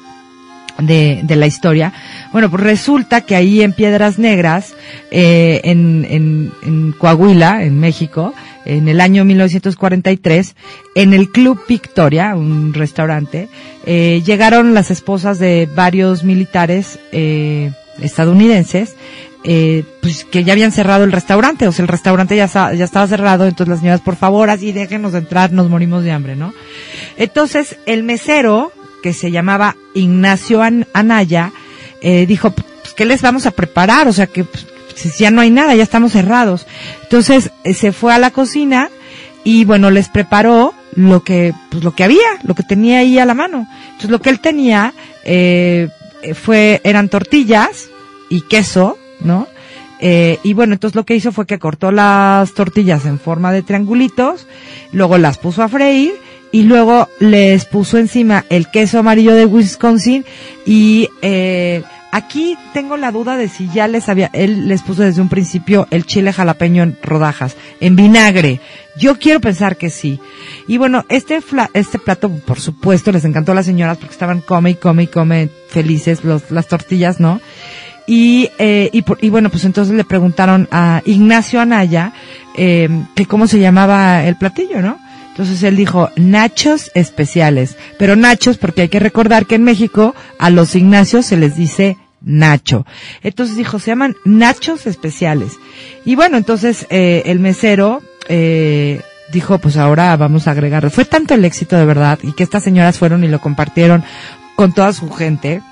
de, 0.79 1.21
de 1.23 1.37
la 1.37 1.47
historia? 1.47 1.93
Bueno, 2.33 2.51
pues 2.51 2.63
resulta 2.63 3.23
que 3.23 3.37
ahí 3.37 3.63
en 3.63 3.73
Piedras 3.73 4.19
Negras, 4.19 4.75
eh, 5.11 5.61
en, 5.65 6.07
en, 6.09 6.53
en 6.63 6.93
Coahuila, 6.93 7.63
en 7.65 7.79
México, 7.79 8.35
en 8.65 8.89
el 8.89 9.01
año 9.01 9.25
1943, 9.25 10.57
en 10.95 11.15
el 11.15 11.31
Club 11.31 11.61
Victoria, 11.69 12.35
un 12.35 12.75
restaurante, 12.75 13.49
eh, 13.87 14.23
llegaron 14.25 14.75
las 14.75 14.91
esposas 14.91 15.39
de 15.39 15.69
varios 15.75 16.25
militares 16.25 16.99
eh, 17.13 17.73
estadounidenses, 18.01 18.97
eh, 19.45 19.85
pues 20.01 20.25
que 20.25 20.43
ya 20.43 20.55
habían 20.55 20.73
cerrado 20.73 21.05
el 21.05 21.13
restaurante, 21.13 21.69
o 21.69 21.73
sea, 21.73 21.83
el 21.83 21.89
restaurante 21.89 22.35
ya, 22.37 22.47
ya 22.47 22.85
estaba 22.85 23.07
cerrado, 23.07 23.47
entonces 23.47 23.69
las 23.71 23.81
señoras, 23.81 24.01
por 24.01 24.17
favor, 24.17 24.49
así 24.51 24.73
déjenos 24.73 25.15
entrar, 25.15 25.53
nos 25.53 25.69
morimos 25.69 26.03
de 26.03 26.13
hambre, 26.13 26.35
¿no? 26.35 26.53
Entonces, 27.17 27.77
el 27.87 28.03
mesero, 28.03 28.73
que 29.03 29.13
se 29.13 29.31
llamaba 29.31 29.77
Ignacio 29.95 30.63
An- 30.63 30.87
Anaya, 30.95 31.53
eh, 32.01 32.25
dijo, 32.27 32.51
pues, 32.53 32.95
¿qué 32.95 33.05
les 33.05 33.21
vamos 33.23 33.45
a 33.47 33.51
preparar? 33.51 34.09
O 34.09 34.13
sea, 34.13 34.27
que 34.27 34.45
pues, 34.45 34.67
ya 35.19 35.31
no 35.31 35.41
hay 35.43 35.51
nada, 35.51 35.75
ya 35.75 35.83
estamos 35.83 36.13
cerrados. 36.13 36.67
Entonces, 37.03 37.51
eh, 37.65 37.75
se 37.75 37.93
fue 37.93 38.15
a 38.15 38.19
la 38.19 38.31
cocina 38.31 38.89
y 39.45 39.65
bueno, 39.67 39.91
les 39.91 40.09
preparó 40.09 40.73
lo 40.95 41.23
que, 41.23 41.53
pues 41.71 41.85
lo 41.85 41.95
que 41.95 42.05
había, 42.05 42.39
lo 42.45 42.55
que 42.55 42.63
tenía 42.63 43.01
ahí 43.01 43.19
a 43.19 43.27
la 43.27 43.35
mano. 43.35 43.69
Entonces, 43.87 44.11
lo 44.11 44.21
que 44.23 44.31
él 44.31 44.41
tenía, 44.41 44.95
eh, 45.25 45.89
fue, 46.35 46.81
eran 46.85 47.11
tortillas 47.11 47.89
y 48.31 48.41
queso, 48.43 48.97
¿no? 49.25 49.49
Eh, 50.01 50.39
y 50.43 50.53
bueno, 50.53 50.75
entonces 50.75 50.97
lo 50.97 51.05
que 51.05 51.15
hizo 51.15 51.33
fue 51.33 51.47
que 51.47 51.59
cortó 51.59 51.91
las 51.91 52.53
tortillas 52.53 53.07
en 53.07 53.19
forma 53.19 53.53
de 53.53 53.63
triangulitos, 53.63 54.47
luego 54.93 55.19
las 55.19 55.39
puso 55.39 55.63
a 55.63 55.69
freír 55.69 56.15
y 56.53 56.63
luego 56.63 57.09
les 57.21 57.65
puso 57.65 57.99
encima 57.99 58.45
el 58.51 58.71
queso 58.71 58.99
amarillo 58.99 59.35
de 59.35 59.47
Wisconsin 59.47 60.25
y 60.67 61.09
eh, 61.23 61.83
aquí 62.13 62.57
tengo 62.73 62.97
la 62.97 63.11
duda 63.11 63.37
de 63.37 63.49
si 63.49 63.69
ya 63.75 63.89
les 63.89 64.09
había, 64.09 64.31
él 64.33 64.69
les 64.69 64.83
puso 64.83 65.03
desde 65.03 65.21
un 65.21 65.29
principio 65.29 65.89
el 65.91 66.07
chile 66.07 66.33
jalapeño 66.33 66.85
en 66.85 66.97
rodajas, 67.03 67.57
en 67.81 67.97
vinagre. 67.97 68.61
Yo 68.97 69.19
quiero 69.19 69.41
pensar 69.41 69.77
que 69.77 69.91
sí. 69.91 70.21
Y 70.69 70.79
bueno, 70.79 71.05
este 71.09 71.41
este 71.73 71.99
plato, 71.99 72.31
por 72.31 72.61
supuesto, 72.61 73.11
les 73.11 73.25
encantó 73.25 73.51
a 73.51 73.57
las 73.57 73.67
señoras 73.67 73.99
porque 73.99 74.13
estaban 74.13 74.41
come 74.41 74.71
y 74.71 74.75
come 74.77 75.03
y 75.03 75.07
come 75.09 75.49
felices 75.71 76.23
los, 76.23 76.53
las 76.53 76.69
tortillas, 76.69 77.19
¿no? 77.19 77.41
Y, 78.07 78.51
eh, 78.59 78.91
y, 78.93 79.03
por- 79.03 79.19
y 79.23 79.31
bueno, 79.31 79.49
pues 79.51 79.65
entonces 79.65 79.95
le 79.95 80.05
preguntaron 80.05 80.69
a 80.71 81.01
Ignacio 81.07 81.61
Anaya 81.61 82.13
eh, 82.57 82.89
que 83.15 83.27
cómo 83.27 83.47
se 83.47 83.59
llamaba 83.59 84.25
el 84.25 84.37
platillo, 84.37 84.83
¿no? 84.83 84.99
Entonces 85.31 85.63
él 85.65 85.75
dijo 85.75 86.11
nachos 86.17 86.91
especiales, 86.95 87.77
pero 87.99 88.15
nachos 88.15 88.57
porque 88.59 88.83
hay 88.83 88.89
que 88.89 89.01
recordar 89.01 89.47
que 89.47 89.57
en 89.57 89.65
México 89.65 90.15
a 90.39 90.51
los 90.51 90.77
Ignacios 90.77 91.27
se 91.27 91.37
les 91.37 91.57
dice 91.57 91.97
nacho. 92.21 92.87
Entonces 93.23 93.57
dijo, 93.57 93.79
se 93.81 93.91
llaman 93.91 94.15
nachos 94.25 94.87
especiales. 94.87 95.53
Y 96.05 96.15
bueno, 96.15 96.37
entonces 96.37 96.87
eh, 96.91 97.23
el 97.27 97.41
mesero 97.41 98.01
eh, 98.29 99.01
dijo, 99.33 99.59
pues 99.59 99.77
ahora 99.77 100.17
vamos 100.17 100.47
a 100.47 100.53
agregar. 100.53 100.89
Fue 100.91 101.05
tanto 101.05 101.35
el 101.35 101.45
éxito 101.45 101.77
de 101.77 101.85
verdad 101.85 102.19
y 102.23 102.33
que 102.33 102.45
estas 102.45 102.63
señoras 102.63 102.99
fueron 102.99 103.25
y 103.25 103.29
lo 103.29 103.41
compartieron 103.41 104.05
con 104.55 104.73
toda 104.73 104.93
su 104.93 105.11
gente. 105.11 105.63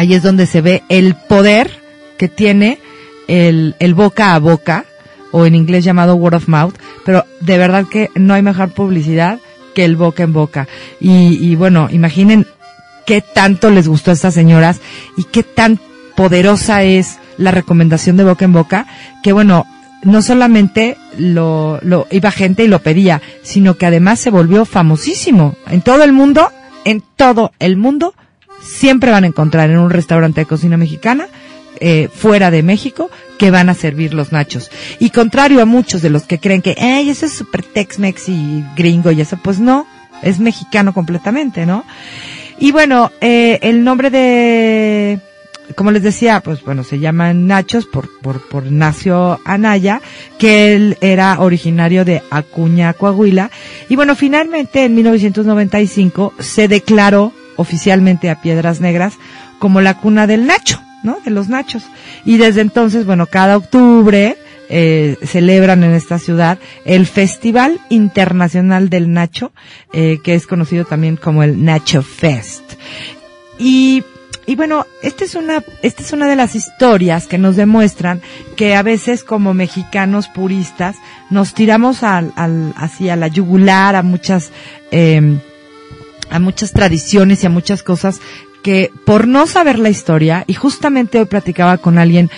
Ahí 0.00 0.14
es 0.14 0.22
donde 0.22 0.46
se 0.46 0.62
ve 0.62 0.82
el 0.88 1.14
poder 1.14 1.70
que 2.16 2.28
tiene 2.28 2.78
el, 3.28 3.76
el 3.80 3.92
boca 3.92 4.34
a 4.34 4.38
boca, 4.38 4.86
o 5.30 5.44
en 5.44 5.54
inglés 5.54 5.84
llamado 5.84 6.14
word 6.14 6.36
of 6.36 6.48
mouth, 6.48 6.72
pero 7.04 7.26
de 7.42 7.58
verdad 7.58 7.84
que 7.84 8.08
no 8.14 8.32
hay 8.32 8.40
mejor 8.40 8.70
publicidad 8.70 9.40
que 9.74 9.84
el 9.84 9.96
boca 9.96 10.22
en 10.22 10.32
boca. 10.32 10.68
Y, 11.00 11.36
y 11.46 11.54
bueno, 11.54 11.88
imaginen 11.90 12.46
qué 13.04 13.20
tanto 13.20 13.68
les 13.68 13.88
gustó 13.88 14.10
a 14.10 14.14
estas 14.14 14.32
señoras 14.32 14.80
y 15.18 15.24
qué 15.24 15.42
tan 15.42 15.78
poderosa 16.16 16.82
es 16.82 17.18
la 17.36 17.50
recomendación 17.50 18.16
de 18.16 18.24
boca 18.24 18.46
en 18.46 18.54
boca, 18.54 18.86
que 19.22 19.34
bueno, 19.34 19.66
no 20.02 20.22
solamente 20.22 20.96
lo, 21.18 21.78
lo 21.82 22.06
iba 22.10 22.30
gente 22.30 22.64
y 22.64 22.68
lo 22.68 22.78
pedía, 22.78 23.20
sino 23.42 23.74
que 23.74 23.84
además 23.84 24.18
se 24.18 24.30
volvió 24.30 24.64
famosísimo 24.64 25.56
en 25.66 25.82
todo 25.82 26.04
el 26.04 26.12
mundo, 26.12 26.50
en 26.86 27.02
todo 27.16 27.52
el 27.58 27.76
mundo, 27.76 28.14
siempre 28.60 29.10
van 29.10 29.24
a 29.24 29.28
encontrar 29.28 29.70
en 29.70 29.78
un 29.78 29.90
restaurante 29.90 30.40
de 30.42 30.46
cocina 30.46 30.76
mexicana, 30.76 31.28
eh, 31.80 32.08
fuera 32.12 32.50
de 32.50 32.62
México, 32.62 33.10
que 33.38 33.50
van 33.50 33.68
a 33.68 33.74
servir 33.74 34.12
los 34.12 34.32
nachos. 34.32 34.70
Y 34.98 35.10
contrario 35.10 35.62
a 35.62 35.64
muchos 35.64 36.02
de 36.02 36.10
los 36.10 36.24
que 36.24 36.38
creen 36.38 36.62
que, 36.62 36.76
ay, 36.78 37.10
eso 37.10 37.26
es 37.26 37.32
super 37.32 37.62
Tex-Mex 37.62 38.28
y 38.28 38.64
gringo 38.76 39.10
y 39.12 39.20
eso, 39.20 39.38
pues 39.42 39.60
no, 39.60 39.86
es 40.22 40.40
mexicano 40.40 40.92
completamente, 40.92 41.64
¿no? 41.64 41.84
Y 42.58 42.72
bueno, 42.72 43.10
eh, 43.22 43.58
el 43.62 43.82
nombre 43.82 44.10
de, 44.10 45.18
como 45.74 45.90
les 45.90 46.02
decía, 46.02 46.40
pues 46.40 46.62
bueno, 46.62 46.84
se 46.84 46.98
llaman 46.98 47.46
Nachos 47.46 47.86
por, 47.86 48.10
por, 48.20 48.46
por 48.48 48.66
Ignacio 48.66 49.40
Anaya, 49.44 50.02
que 50.38 50.74
él 50.74 50.98
era 51.00 51.40
originario 51.40 52.04
de 52.04 52.22
Acuña, 52.30 52.92
Coahuila. 52.92 53.50
Y 53.88 53.96
bueno, 53.96 54.14
finalmente 54.16 54.84
en 54.84 54.94
1995 54.94 56.34
se 56.38 56.68
declaró 56.68 57.32
oficialmente 57.60 58.30
a 58.30 58.40
Piedras 58.40 58.80
Negras 58.80 59.14
como 59.58 59.80
la 59.80 59.98
cuna 59.98 60.26
del 60.26 60.46
Nacho, 60.46 60.80
¿no? 61.02 61.18
De 61.24 61.30
los 61.30 61.48
Nachos. 61.48 61.84
Y 62.24 62.38
desde 62.38 62.62
entonces, 62.62 63.04
bueno, 63.06 63.26
cada 63.26 63.56
octubre, 63.56 64.36
eh, 64.72 65.16
celebran 65.24 65.82
en 65.82 65.94
esta 65.94 66.20
ciudad 66.20 66.56
el 66.84 67.06
Festival 67.06 67.80
Internacional 67.88 68.88
del 68.88 69.12
Nacho, 69.12 69.50
eh, 69.92 70.20
que 70.22 70.34
es 70.34 70.46
conocido 70.46 70.84
también 70.84 71.16
como 71.16 71.42
el 71.42 71.64
Nacho 71.64 72.02
Fest. 72.02 72.74
Y, 73.58 74.04
y 74.46 74.54
bueno, 74.54 74.86
esta 75.02 75.24
es 75.24 75.34
una, 75.34 75.64
esta 75.82 76.02
es 76.04 76.12
una 76.12 76.28
de 76.28 76.36
las 76.36 76.54
historias 76.54 77.26
que 77.26 77.36
nos 77.36 77.56
demuestran 77.56 78.22
que 78.54 78.76
a 78.76 78.84
veces 78.84 79.24
como 79.24 79.54
mexicanos 79.54 80.28
puristas 80.28 80.94
nos 81.30 81.52
tiramos 81.52 82.04
al, 82.04 82.32
al, 82.36 82.72
así 82.76 83.08
a 83.08 83.16
la 83.16 83.26
yugular 83.26 83.96
a 83.96 84.04
muchas, 84.04 84.52
eh, 84.92 85.40
a 86.30 86.38
muchas 86.38 86.72
tradiciones 86.72 87.42
y 87.42 87.46
a 87.46 87.50
muchas 87.50 87.82
cosas 87.82 88.20
que 88.62 88.90
por 89.04 89.26
no 89.26 89.46
saber 89.46 89.78
la 89.78 89.88
historia, 89.88 90.44
y 90.46 90.54
justamente 90.54 91.18
hoy 91.18 91.26
platicaba 91.26 91.78
con 91.78 91.98
alguien 91.98 92.30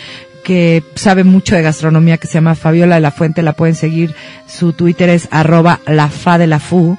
que 0.44 0.82
sabe 0.94 1.24
mucho 1.24 1.54
de 1.54 1.62
gastronomía 1.62 2.18
que 2.18 2.26
se 2.26 2.34
llama 2.34 2.54
Fabiola 2.54 2.96
de 2.96 3.00
la 3.00 3.10
Fuente, 3.10 3.42
la 3.42 3.52
pueden 3.52 3.74
seguir, 3.74 4.14
su 4.46 4.72
Twitter 4.72 5.08
es 5.08 5.28
arroba 5.30 5.80
la 5.86 6.08
fa 6.08 6.38
de 6.38 6.46
la 6.46 6.58
fu, 6.58 6.96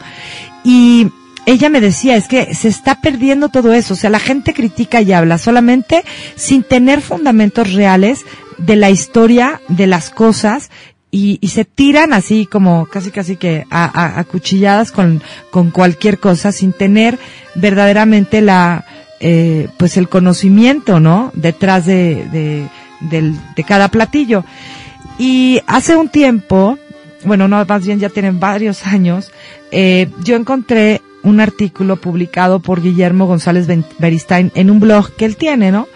y 0.64 1.08
ella 1.46 1.70
me 1.70 1.82
decía, 1.82 2.16
es 2.16 2.28
que 2.28 2.56
se 2.56 2.70
está 2.70 3.02
perdiendo 3.02 3.50
todo 3.50 3.74
eso, 3.74 3.96
o 3.96 3.98
sea, 3.98 4.10
la 4.10 4.20
gente 4.20 4.54
critica 4.54 5.02
y 5.02 5.12
habla 5.12 5.38
solamente 5.38 6.04
sin 6.36 6.64
tener 6.64 7.02
fundamentos 7.02 7.74
reales 7.74 8.22
de 8.58 8.76
la 8.78 8.90
historia, 8.90 9.62
de 9.68 9.88
las 9.88 10.10
cosas, 10.10 10.70
y, 11.14 11.38
y 11.42 11.50
se 11.50 11.64
tiran 11.64 12.12
así 12.12 12.48
como 12.48 12.88
casi 12.88 13.12
casi 13.12 13.36
que 13.38 13.66
a, 13.70 14.20
a, 14.20 14.24
cuchilladas 14.24 14.92
con, 14.92 15.22
con 15.52 15.70
cualquier 15.70 16.18
cosa 16.18 16.52
sin 16.52 16.74
tener 16.74 17.20
verdaderamente 17.54 18.42
la, 18.42 18.84
eh, 19.20 19.68
pues 19.78 19.96
el 19.98 20.10
conocimiento, 20.10 21.00
¿no? 21.00 21.32
Detrás 21.36 21.86
de, 21.86 22.26
de, 22.32 22.68
del- 23.00 23.36
de 23.56 23.64
cada 23.64 23.90
platillo. 23.90 24.44
Y 25.20 25.62
hace 25.68 25.96
un 25.96 26.10
tiempo, 26.10 26.80
bueno, 27.26 27.48
no, 27.48 27.64
más 27.64 27.86
bien 27.86 28.00
ya 28.00 28.10
tienen 28.10 28.40
varios 28.40 28.88
años, 28.88 29.32
eh, 29.72 30.10
yo 30.24 30.36
encontré 30.36 31.02
un 31.22 31.40
artículo 31.40 31.96
publicado 31.98 32.60
por 32.60 32.82
Guillermo 32.82 33.28
González 33.28 33.68
Beristain 34.00 34.52
en 34.56 34.72
un 34.72 34.80
blog 34.80 35.16
que 35.16 35.26
él 35.26 35.38
tiene, 35.38 35.72
¿no? 35.72 35.88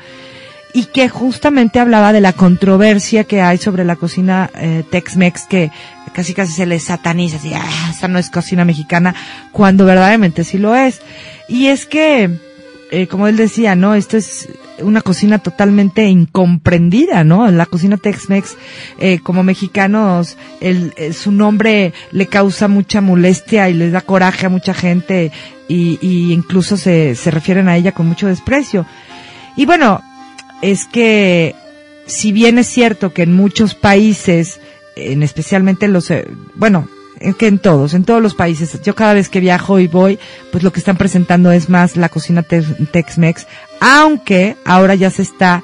Y 0.77 0.85
que 0.85 1.09
justamente 1.09 1.79
hablaba 1.79 2.13
de 2.13 2.21
la 2.21 2.33
controversia 2.33 3.23
que 3.23 3.41
hay 3.41 3.57
sobre 3.57 3.83
la 3.83 3.95
cocina 3.95 4.51
eh, 4.53 4.83
Tex-Mex 4.87 5.47
que 5.47 5.71
casi 6.13 6.35
casi 6.35 6.53
se 6.53 6.67
le 6.67 6.79
sataniza, 6.79 7.37
así, 7.37 7.51
ah, 7.55 8.07
no 8.07 8.19
es 8.19 8.29
cocina 8.29 8.63
mexicana, 8.63 9.15
cuando 9.51 9.85
verdaderamente 9.85 10.43
sí 10.43 10.59
lo 10.59 10.75
es. 10.75 11.01
Y 11.49 11.65
es 11.65 11.87
que, 11.87 12.29
eh, 12.91 13.07
como 13.07 13.27
él 13.27 13.37
decía, 13.37 13.75
¿no? 13.75 13.95
Esto 13.95 14.17
es 14.17 14.49
una 14.77 15.01
cocina 15.01 15.39
totalmente 15.39 16.05
incomprendida, 16.05 17.23
¿no? 17.23 17.49
La 17.49 17.65
cocina 17.65 17.97
Tex-Mex, 17.97 18.55
eh, 18.99 19.17
como 19.23 19.41
mexicanos, 19.41 20.37
el, 20.61 20.93
eh, 20.95 21.11
su 21.11 21.31
nombre 21.31 21.91
le 22.11 22.27
causa 22.27 22.67
mucha 22.67 23.01
molestia 23.01 23.67
y 23.67 23.73
les 23.73 23.93
da 23.93 24.01
coraje 24.01 24.45
a 24.45 24.49
mucha 24.49 24.75
gente 24.75 25.31
y, 25.67 25.97
y 26.03 26.33
incluso 26.33 26.77
se, 26.77 27.15
se 27.15 27.31
refieren 27.31 27.67
a 27.67 27.77
ella 27.77 27.93
con 27.93 28.07
mucho 28.07 28.27
desprecio. 28.27 28.85
Y 29.55 29.65
bueno, 29.65 30.03
es 30.61 30.85
que 30.85 31.55
si 32.05 32.31
bien 32.31 32.57
es 32.57 32.67
cierto 32.67 33.13
que 33.13 33.23
en 33.23 33.33
muchos 33.33 33.73
países, 33.75 34.59
en 34.95 35.23
especialmente 35.23 35.85
en 35.85 35.93
los, 35.93 36.09
eh, 36.11 36.27
bueno, 36.55 36.87
en 37.19 37.33
que 37.33 37.47
en 37.47 37.57
todos, 37.59 37.93
en 37.93 38.03
todos 38.03 38.21
los 38.21 38.35
países, 38.35 38.79
yo 38.83 38.95
cada 38.95 39.13
vez 39.13 39.27
que 39.29 39.39
viajo 39.39 39.79
y 39.79 39.87
voy, 39.87 40.19
pues 40.51 40.63
lo 40.63 40.71
que 40.71 40.79
están 40.79 40.97
presentando 40.97 41.51
es 41.51 41.67
más 41.69 41.97
la 41.97 42.09
cocina 42.09 42.43
te- 42.43 42.61
Tex-Mex, 42.61 43.47
aunque 43.81 44.55
ahora 44.65 44.95
ya 44.95 45.09
se 45.09 45.23
está, 45.23 45.63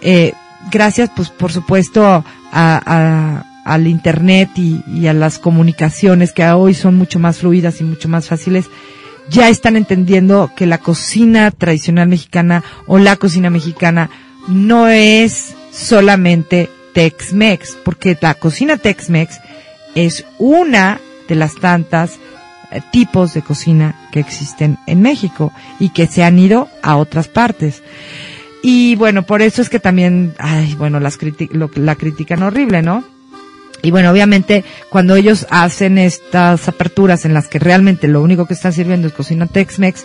eh, 0.00 0.32
gracias 0.70 1.10
pues 1.14 1.28
por 1.30 1.52
supuesto 1.52 2.04
a, 2.06 2.22
a- 2.52 3.44
al 3.64 3.88
internet 3.88 4.50
y, 4.54 4.80
y 4.86 5.08
a 5.08 5.12
las 5.12 5.40
comunicaciones 5.40 6.32
que 6.32 6.46
hoy 6.48 6.72
son 6.72 6.94
mucho 6.94 7.18
más 7.18 7.38
fluidas 7.38 7.80
y 7.80 7.84
mucho 7.84 8.08
más 8.08 8.28
fáciles, 8.28 8.66
ya 9.30 9.48
están 9.48 9.76
entendiendo 9.76 10.50
que 10.56 10.66
la 10.66 10.78
cocina 10.78 11.50
tradicional 11.50 12.08
mexicana 12.08 12.62
o 12.86 12.98
la 12.98 13.16
cocina 13.16 13.50
mexicana 13.50 14.10
no 14.48 14.88
es 14.88 15.54
solamente 15.72 16.70
Tex-Mex, 16.94 17.76
porque 17.84 18.16
la 18.20 18.34
cocina 18.34 18.76
Tex-Mex 18.78 19.40
es 19.94 20.24
una 20.38 21.00
de 21.28 21.34
las 21.34 21.56
tantas 21.56 22.12
eh, 22.70 22.80
tipos 22.92 23.34
de 23.34 23.42
cocina 23.42 23.94
que 24.12 24.20
existen 24.20 24.78
en 24.86 25.02
México 25.02 25.52
y 25.80 25.88
que 25.90 26.06
se 26.06 26.22
han 26.24 26.38
ido 26.38 26.68
a 26.82 26.96
otras 26.96 27.28
partes. 27.28 27.82
Y 28.62 28.94
bueno, 28.96 29.24
por 29.24 29.42
eso 29.42 29.60
es 29.62 29.68
que 29.68 29.78
también, 29.80 30.34
ay, 30.38 30.74
bueno, 30.74 30.98
las 31.00 31.18
criti- 31.18 31.50
lo- 31.52 31.70
la 31.74 31.94
critican 31.96 32.42
horrible, 32.42 32.82
¿no? 32.82 33.04
Y 33.86 33.92
bueno, 33.92 34.10
obviamente, 34.10 34.64
cuando 34.90 35.14
ellos 35.14 35.46
hacen 35.48 35.96
estas 35.96 36.66
aperturas 36.66 37.24
en 37.24 37.34
las 37.34 37.46
que 37.46 37.60
realmente 37.60 38.08
lo 38.08 38.20
único 38.20 38.44
que 38.44 38.54
están 38.54 38.72
sirviendo 38.72 39.06
es 39.06 39.12
cocina 39.12 39.46
Tex-Mex, 39.46 40.04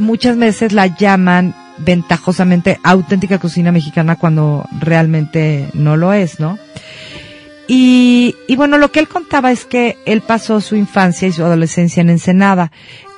muchas 0.00 0.36
veces 0.36 0.72
la 0.72 0.88
llaman 0.88 1.54
ventajosamente 1.78 2.80
auténtica 2.82 3.38
cocina 3.38 3.70
mexicana 3.70 4.16
cuando 4.16 4.66
realmente 4.80 5.68
no 5.72 5.96
lo 5.96 6.12
es, 6.12 6.40
¿no? 6.40 6.58
Y, 7.68 8.34
bueno, 8.56 8.76
lo 8.76 8.90
que 8.90 8.98
él 8.98 9.06
contaba 9.06 9.52
es 9.52 9.66
que 9.66 9.96
él 10.04 10.20
pasó 10.20 10.60
su 10.60 10.74
infancia 10.74 11.28
y 11.28 11.32
su 11.32 11.44
adolescencia 11.44 12.00
en 12.00 12.10
Ensenada 12.10 12.72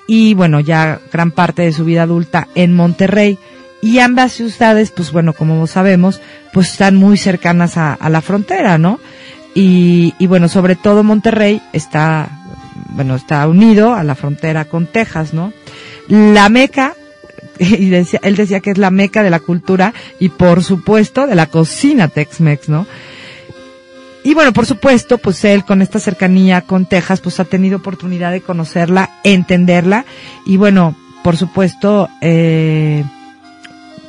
y 0.07 0.35
bueno, 0.35 0.61
ya 0.61 1.01
gran 1.11 1.31
parte 1.31 1.63
de 1.63 1.73
su 1.73 1.87
vida 1.87 2.03
adulta 2.03 2.47
en 2.55 2.75
Monterrey. 2.75 3.39
Y 3.81 4.01
ambas 4.01 4.33
ciudades, 4.33 4.91
pues 4.91 5.13
bueno, 5.13 5.33
como 5.33 5.67
sabemos, 5.67 6.21
pues 6.53 6.73
están 6.73 6.95
muy 6.95 7.17
cercanas 7.17 7.79
a 7.79 8.09
la 8.11 8.21
frontera, 8.21 8.77
¿no? 8.77 9.01
Y, 9.55 10.15
y 10.19 10.27
bueno, 10.27 10.49
sobre 10.49 10.77
todo 10.77 11.03
Monterrey 11.03 11.61
está, 11.73 12.29
bueno, 12.91 13.17
está 13.17 13.47
unido 13.47 13.95
a 13.95 14.03
la 14.03 14.15
frontera 14.15 14.65
con 14.65 14.87
Texas, 14.87 15.35
¿no? 15.35 15.53
La 16.09 16.49
meca, 16.49 16.95
y 17.59 17.89
decía, 17.91 18.21
él 18.23 18.37
decía 18.37 18.61
que 18.61 18.71
es 18.71 18.79
la 18.79 18.91
meca 18.91 19.23
de 19.23 19.31
la 19.31 19.41
cultura 19.41 19.93
y 20.19 20.31
por 20.31 20.63
supuesto 20.65 21.27
de 21.27 21.35
la 21.35 21.47
cocina 21.47 22.09
Tex-Mex, 22.09 22.69
¿no? 22.69 22.87
Y 24.25 24.35
bueno, 24.35 24.53
por 24.53 24.67
supuesto, 24.67 25.19
pues 25.19 25.45
él 25.45 25.65
con 25.65 25.83
esta 25.83 25.99
cercanía 25.99 26.61
con 26.63 26.87
Texas, 26.87 27.21
pues 27.21 27.41
ha 27.41 27.45
tenido 27.45 27.79
oportunidad 27.79 28.31
de 28.31 28.41
conocerla, 28.41 29.11
entenderla 29.25 30.05
y 30.47 30.57
bueno, 30.57 30.95
por 31.25 31.37
supuesto, 31.37 32.09
eh, 32.21 33.05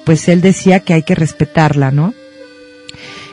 pues 0.05 0.29
él 0.29 0.41
decía 0.41 0.81
que 0.81 0.93
hay 0.93 1.03
que 1.03 1.15
respetarla, 1.15 1.91
¿no? 1.91 2.13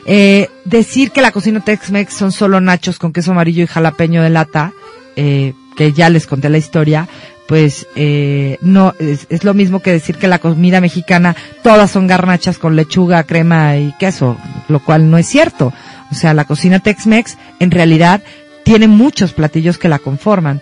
Eh, 0.05 0.49
decir 0.65 1.11
que 1.11 1.21
la 1.21 1.31
cocina 1.31 1.59
Tex-Mex 1.59 2.13
son 2.13 2.31
solo 2.31 2.59
nachos 2.59 2.97
con 2.97 3.13
queso 3.13 3.31
amarillo 3.31 3.63
y 3.63 3.67
jalapeño 3.67 4.23
de 4.23 4.29
lata, 4.29 4.73
eh, 5.15 5.53
que 5.75 5.93
ya 5.93 6.09
les 6.09 6.27
conté 6.27 6.49
la 6.49 6.57
historia, 6.57 7.07
pues 7.47 7.85
eh, 7.95 8.57
no 8.61 8.93
es, 8.99 9.43
lo 9.43 9.53
mismo 9.53 9.81
que 9.81 9.91
decir 9.91 10.15
que 10.15 10.29
la 10.29 10.39
comida 10.39 10.79
mexicana 10.79 11.35
todas 11.63 11.91
son 11.91 12.07
garnachas 12.07 12.57
con 12.57 12.77
lechuga, 12.77 13.23
crema 13.25 13.75
y 13.75 13.93
queso, 13.99 14.37
lo 14.69 14.79
cual 14.79 15.09
no 15.09 15.17
es 15.17 15.27
cierto. 15.27 15.73
O 16.11 16.15
sea, 16.15 16.33
la 16.33 16.45
cocina 16.45 16.79
Tex-Mex 16.79 17.37
en 17.59 17.71
realidad 17.71 18.21
tiene 18.63 18.87
muchos 18.87 19.33
platillos 19.33 19.77
que 19.77 19.89
la 19.89 19.99
conforman. 19.99 20.61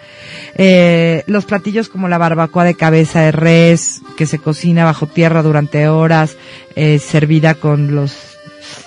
Eh, 0.55 1.23
los 1.27 1.45
platillos 1.45 1.89
como 1.89 2.07
la 2.07 2.17
barbacoa 2.17 2.63
de 2.63 2.73
cabeza 2.73 3.21
de 3.21 3.33
res, 3.33 4.01
que 4.17 4.25
se 4.25 4.39
cocina 4.39 4.85
bajo 4.85 5.05
tierra 5.05 5.43
durante 5.43 5.87
horas, 5.89 6.37
eh, 6.75 6.97
servida 6.97 7.53
con 7.53 7.93
los, 7.93 8.38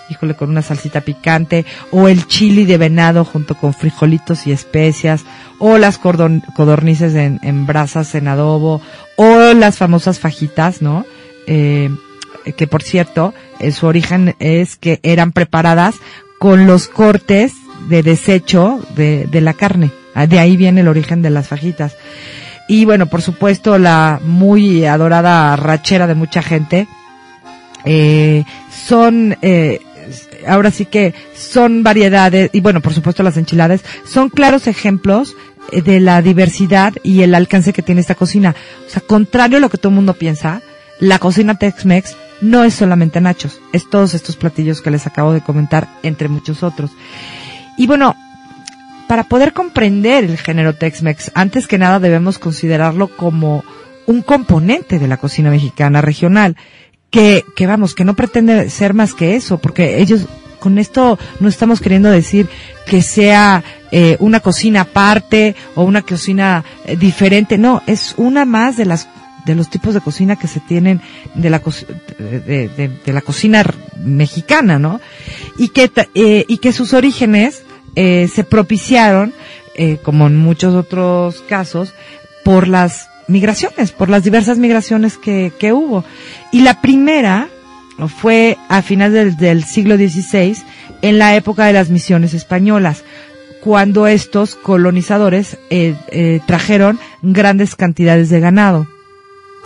híjole, 0.09 0.35
con 0.35 0.51
una 0.51 0.63
salsita 0.63 1.01
picante, 1.01 1.65
o 1.91 2.09
el 2.09 2.27
chili 2.27 2.65
de 2.65 2.79
venado 2.79 3.25
junto 3.25 3.55
con 3.55 3.75
frijolitos 3.75 4.47
y 4.47 4.53
especias, 4.53 5.25
o 5.59 5.79
las 5.79 5.99
codornices 5.99 7.15
en, 7.15 7.41
en 7.43 7.67
brasas 7.67 8.15
en 8.15 8.29
adobo, 8.29 8.81
o 9.17 9.53
las 9.55 9.79
famosas 9.79 10.19
fajitas, 10.19 10.83
¿no? 10.83 11.05
Eh, 11.47 11.91
que 12.57 12.67
por 12.67 12.83
cierto, 12.83 13.35
eh, 13.61 13.73
su 13.73 13.87
origen 13.87 14.35
es 14.39 14.77
que 14.77 15.01
eran 15.03 15.33
preparadas 15.33 15.95
con 16.39 16.67
los 16.67 16.89
cortes 16.89 17.53
de 17.89 18.03
desecho 18.03 18.81
de, 18.97 19.27
de 19.27 19.41
la 19.41 19.55
carne. 19.55 19.91
Ah, 20.15 20.27
De 20.27 20.39
ahí 20.39 20.57
viene 20.57 20.81
el 20.81 20.89
origen 20.89 21.23
de 21.23 21.31
las 21.31 21.49
fajitas. 21.49 21.97
Y 22.69 22.85
bueno, 22.85 23.07
por 23.07 23.23
supuesto, 23.23 23.79
la 23.79 24.21
muy 24.25 24.85
adorada 24.85 25.55
rachera 25.57 26.07
de 26.07 26.15
mucha 26.15 26.43
gente, 26.43 26.87
eh, 27.85 28.45
son, 28.71 29.37
eh, 29.43 29.81
ahora 30.47 30.71
sí 30.71 30.87
que 30.87 31.15
son 31.35 31.83
variedades, 31.83 32.51
y 32.53 32.61
bueno, 32.61 32.81
por 32.81 32.95
supuesto 32.95 33.23
las 33.23 33.37
enchiladas, 33.37 33.83
son 34.05 34.29
claros 34.29 34.67
ejemplos 34.67 35.37
eh, 35.71 35.83
de 35.83 36.01
la 36.01 36.23
diversidad 36.23 36.95
y 37.03 37.23
el 37.23 37.35
alcance 37.35 37.73
que 37.73 37.83
tiene 37.83 38.01
esta 38.01 38.15
cocina. 38.15 38.55
O 38.87 38.91
sea, 38.91 39.03
contrario 39.07 39.59
a 39.59 39.61
lo 39.61 39.71
que 39.71 39.79
todo 39.79 39.91
el 39.91 39.97
mundo 39.97 40.15
piensa, 40.15 40.63
la 41.01 41.19
cocina 41.19 41.59
Tex-Mex 41.59 42.17
no 42.41 42.65
es 42.65 42.75
solamente 42.75 43.21
nachos, 43.21 43.61
es 43.73 43.89
todos 43.89 44.15
estos 44.15 44.37
platillos 44.37 44.81
que 44.83 44.91
les 44.91 45.07
acabo 45.07 45.33
de 45.33 45.41
comentar, 45.41 45.89
entre 46.03 46.29
muchos 46.29 46.63
otros. 46.63 46.91
Y 47.77 47.87
bueno, 47.87 48.17
para 49.09 49.25
poder 49.25 49.53
comprender 49.53 50.25
el 50.25 50.39
género 50.39 50.75
Tex-Mex, 50.75 51.33
antes 51.35 51.67
que 51.67 51.79
nada 51.79 52.01
debemos 52.01 52.39
considerarlo 52.39 53.09
como 53.09 53.65
un 54.07 54.23
componente 54.23 54.99
de 54.99 55.07
la 55.07 55.17
cocina 55.17 55.51
mexicana 55.51 56.01
regional, 56.01 56.57
que, 57.13 57.45
que 57.55 57.67
vamos, 57.69 57.95
que 57.95 58.05
no 58.05 58.15
pretende 58.17 58.69
ser 58.71 58.93
más 58.95 59.15
que 59.15 59.37
eso, 59.37 59.59
porque 59.59 60.01
ellos, 60.01 60.27
con 60.59 60.79
esto 60.79 61.19
no 61.39 61.49
estamos 61.49 61.81
queriendo 61.81 62.11
decir 62.11 62.49
que 62.87 63.03
sea 63.03 63.63
eh, 63.93 64.17
una 64.19 64.41
cocina 64.41 64.81
aparte 64.81 65.55
o 65.77 65.85
una 65.85 66.03
cocina 66.03 66.65
eh, 66.85 66.97
diferente, 66.97 67.59
no, 67.59 67.83
es 67.87 68.15
una 68.17 68.45
más 68.45 68.77
de 68.77 68.87
las 68.87 69.09
de 69.45 69.57
los 69.57 69.69
tipos 69.69 69.93
de 69.93 70.01
cocina 70.01 70.37
que 70.37 70.47
se 70.47 70.61
tienen 70.61 71.01
de 71.35 71.51
la 71.51 71.59
co- 71.59 71.73
de, 72.19 72.69
de- 72.69 73.13
la 73.13 73.21
cocina 73.23 73.65
mexicana, 74.05 74.79
¿no? 74.79 75.01
Y 75.59 75.69
que 75.71 75.91
eh, 76.15 76.45
y 76.47 76.59
que 76.59 76.73
sus 76.73 76.93
orígenes 76.95 77.65
eh, 77.97 78.29
se 78.33 78.45
propiciaron, 78.45 79.35
eh, 79.75 79.99
como 80.03 80.29
en 80.29 80.37
muchos 80.37 80.75
otros 80.77 81.43
casos, 81.49 81.93
por 82.45 82.69
las 82.69 83.09
migraciones, 83.29 83.93
por 83.93 84.09
las 84.09 84.25
diversas 84.25 84.59
migraciones 84.59 85.19
que, 85.19 85.53
que 85.59 85.73
hubo. 85.73 86.05
Y 86.53 86.63
la 86.63 86.81
primera 86.81 87.49
fue 88.09 88.57
a 88.69 88.83
finales 88.83 89.37
del, 89.37 89.65
siglo 89.65 89.97
XVI, 89.97 90.57
en 91.03 91.19
la 91.19 91.37
época 91.37 91.67
de 91.67 91.73
las 91.73 91.91
misiones 91.91 92.35
españolas, 92.35 93.05
cuando 93.61 94.07
estos 94.07 94.57
colonizadores 94.57 95.59
eh, 95.71 95.95
eh, 96.09 96.41
trajeron 96.47 96.99
grandes 97.23 97.77
cantidades 97.77 98.29
de 98.29 98.41
ganado 98.41 98.87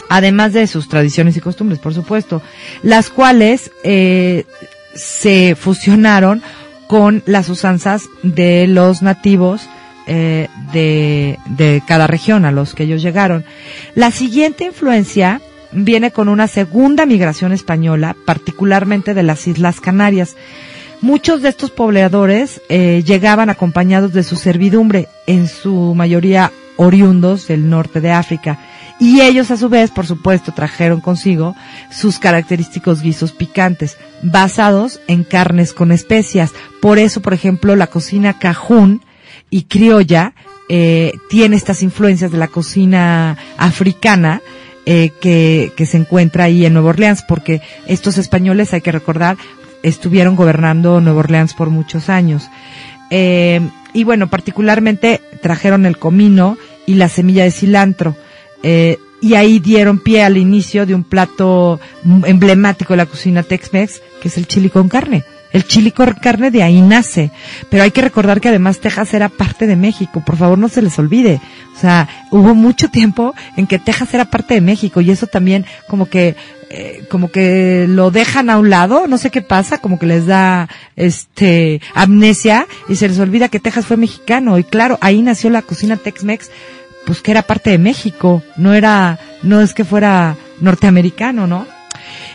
además 0.08 0.52
de 0.52 0.66
sus 0.66 0.88
tradiciones 0.88 1.36
y 1.36 1.40
costumbres, 1.40 1.80
por 1.80 1.92
supuesto, 1.92 2.42
las 2.82 3.10
cuales 3.10 3.72
eh, 3.82 4.44
se 4.94 5.56
fusionaron 5.56 6.42
con 6.86 7.22
las 7.26 7.48
usanzas 7.48 8.04
de 8.22 8.66
los 8.68 9.02
nativos 9.02 9.68
eh, 10.06 10.48
de, 10.72 11.38
de 11.46 11.82
cada 11.86 12.06
región 12.06 12.44
a 12.44 12.52
los 12.52 12.74
que 12.74 12.84
ellos 12.84 13.02
llegaron. 13.02 13.44
La 13.94 14.10
siguiente 14.10 14.64
influencia 14.64 15.40
viene 15.72 16.10
con 16.10 16.28
una 16.28 16.48
segunda 16.48 17.06
migración 17.06 17.52
española, 17.52 18.16
particularmente 18.24 19.14
de 19.14 19.22
las 19.22 19.46
Islas 19.46 19.80
Canarias. 19.80 20.36
Muchos 21.00 21.42
de 21.42 21.50
estos 21.50 21.70
pobladores 21.70 22.62
eh, 22.68 23.02
llegaban 23.06 23.50
acompañados 23.50 24.12
de 24.12 24.22
su 24.22 24.36
servidumbre, 24.36 25.08
en 25.26 25.46
su 25.46 25.94
mayoría 25.94 26.52
oriundos 26.76 27.48
del 27.48 27.68
norte 27.68 28.00
de 28.00 28.12
África. 28.12 28.58
Y 28.98 29.20
ellos 29.20 29.50
a 29.50 29.58
su 29.58 29.68
vez, 29.68 29.90
por 29.90 30.06
supuesto, 30.06 30.52
trajeron 30.52 31.02
consigo 31.02 31.54
sus 31.90 32.18
característicos 32.18 33.02
guisos 33.02 33.32
picantes, 33.32 33.98
basados 34.22 35.00
en 35.06 35.22
carnes 35.22 35.74
con 35.74 35.92
especias. 35.92 36.52
Por 36.80 36.98
eso, 36.98 37.20
por 37.20 37.34
ejemplo, 37.34 37.76
la 37.76 37.88
cocina 37.88 38.38
cajún 38.38 39.02
y 39.50 39.62
criolla 39.62 40.34
eh, 40.68 41.12
tiene 41.28 41.56
estas 41.56 41.82
influencias 41.82 42.32
de 42.32 42.38
la 42.38 42.48
cocina 42.48 43.36
africana 43.56 44.40
eh, 44.84 45.10
que, 45.20 45.72
que 45.76 45.86
se 45.86 45.96
encuentra 45.96 46.44
ahí 46.44 46.64
en 46.64 46.74
Nueva 46.74 46.90
Orleans, 46.90 47.24
porque 47.26 47.60
estos 47.86 48.18
españoles, 48.18 48.72
hay 48.72 48.80
que 48.80 48.92
recordar, 48.92 49.36
estuvieron 49.82 50.36
gobernando 50.36 51.00
Nueva 51.00 51.20
Orleans 51.20 51.54
por 51.54 51.70
muchos 51.70 52.08
años. 52.08 52.48
Eh, 53.10 53.60
y 53.92 54.04
bueno, 54.04 54.28
particularmente 54.28 55.20
trajeron 55.40 55.86
el 55.86 55.98
comino 55.98 56.58
y 56.86 56.94
la 56.94 57.08
semilla 57.08 57.44
de 57.44 57.50
cilantro. 57.50 58.16
Eh, 58.62 58.98
y 59.20 59.34
ahí 59.34 59.58
dieron 59.58 59.98
pie 59.98 60.22
al 60.22 60.36
inicio 60.36 60.86
de 60.86 60.94
un 60.94 61.04
plato 61.04 61.80
emblemático 62.26 62.92
de 62.92 62.98
la 62.98 63.06
cocina 63.06 63.42
Tex-Mex, 63.42 64.02
que 64.20 64.28
es 64.28 64.36
el 64.36 64.46
chili 64.46 64.68
con 64.68 64.88
carne. 64.88 65.24
El 65.56 65.64
chili 65.64 65.90
con 65.90 66.12
carne 66.12 66.50
de 66.50 66.62
ahí 66.62 66.82
nace. 66.82 67.30
Pero 67.70 67.82
hay 67.82 67.90
que 67.90 68.02
recordar 68.02 68.42
que 68.42 68.50
además 68.50 68.78
Texas 68.78 69.14
era 69.14 69.30
parte 69.30 69.66
de 69.66 69.74
México. 69.74 70.22
Por 70.22 70.36
favor, 70.36 70.58
no 70.58 70.68
se 70.68 70.82
les 70.82 70.98
olvide. 70.98 71.40
O 71.74 71.80
sea, 71.80 72.10
hubo 72.30 72.54
mucho 72.54 72.90
tiempo 72.90 73.34
en 73.56 73.66
que 73.66 73.78
Texas 73.78 74.12
era 74.12 74.26
parte 74.26 74.52
de 74.52 74.60
México 74.60 75.00
y 75.00 75.10
eso 75.10 75.26
también 75.26 75.64
como 75.88 76.10
que 76.10 76.36
eh, 76.68 77.06
como 77.08 77.30
que 77.30 77.86
lo 77.88 78.10
dejan 78.10 78.50
a 78.50 78.58
un 78.58 78.68
lado, 78.68 79.06
no 79.06 79.16
sé 79.16 79.30
qué 79.30 79.40
pasa, 79.40 79.78
como 79.78 79.98
que 79.98 80.04
les 80.04 80.26
da 80.26 80.68
este 80.94 81.80
amnesia 81.94 82.66
y 82.90 82.96
se 82.96 83.08
les 83.08 83.18
olvida 83.18 83.48
que 83.48 83.58
Texas 83.58 83.86
fue 83.86 83.96
mexicano 83.96 84.58
y 84.58 84.64
claro, 84.64 84.98
ahí 85.00 85.22
nació 85.22 85.48
la 85.48 85.62
cocina 85.62 85.96
Tex-Mex, 85.96 86.50
pues 87.06 87.22
que 87.22 87.30
era 87.30 87.40
parte 87.40 87.70
de 87.70 87.78
México, 87.78 88.42
no 88.58 88.74
era 88.74 89.18
no 89.42 89.62
es 89.62 89.72
que 89.72 89.86
fuera 89.86 90.36
norteamericano, 90.60 91.46
¿no? 91.46 91.75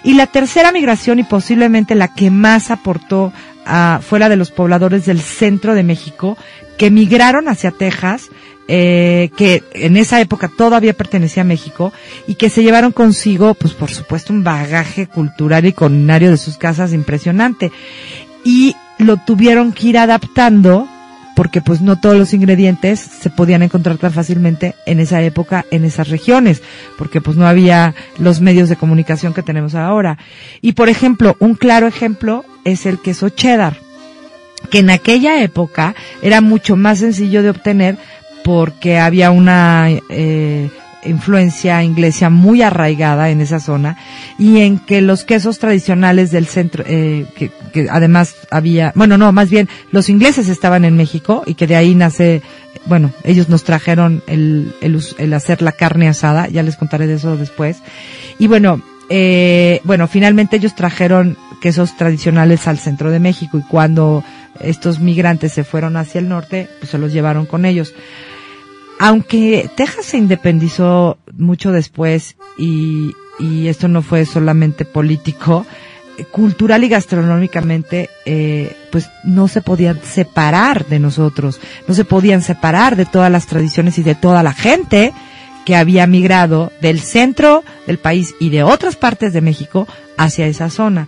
Y 0.03 0.14
la 0.14 0.28
tercera 0.28 0.72
migración 0.72 1.20
y 1.20 1.24
posiblemente 1.24 1.95
la 1.95 2.14
que 2.14 2.32
más 2.32 2.72
aportó 2.72 3.32
a, 3.66 3.99
fuera 4.01 4.30
de 4.30 4.36
los 4.36 4.51
pobladores 4.51 5.05
del 5.05 5.22
centro 5.22 5.76
de 5.76 5.84
México 5.84 6.38
que 6.78 6.89
migraron 6.89 7.47
hacia 7.47 7.72
Texas, 7.72 8.30
eh, 8.68 9.30
que 9.38 9.64
en 9.74 9.97
esa 9.97 10.22
época 10.22 10.49
todavía 10.55 10.93
pertenecía 10.93 11.41
a 11.41 11.45
México 11.45 11.91
y 12.28 12.36
que 12.36 12.49
se 12.49 12.64
llevaron 12.64 12.91
consigo, 12.91 13.53
pues 13.53 13.74
por 13.74 13.91
supuesto, 13.91 14.34
un 14.34 14.43
bagaje 14.43 15.07
cultural 15.07 15.66
y 15.66 15.74
culinario 15.74 16.32
de 16.32 16.38
sus 16.38 16.57
casas 16.57 16.93
impresionante. 16.93 17.72
Y 18.43 18.76
lo 18.97 19.18
tuvieron 19.18 19.74
que 19.74 19.88
ir 19.88 19.97
adaptando 19.97 20.88
porque 21.41 21.59
pues 21.59 21.81
no 21.81 21.99
todos 21.99 22.15
los 22.15 22.35
ingredientes 22.35 22.99
se 22.99 23.31
podían 23.31 23.63
encontrar 23.63 23.97
tan 23.97 24.11
fácilmente 24.11 24.75
en 24.85 24.99
esa 24.99 25.23
época 25.23 25.65
en 25.71 25.85
esas 25.85 26.07
regiones, 26.07 26.61
porque 26.99 27.19
pues 27.19 27.35
no 27.35 27.47
había 27.47 27.95
los 28.19 28.41
medios 28.41 28.69
de 28.69 28.75
comunicación 28.75 29.33
que 29.33 29.41
tenemos 29.41 29.73
ahora. 29.73 30.19
Y 30.61 30.73
por 30.73 30.87
ejemplo, 30.87 31.35
un 31.39 31.55
claro 31.55 31.87
ejemplo 31.87 32.45
es 32.63 32.85
el 32.85 32.99
queso 32.99 33.29
cheddar, 33.29 33.77
que 34.69 34.77
en 34.77 34.91
aquella 34.91 35.41
época 35.41 35.95
era 36.21 36.41
mucho 36.41 36.75
más 36.75 36.99
sencillo 36.99 37.41
de 37.41 37.49
obtener 37.49 37.97
porque 38.43 38.99
había 38.99 39.31
una 39.31 39.87
eh, 40.09 40.69
influencia 41.04 41.84
inglesa 41.84 42.30
muy 42.30 42.62
arraigada 42.62 43.30
en 43.30 43.41
esa 43.41 43.60
zona 43.60 43.97
y 44.38 44.60
en 44.60 44.80
que 44.80 45.02
los 45.02 45.24
quesos 45.24 45.60
tradicionales 45.60 46.32
del 46.32 46.47
centro, 46.47 46.84
eh, 46.88 47.26
que, 47.36 47.52
que, 47.74 47.88
además 47.89 48.36
había, 48.49 48.91
bueno, 48.95 49.18
no, 49.18 49.32
más 49.32 49.49
bien 49.49 49.70
los 49.91 50.10
ingleses 50.10 50.49
estaban 50.49 50.86
en 50.86 50.95
México 50.95 51.43
y 51.45 51.56
que 51.56 51.68
de 51.68 51.76
ahí 51.76 51.95
nace, 51.95 52.41
bueno, 52.86 53.12
ellos 53.24 53.49
nos 53.49 53.64
trajeron 53.64 54.24
el, 54.28 54.74
el, 54.82 55.02
el 55.18 55.34
hacer 55.34 55.62
la 55.62 55.72
carne 55.72 56.08
asada, 56.08 56.47
ya 56.47 56.64
les 56.64 56.78
contaré 56.78 57.08
de 57.08 57.16
eso 57.16 57.38
después. 57.38 57.78
Y 58.39 58.47
bueno, 58.47 58.82
eh, 59.10 59.82
bueno, 59.84 60.08
finalmente 60.08 60.56
ellos 60.56 60.76
trajeron 60.76 61.38
quesos 61.62 61.95
tradicionales 61.97 62.68
al 62.68 62.80
centro 62.80 63.12
de 63.12 63.20
México 63.20 63.58
y 63.58 63.62
cuando 63.62 64.24
estos 64.60 64.99
migrantes 64.99 65.54
se 65.54 65.64
fueron 65.64 65.97
hacia 65.97 66.20
el 66.20 66.30
norte, 66.30 66.70
pues 66.80 66.91
se 66.91 66.97
los 66.97 67.14
llevaron 67.14 67.45
con 67.45 67.66
ellos 67.66 67.93
aunque 69.02 69.68
Texas 69.76 70.06
se 70.06 70.20
independizó 70.20 71.18
mucho 71.36 71.72
después 71.72 72.38
y, 72.56 73.16
esto 73.68 73.88
no 73.88 74.04
fue 74.04 74.28
solamente 74.28 74.86
político, 74.86 75.66
cultural 76.30 76.84
y 76.84 76.89
gastronómicamente, 76.89 78.12
eh, 78.28 78.78
pues 78.91 79.10
no 79.24 79.47
se 79.47 79.62
podían 79.62 79.99
separar 80.04 80.86
de 80.86 80.99
nosotros, 80.99 81.60
no 81.88 81.95
se 81.95 82.06
podían 82.06 82.43
separar 82.43 82.95
de 82.95 83.08
todas 83.08 83.32
las 83.32 83.47
tradiciones 83.47 83.97
y 83.97 84.04
de 84.04 84.14
toda 84.14 84.43
la 84.43 84.54
gente 84.54 85.14
que 85.66 85.76
había 85.76 86.06
migrado 86.06 86.72
del 86.82 86.99
centro 86.99 87.64
del 87.88 87.97
país 87.97 88.36
y 88.39 88.52
de 88.52 88.62
otras 88.62 88.97
partes 88.97 89.34
de 89.34 89.41
México 89.41 89.88
hacia 90.16 90.45
esa 90.45 90.70
zona. 90.70 91.08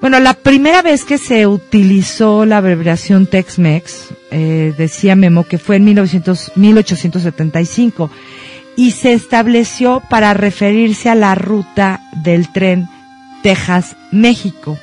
Bueno, 0.00 0.20
la 0.20 0.34
primera 0.34 0.82
vez 0.82 1.04
que 1.04 1.18
se 1.18 1.46
utilizó 1.46 2.44
la 2.44 2.58
abreviación 2.58 3.26
Tex-Mex, 3.26 4.14
eh, 4.30 4.74
decía 4.76 5.16
Memo, 5.16 5.44
que 5.44 5.58
fue 5.58 5.76
en 5.76 5.84
1900, 5.84 6.52
1875 6.56 8.10
y 8.76 8.90
se 8.90 9.12
estableció 9.12 10.02
para 10.10 10.34
referirse 10.34 11.08
a 11.08 11.14
la 11.14 11.34
ruta 11.34 12.00
del 12.22 12.52
tren 12.52 12.88
Texas-México. 13.42 14.78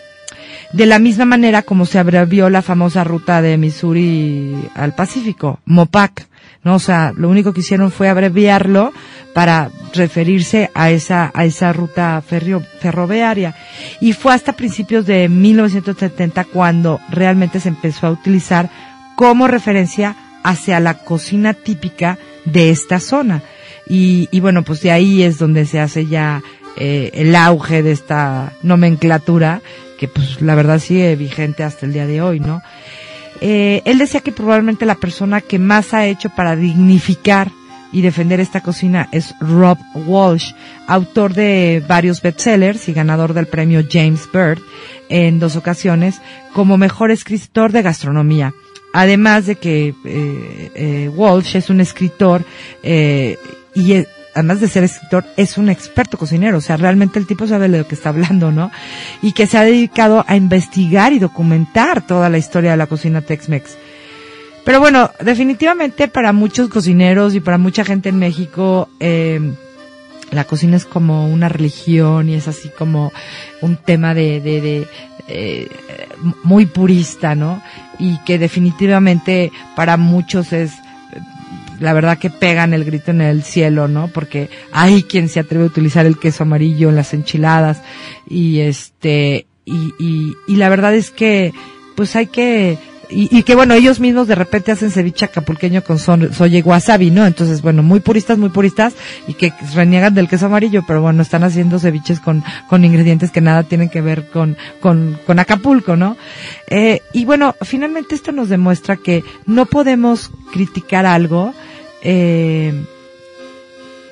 De 0.74 0.86
la 0.86 1.00
misma 1.00 1.26
manera 1.26 1.64
como 1.64 1.86
se 1.86 2.00
abrevió 2.00 2.50
la 2.50 2.62
famosa 2.62 3.04
ruta 3.04 3.42
de 3.42 3.58
Missouri 3.58 4.56
al 4.76 4.94
Pacífico, 4.96 5.60
MOPAC. 5.66 6.28
¿no? 6.64 6.76
O 6.76 6.80
sea, 6.80 7.14
lo 7.16 7.30
único 7.30 7.54
que 7.54 7.62
hicieron 7.62 7.92
fue 7.92 8.08
abreviarlo 8.08 8.94
para 9.34 9.70
referirse 9.94 10.70
a 10.74 10.92
esa, 10.92 11.32
a 11.34 11.46
esa 11.46 11.74
ruta 11.74 12.22
ferrio, 12.26 12.62
ferroviaria. 12.80 13.56
Y 14.00 14.14
fue 14.14 14.34
hasta 14.34 14.54
principios 14.54 15.06
de 15.06 15.28
1970 15.28 16.46
cuando 16.46 17.00
realmente 17.10 17.60
se 17.60 17.70
empezó 17.70 18.08
a 18.08 18.12
utilizar 18.12 18.70
como 19.16 19.48
referencia 19.48 20.16
hacia 20.44 20.80
la 20.80 20.96
cocina 20.96 21.54
típica 21.54 22.18
de 22.46 22.70
esta 22.70 23.00
zona. 23.00 23.42
Y, 23.88 24.30
y 24.32 24.40
bueno, 24.40 24.64
pues 24.64 24.82
de 24.82 24.92
ahí 24.92 25.24
es 25.24 25.38
donde 25.38 25.66
se 25.66 25.80
hace 25.80 26.06
ya 26.06 26.42
eh, 26.78 27.12
el 27.16 27.36
auge 27.36 27.84
de 27.84 27.92
esta 27.92 28.54
nomenclatura 28.64 29.62
que 30.02 30.08
pues 30.08 30.42
la 30.42 30.56
verdad 30.56 30.80
sigue 30.80 31.16
vigente 31.16 31.64
hasta 31.64 31.86
el 31.86 31.94
día 31.94 32.08
de 32.08 32.24
hoy, 32.24 32.40
¿no? 32.40 32.64
Eh, 33.40 33.84
él 33.86 34.00
decía 34.00 34.22
que 34.22 34.32
probablemente 34.32 34.88
la 34.88 34.96
persona 34.96 35.42
que 35.42 35.60
más 35.60 35.94
ha 35.94 36.08
hecho 36.08 36.32
para 36.32 36.56
dignificar 36.56 37.52
y 37.92 38.02
defender 38.02 38.40
esta 38.40 38.62
cocina 38.62 39.10
es 39.12 39.36
Rob 39.40 39.78
Walsh, 39.94 40.54
autor 40.88 41.36
de 41.36 41.84
varios 41.88 42.20
bestsellers 42.24 42.90
y 42.90 42.94
ganador 42.94 43.36
del 43.36 43.46
premio 43.46 43.84
James 43.88 44.28
Bird 44.34 44.60
en 45.08 45.38
dos 45.38 45.56
ocasiones 45.56 46.20
como 46.52 46.78
mejor 46.78 47.12
escritor 47.12 47.72
de 47.72 47.84
gastronomía. 47.84 48.54
Además 48.94 49.46
de 49.46 49.56
que 49.56 49.94
eh, 50.04 50.72
eh, 50.74 51.12
Walsh 51.14 51.58
es 51.58 51.70
un 51.70 51.80
escritor 51.80 52.44
eh, 52.82 53.38
y 53.76 53.94
e, 53.94 54.08
además 54.34 54.62
de 54.62 54.68
ser 54.68 54.84
escritor, 54.84 55.26
es 55.38 55.58
un 55.58 55.70
experto 55.70 56.18
cocinero, 56.18 56.58
o 56.58 56.62
sea, 56.62 56.78
realmente 56.78 57.20
el 57.20 57.28
tipo 57.28 57.48
sabe 57.48 57.68
de 57.70 57.80
lo 57.80 57.88
que 57.88 57.96
está 57.96 58.10
hablando, 58.10 58.52
¿no? 58.52 58.72
Y 59.22 59.34
que 59.34 59.48
se 59.48 59.58
ha 59.58 59.64
dedicado 59.64 60.26
a 60.28 60.36
investigar 60.36 61.14
y 61.14 61.20
documentar 61.20 62.06
toda 62.06 62.30
la 62.30 62.38
historia 62.38 62.72
de 62.72 62.78
la 62.78 62.88
cocina 62.88 63.22
Tex-Mex. 63.22 63.78
Pero 64.64 64.80
bueno, 64.80 65.10
definitivamente 65.20 66.08
para 66.08 66.34
muchos 66.34 66.70
cocineros 66.70 67.34
y 67.34 67.40
para 67.40 67.58
mucha 67.58 67.84
gente 67.84 68.10
en 68.10 68.20
México, 68.20 68.90
eh, 69.00 69.54
la 70.30 70.46
cocina 70.46 70.78
es 70.78 70.86
como 70.86 71.28
una 71.28 71.50
religión 71.50 72.30
y 72.30 72.36
es 72.36 72.48
así 72.48 72.70
como 72.70 73.12
un 73.62 73.76
tema 73.76 74.14
de, 74.14 74.40
de, 74.40 74.62
de 74.62 74.88
eh, 75.28 75.68
muy 76.44 76.68
purista, 76.68 77.36
¿no? 77.36 77.62
Y 78.00 78.20
que 78.20 78.38
definitivamente 78.38 79.52
para 79.76 79.98
muchos 79.98 80.54
es 80.54 80.74
la 81.82 81.94
verdad 81.94 82.20
que 82.20 82.30
pegan 82.30 82.74
el 82.74 82.86
grito 82.86 83.12
en 83.12 83.22
el 83.22 83.44
cielo, 83.44 83.88
¿no? 83.88 84.08
Porque 84.08 84.50
hay 84.72 85.04
quien 85.04 85.28
se 85.30 85.40
atreve 85.40 85.66
a 85.66 85.68
utilizar 85.68 86.06
el 86.06 86.20
queso 86.20 86.44
amarillo 86.44 86.90
en 86.90 86.96
las 86.96 87.14
enchiladas 87.14 87.82
y 88.30 88.60
este 88.60 89.48
y, 89.66 89.94
y, 90.00 90.36
y 90.48 90.56
la 90.56 90.70
verdad 90.70 90.94
es 90.94 91.12
que 91.12 91.54
pues 91.96 92.16
hay 92.16 92.28
que 92.28 92.78
y, 93.14 93.44
que 93.44 93.56
bueno, 93.56 93.74
ellos 93.74 94.00
mismos 94.00 94.28
de 94.28 94.36
repente 94.36 94.72
hacen 94.72 94.90
ceviche 94.90 95.26
acapulqueño 95.26 95.84
con 95.84 96.00
son, 96.00 96.34
soya 96.34 96.60
y 96.60 96.62
wasabi, 96.62 97.12
¿no? 97.12 97.26
Entonces, 97.26 97.62
bueno, 97.62 97.84
muy 97.84 98.00
puristas, 98.00 98.38
muy 98.38 98.50
puristas 98.50 98.94
y 99.28 99.34
que 99.34 99.54
reniegan 99.74 100.14
del 100.14 100.30
queso 100.30 100.46
amarillo, 100.46 100.84
pero 100.88 101.02
bueno, 101.02 101.22
están 101.22 101.44
haciendo 101.44 101.78
ceviches 101.78 102.22
con, 102.22 102.44
con 102.70 102.86
ingredientes 102.86 103.32
que 103.32 103.42
nada 103.42 103.64
tienen 103.64 103.90
que 103.90 104.00
ver 104.00 104.30
con, 104.30 104.56
con, 104.80 105.20
con 105.28 105.40
Acapulco, 105.40 105.98
¿no? 105.98 106.16
Eh, 106.68 107.02
y 107.12 107.26
bueno, 107.26 107.56
finalmente 107.62 108.16
esto 108.16 108.32
nos 108.32 108.48
demuestra 108.48 108.96
que 108.96 109.24
no 109.46 109.66
podemos 109.66 110.32
criticar 110.54 111.06
algo, 111.06 111.54
eh, 112.02 112.74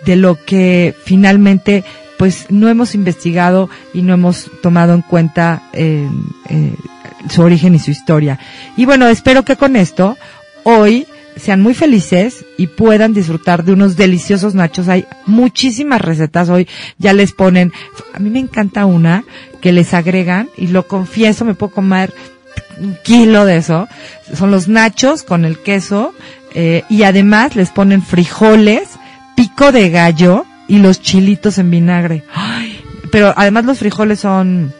de 0.05 0.15
lo 0.15 0.43
que 0.43 0.95
finalmente 1.03 1.83
pues 2.17 2.47
no 2.49 2.67
hemos 2.67 2.95
investigado 2.95 3.69
y 3.93 4.01
no 4.01 4.13
hemos 4.13 4.51
tomado 4.61 4.93
en 4.93 5.01
cuenta 5.01 5.63
eh, 5.71 6.05
eh, 6.49 6.73
su 7.29 7.41
origen 7.41 7.75
y 7.75 7.79
su 7.79 7.91
historia. 7.91 8.39
Y 8.75 8.85
bueno, 8.85 9.07
espero 9.07 9.45
que 9.45 9.55
con 9.55 9.77
esto 9.77 10.17
hoy 10.63 11.07
sean 11.37 11.61
muy 11.61 11.73
felices 11.73 12.45
y 12.57 12.67
puedan 12.67 13.13
disfrutar 13.13 13.63
de 13.63 13.71
unos 13.71 13.95
deliciosos 13.95 14.53
nachos. 14.53 14.89
Hay 14.89 15.05
muchísimas 15.25 16.01
recetas 16.01 16.49
hoy, 16.49 16.67
ya 16.97 17.13
les 17.13 17.31
ponen, 17.31 17.71
a 18.13 18.19
mí 18.19 18.29
me 18.29 18.39
encanta 18.39 18.85
una 18.85 19.23
que 19.61 19.71
les 19.71 19.93
agregan 19.93 20.49
y 20.57 20.67
lo 20.67 20.87
confieso, 20.87 21.45
me 21.45 21.55
puedo 21.55 21.71
comer 21.71 22.13
un 22.79 22.97
kilo 23.03 23.45
de 23.45 23.57
eso. 23.57 23.87
Son 24.35 24.51
los 24.51 24.67
nachos 24.67 25.23
con 25.23 25.45
el 25.45 25.59
queso 25.59 26.13
eh, 26.53 26.83
y 26.89 27.03
además 27.03 27.55
les 27.55 27.69
ponen 27.69 28.01
frijoles, 28.01 28.89
pico 29.35 29.71
de 29.71 29.89
gallo 29.89 30.45
y 30.67 30.79
los 30.79 31.01
chilitos 31.01 31.57
en 31.57 31.71
vinagre. 31.71 32.23
Pero 33.11 33.33
además 33.35 33.65
los 33.65 33.79
frijoles 33.79 34.19
son 34.19 34.73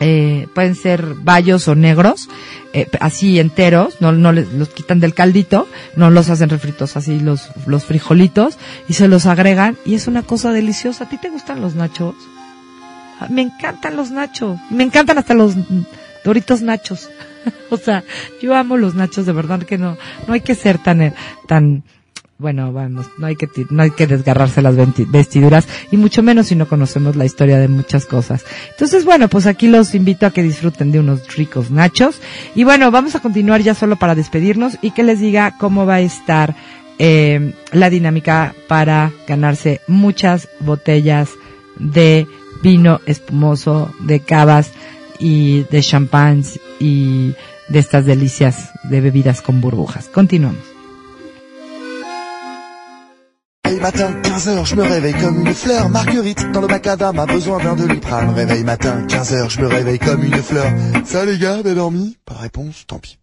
eh, 0.00 0.46
pueden 0.54 0.76
ser 0.76 1.14
bayos 1.14 1.66
o 1.66 1.74
negros, 1.74 2.28
eh, 2.72 2.88
así 3.00 3.40
enteros, 3.40 4.00
no, 4.00 4.12
no 4.12 4.30
les, 4.30 4.52
los 4.52 4.68
quitan 4.68 5.00
del 5.00 5.12
caldito, 5.12 5.66
no 5.96 6.10
los 6.10 6.30
hacen 6.30 6.50
refritos 6.50 6.96
así 6.96 7.18
los, 7.18 7.50
los 7.66 7.84
frijolitos 7.84 8.58
y 8.88 8.92
se 8.92 9.08
los 9.08 9.26
agregan 9.26 9.76
y 9.84 9.94
es 9.94 10.06
una 10.06 10.22
cosa 10.22 10.52
deliciosa. 10.52 11.04
¿A 11.04 11.08
ti 11.08 11.18
te 11.18 11.30
gustan 11.30 11.60
los 11.60 11.74
nachos? 11.74 12.14
Ah, 13.20 13.26
Me 13.28 13.42
encantan 13.42 13.96
los 13.96 14.12
nachos, 14.12 14.60
me 14.70 14.84
encantan 14.84 15.18
hasta 15.18 15.34
los 15.34 15.54
doritos 16.24 16.62
nachos. 16.62 17.10
o 17.70 17.76
sea, 17.76 18.04
yo 18.40 18.54
amo 18.54 18.76
los 18.76 18.94
nachos, 18.94 19.26
de 19.26 19.32
verdad 19.32 19.62
que 19.62 19.78
no, 19.78 19.96
no 20.26 20.34
hay 20.34 20.40
que 20.40 20.54
ser 20.54 20.78
tan, 20.78 21.02
eh, 21.02 21.14
tan, 21.46 21.84
bueno, 22.38 22.72
vamos, 22.72 23.06
no 23.18 23.26
hay 23.26 23.36
que, 23.36 23.48
no 23.70 23.82
hay 23.82 23.90
que 23.90 24.06
desgarrarse 24.06 24.62
las 24.62 24.76
vestiduras 25.10 25.66
y 25.90 25.96
mucho 25.96 26.22
menos 26.22 26.46
si 26.46 26.54
no 26.54 26.68
conocemos 26.68 27.16
la 27.16 27.24
historia 27.24 27.58
de 27.58 27.68
muchas 27.68 28.06
cosas. 28.06 28.44
Entonces, 28.70 29.04
bueno, 29.04 29.28
pues 29.28 29.46
aquí 29.46 29.66
los 29.66 29.94
invito 29.94 30.26
a 30.26 30.30
que 30.30 30.42
disfruten 30.42 30.92
de 30.92 31.00
unos 31.00 31.36
ricos 31.36 31.70
nachos 31.70 32.20
y 32.54 32.64
bueno, 32.64 32.90
vamos 32.90 33.14
a 33.14 33.20
continuar 33.20 33.62
ya 33.62 33.74
solo 33.74 33.96
para 33.96 34.14
despedirnos 34.14 34.78
y 34.82 34.92
que 34.92 35.02
les 35.02 35.20
diga 35.20 35.56
cómo 35.58 35.84
va 35.84 35.96
a 35.96 36.00
estar 36.00 36.54
eh, 37.00 37.54
la 37.72 37.90
dinámica 37.90 38.54
para 38.66 39.12
ganarse 39.26 39.80
muchas 39.86 40.48
botellas 40.60 41.30
de 41.78 42.26
vino 42.62 43.00
espumoso, 43.06 43.92
de 44.00 44.20
cavas 44.20 44.72
y 45.18 45.64
de 45.64 45.82
champagnes 45.82 46.58
y 46.80 47.34
de 47.68 47.78
estas 47.78 48.04
delicias 48.04 48.70
de 48.84 49.00
bebidas 49.00 49.42
con 49.42 49.60
burbujas. 49.60 50.08
Continuamos. 50.08 50.78
Réveil 53.64 53.80
matin, 53.80 54.22
15h, 54.22 54.64
je 54.64 54.74
me 54.76 54.82
réveille 54.82 55.14
comme 55.14 55.46
une 55.46 55.54
fleur. 55.54 55.88
Marguerite, 55.90 56.50
dans 56.52 56.62
le 56.62 56.68
macadam, 56.68 57.18
a 57.18 57.26
besoin 57.26 57.62
d'un 57.62 57.76
doliprane. 57.76 58.30
Réveil 58.30 58.64
matin, 58.64 59.04
15h, 59.06 59.50
je 59.50 59.60
me 59.60 59.66
réveille 59.66 59.98
comme 59.98 60.24
une 60.24 60.42
fleur. 60.42 60.72
Ça 61.04 61.24
les 61.26 61.38
gars, 61.38 61.62
bien 61.62 61.74
dormi? 61.74 62.16
Pas 62.24 62.34
de 62.34 62.38
réponse, 62.40 62.86
tant 62.86 62.98
pis. 62.98 63.18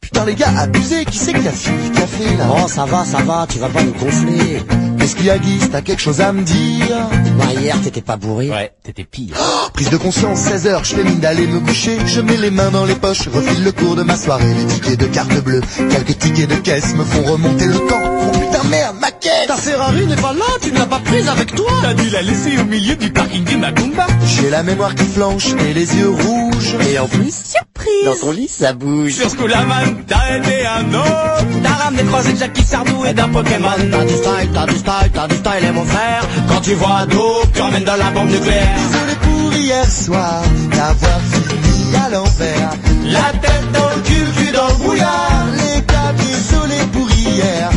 Putain 0.00 0.24
les 0.26 0.34
gars, 0.34 0.52
abusé, 0.58 1.04
qui 1.04 1.16
c'est 1.18 1.32
qui 1.32 1.48
a 1.48 1.52
fini 1.52 1.88
le 1.88 1.94
café 1.94 2.36
là 2.36 2.48
Oh, 2.50 2.68
ça 2.68 2.84
va, 2.84 3.04
ça 3.04 3.22
va, 3.22 3.46
tu 3.48 3.58
vas 3.58 3.68
pas 3.68 3.82
nous 3.82 3.92
gonfler. 3.92 4.60
Qu'est-ce 5.08 5.16
qu'il 5.16 5.26
y 5.26 5.30
a 5.30 5.38
Guy 5.38 5.58
T'as 5.72 5.80
quelque 5.80 6.02
chose 6.02 6.20
à 6.20 6.34
me 6.34 6.42
dire 6.42 7.08
Bah, 7.38 7.46
hier, 7.58 7.80
t'étais 7.80 8.02
pas 8.02 8.18
bourré. 8.18 8.50
Ouais, 8.50 8.72
t'étais 8.82 9.04
pire. 9.04 9.36
Oh, 9.40 9.70
Prise 9.72 9.88
de 9.88 9.96
conscience, 9.96 10.38
16h, 10.40 10.84
je 10.84 10.96
fais 10.96 11.02
mine 11.02 11.18
d'aller 11.18 11.46
me 11.46 11.60
coucher. 11.60 11.96
Je 12.04 12.20
mets 12.20 12.36
les 12.36 12.50
mains 12.50 12.70
dans 12.70 12.84
les 12.84 12.94
poches, 12.94 13.26
refile 13.26 13.64
le 13.64 13.72
cours 13.72 13.96
de 13.96 14.02
ma 14.02 14.16
soirée. 14.16 14.52
Les 14.52 14.66
tickets 14.66 15.00
de 15.00 15.06
carte 15.06 15.42
bleue, 15.42 15.62
quelques 15.88 16.18
tickets 16.18 16.50
de 16.50 16.56
caisse 16.56 16.94
me 16.94 17.04
font 17.04 17.22
remonter 17.22 17.64
le 17.64 17.78
temps. 17.88 18.37
Putain 18.58 18.68
merde, 18.70 18.96
ma 19.00 19.10
caisse 19.10 19.46
Ta 19.46 19.56
Ferrari 19.56 20.06
n'est 20.06 20.16
pas 20.16 20.32
là, 20.32 20.44
tu 20.60 20.72
ne 20.72 20.78
l'as 20.78 20.86
pas 20.86 20.98
prise 20.98 21.28
avec 21.28 21.54
toi 21.54 21.70
T'as 21.82 21.94
dû 21.94 22.10
la 22.10 22.22
laisser 22.22 22.58
au 22.58 22.64
milieu 22.64 22.96
du 22.96 23.10
parking 23.10 23.44
du 23.44 23.56
Macumba 23.56 24.06
J'ai 24.24 24.50
la 24.50 24.62
mémoire 24.62 24.94
qui 24.94 25.04
flanche 25.04 25.48
et 25.68 25.74
les 25.74 25.96
yeux 25.96 26.10
rouges. 26.10 26.76
Et 26.90 26.98
en 26.98 27.06
plus, 27.06 27.32
surprise 27.32 28.04
Dans 28.04 28.16
ton 28.16 28.32
lit, 28.32 28.48
ça 28.48 28.72
bouge. 28.72 29.12
Sur 29.12 29.30
Sculaman, 29.30 30.02
t'as 30.06 30.36
aidé 30.36 30.64
un 30.66 30.94
autre 30.94 31.46
T'as 31.62 31.84
ramené 31.84 32.02
croisé 32.04 32.32
de 32.32 32.38
Jackie 32.38 32.64
Sardou 32.64 33.04
et 33.04 33.12
d'un 33.12 33.28
Pokémon 33.28 33.68
T'as 33.90 34.04
du 34.04 34.14
style, 34.14 34.50
t'as 34.52 34.66
du 34.66 34.76
style, 34.76 35.10
t'as 35.12 35.28
du 35.28 35.36
style, 35.36 35.64
et 35.68 35.72
mon 35.72 35.84
frère. 35.84 36.26
Quand 36.48 36.60
tu 36.60 36.74
vois 36.74 37.06
d'eau, 37.06 37.42
tu 37.54 37.60
emmènes 37.60 37.84
dans 37.84 37.96
la 37.96 38.10
bombe 38.10 38.30
nucléaire 38.30 38.74
Désolé 38.76 39.14
pour 39.22 39.52
hier 39.54 39.90
soir, 39.90 40.42
d'avoir 40.70 41.20
fini 41.30 41.96
à 41.96 42.10
l'envers. 42.10 42.70
La 43.04 43.38
tête 43.38 43.72
dans 43.72 43.88
le 43.94 44.02
cul, 44.02 44.46
cul 44.46 44.52
dans 44.52 44.66
le 44.66 44.74
brouillard 44.74 45.46
Les 45.52 45.80
gars, 45.82 46.12
désolé 46.16 46.76
pour 46.92 47.08
hier. 47.10 47.70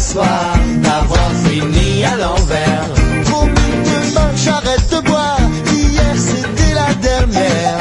Soir, 0.00 0.56
d'avoir 0.82 1.30
fini 1.44 2.04
à 2.04 2.16
l'envers. 2.16 2.88
Promis 3.24 3.52
demain, 3.84 4.30
j'arrête 4.36 4.90
de 4.90 5.00
boire. 5.06 5.40
Hier, 5.72 6.14
c'était 6.16 6.72
la 6.72 6.94
dernière. 6.94 7.78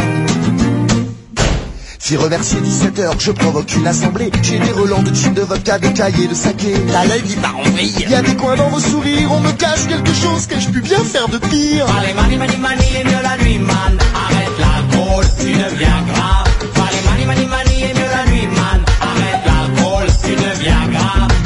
Si 2.00 2.18
remercier 2.18 2.60
17h, 2.60 3.20
je 3.20 3.32
provoque 3.32 3.74
une 3.76 3.86
assemblée. 3.86 4.32
J'ai 4.42 4.60
des 4.60 4.72
relents 4.72 5.04
de 5.04 5.14
gin, 5.14 5.34
de 5.34 5.42
vodka, 5.42 5.78
de 5.78 5.90
cahiers, 5.90 6.28
de 6.28 6.34
saké. 6.34 6.74
T'as 6.92 7.06
l'œil 7.06 7.22
qui 7.22 7.36
part 7.36 7.56
en 7.58 7.70
vrille. 7.70 7.94
Y 8.10 8.16
a 8.16 8.22
des 8.22 8.36
coins 8.36 8.56
dans 8.56 8.70
vos 8.70 8.80
sourires, 8.80 9.32
on 9.32 9.40
me 9.42 9.52
cache 9.52 9.88
quelque 9.88 10.14
chose 10.14 10.48
que 10.48 10.60
je 10.60 10.70
puis 10.70 10.82
bien 10.82 11.04
faire 11.04 11.30
de 11.30 11.38
pire? 11.38 11.86
Allez, 12.00 12.14
mani, 12.14 12.38
mani, 12.38 12.58
mani, 12.58 12.84
et 13.00 13.04
mieux 13.04 13.22
la 13.22 13.38
nuit, 13.44 13.60
man 13.60 13.98
Arrête 14.16 14.58
l'alcool, 14.60 15.26
tu 15.40 15.52
deviens 15.52 16.04
grave 16.12 16.48
Allez, 16.88 17.02
mani, 17.06 17.26
mani, 17.26 17.46
mani, 17.46 17.84
et 17.84 17.94
mieux 17.94 18.10
la 18.16 18.32
nuit, 18.32 18.48
man 18.48 18.82
Arrête 19.02 19.44
l'alcool, 19.46 20.08
tu 20.24 20.32
deviens 20.32 20.88
grave 20.92 20.97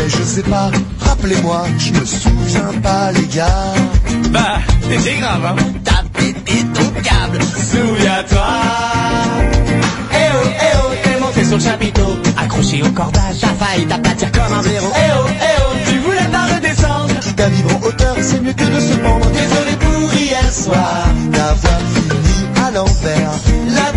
Mais 0.02 0.10
je 0.10 0.24
sais 0.24 0.41
pas, 0.41 0.72
rappelez-moi, 0.99 1.64
je 1.78 1.91
me 1.91 2.04
souviens 2.06 2.72
pas 2.82 3.12
les 3.12 3.28
gars. 3.28 3.74
Bah, 4.32 4.58
c'est 4.99 5.18
grave, 5.18 5.45
hein 5.45 5.56
T'as 5.84 6.04
pété 6.20 6.66
ton 6.74 6.89
câble. 7.02 7.38
Souviens-toi 7.43 8.47
Eh 10.12 10.16
oh, 10.34 10.47
eh 10.60 10.78
oh, 10.78 10.91
t'es 11.04 11.20
monté 11.20 11.43
sur 11.45 11.58
le 11.58 11.64
chapiteau 11.64 12.18
Accroché 12.36 12.82
au 12.82 12.89
cordage 12.89 13.41
T'as 13.41 13.54
failli 13.64 13.86
t'aplatir 13.86 14.32
comme 14.32 14.58
un 14.58 14.62
blaireau. 14.64 14.91
Eh 14.95 15.12
oh, 15.20 15.28
eh 15.30 15.62
oh, 15.62 15.76
tu 15.88 15.99
voulais 15.99 16.30
pas 16.32 16.56
redescendre 16.56 17.20
Quitte 17.20 17.39
à 17.39 17.49
vivre 17.49 17.70
en 17.76 17.86
hauteur, 17.86 18.16
c'est 18.22 18.41
mieux 18.41 18.54
que 18.54 18.64
de 18.64 18.80
se 18.80 18.93
pendre. 18.95 19.28
Désolé 19.30 19.78
pour 19.80 20.14
hier 20.16 20.52
soir, 20.52 21.06
d'avoir 21.32 21.80
fini 21.93 22.47
à 22.66 22.72
l'envers. 22.72 23.91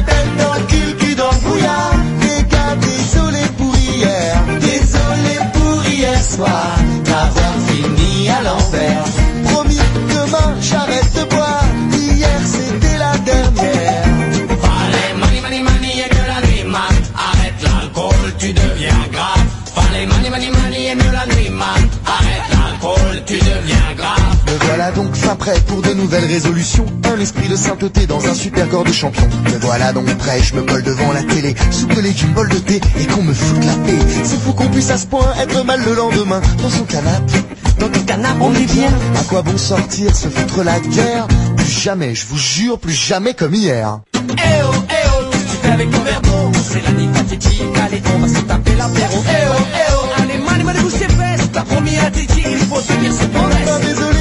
Voilà 24.84 24.96
donc 24.96 25.14
fin 25.14 25.34
prêt 25.34 25.58
pour 25.66 25.80
de 25.80 25.94
nouvelles 25.94 26.26
résolutions. 26.26 26.84
Un 27.10 27.18
esprit 27.18 27.48
de 27.48 27.56
sainteté 27.56 28.06
dans 28.06 28.26
un 28.26 28.34
super 28.34 28.68
corps 28.68 28.84
de 28.84 28.92
champion. 28.92 29.26
Me 29.50 29.58
voilà 29.60 29.94
donc 29.94 30.14
prêt, 30.18 30.42
je 30.42 30.54
me 30.54 30.60
colle 30.60 30.82
devant 30.82 31.10
la 31.10 31.22
télé, 31.22 31.54
de 31.54 32.00
légumes, 32.02 32.34
bol 32.34 32.50
de 32.50 32.58
thé 32.58 32.82
et 33.00 33.06
qu'on 33.06 33.22
me 33.22 33.32
foute 33.32 33.64
la 33.64 33.72
paix. 33.86 33.98
C'est 34.24 34.38
fou 34.38 34.52
qu'on 34.52 34.68
puisse 34.68 34.90
à 34.90 34.98
ce 34.98 35.06
point 35.06 35.32
être 35.40 35.64
mal 35.64 35.80
le 35.86 35.94
lendemain 35.94 36.42
dans 36.62 36.68
son 36.68 36.84
canapé. 36.84 37.32
Dans 37.78 37.88
ton 37.88 38.00
canapé, 38.00 38.36
on 38.42 38.52
est 38.52 38.72
bien. 38.74 38.90
À 39.18 39.24
quoi 39.26 39.40
bon 39.40 39.56
sortir, 39.56 40.14
se 40.14 40.28
foutre 40.28 40.62
la 40.62 40.78
guerre? 40.80 41.28
Plus 41.56 41.80
jamais, 41.80 42.14
je 42.14 42.26
vous 42.26 42.38
jure, 42.38 42.78
plus 42.78 42.92
jamais 42.92 43.32
comme 43.32 43.54
hier. 43.54 44.00
Eh 44.14 44.20
oh, 44.20 44.74
eh 44.90 45.08
oh, 45.08 45.30
tu 45.32 45.56
fais 45.62 45.70
avec 45.72 45.90
ton 45.90 46.02
verre 46.02 46.20
d'eau 46.20 46.52
C'est 46.70 46.84
la 46.84 46.92
nuit 46.92 47.08
pathétique, 47.08 47.62
allez, 47.86 48.02
on 48.14 48.18
va 48.18 48.28
se 48.28 48.40
taper 48.40 48.74
l'apéro 48.76 49.24
Eh 49.30 49.46
oh, 49.48 49.62
eh 49.72 49.92
oh, 49.94 50.22
allez, 50.22 50.38
mani, 50.38 50.82
bouge 50.82 50.92
tes 50.92 51.08
fesses 51.08 51.48
T'as 51.54 51.62
promis 51.62 51.96
à 51.96 52.10
Titi, 52.10 52.42
il 52.44 52.58
faut 52.58 52.82
tenir 52.82 53.12
ses 53.14 53.28
promesses 53.28 54.13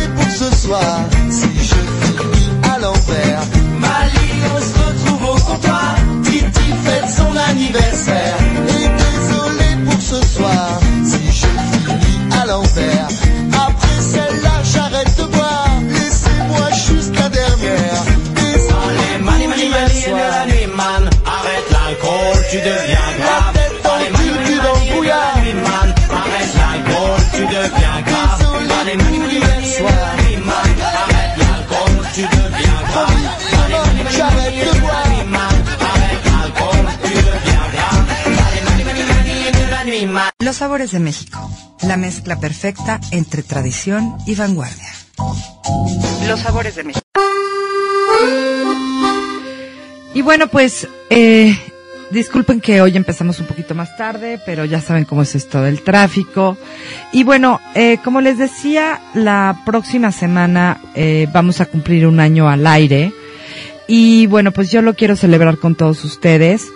soir, 0.63 0.95
si 1.29 1.49
je 1.69 1.79
finis 2.01 2.49
à 2.73 2.79
l'envers. 2.79 3.41
Mali, 3.79 4.27
on 4.55 4.59
se 4.69 4.73
retrouve 4.83 5.23
au 5.31 5.39
comptoir 5.47 5.95
Titi 6.23 6.67
fête 6.85 7.09
son 7.19 7.31
anniversaire. 7.49 8.37
Et 8.79 8.87
désolé 9.03 9.69
pour 9.85 10.01
ce 10.01 10.19
soir, 10.35 10.79
si 11.03 11.21
je 11.39 11.47
finis 11.85 12.33
à 12.41 12.45
l'envers. 12.45 13.07
Après 13.67 13.99
celle-là, 14.11 14.55
j'arrête 14.73 15.13
de 15.17 15.25
boire. 15.35 15.75
Laissez-moi 15.89 16.67
juste 16.87 17.13
la 17.15 17.29
dernière. 17.29 18.03
Désolé 18.35 19.07
et 19.15 20.09
mieux 20.11 20.29
la 20.37 20.45
nuit, 20.45 20.67
man 20.75 21.09
Arrête 21.25 21.67
l'alcool, 21.71 22.37
tu 22.51 22.57
deviens 22.57 22.92
Los 40.53 40.59
sabores 40.59 40.91
de 40.91 40.99
México. 40.99 41.49
La 41.81 41.97
mezcla 41.97 42.39
perfecta 42.39 42.99
entre 43.09 43.41
tradición 43.41 44.17
y 44.27 44.35
vanguardia. 44.35 44.93
Los 46.27 46.41
sabores 46.41 46.75
de 46.75 46.83
México. 46.83 47.01
Y 50.13 50.21
bueno, 50.21 50.45
pues, 50.45 50.87
eh, 51.09 51.57
disculpen 52.11 52.61
que 52.61 52.81
hoy 52.81 52.95
empezamos 52.95 53.39
un 53.39 53.47
poquito 53.47 53.73
más 53.73 53.97
tarde, 53.97 54.39
pero 54.45 54.63
ya 54.63 54.79
saben 54.79 55.05
cómo 55.05 55.23
es 55.23 55.33
esto 55.33 55.59
del 55.59 55.81
tráfico. 55.81 56.55
Y 57.11 57.23
bueno, 57.23 57.59
eh, 57.73 57.97
como 58.03 58.21
les 58.21 58.37
decía, 58.37 59.01
la 59.15 59.59
próxima 59.65 60.11
semana 60.11 60.79
eh, 60.93 61.27
vamos 61.33 61.61
a 61.61 61.65
cumplir 61.65 62.05
un 62.05 62.19
año 62.19 62.47
al 62.47 62.67
aire. 62.67 63.11
Y 63.87 64.27
bueno, 64.27 64.51
pues 64.51 64.71
yo 64.71 64.83
lo 64.83 64.93
quiero 64.93 65.15
celebrar 65.15 65.57
con 65.57 65.73
todos 65.73 66.05
ustedes. 66.05 66.67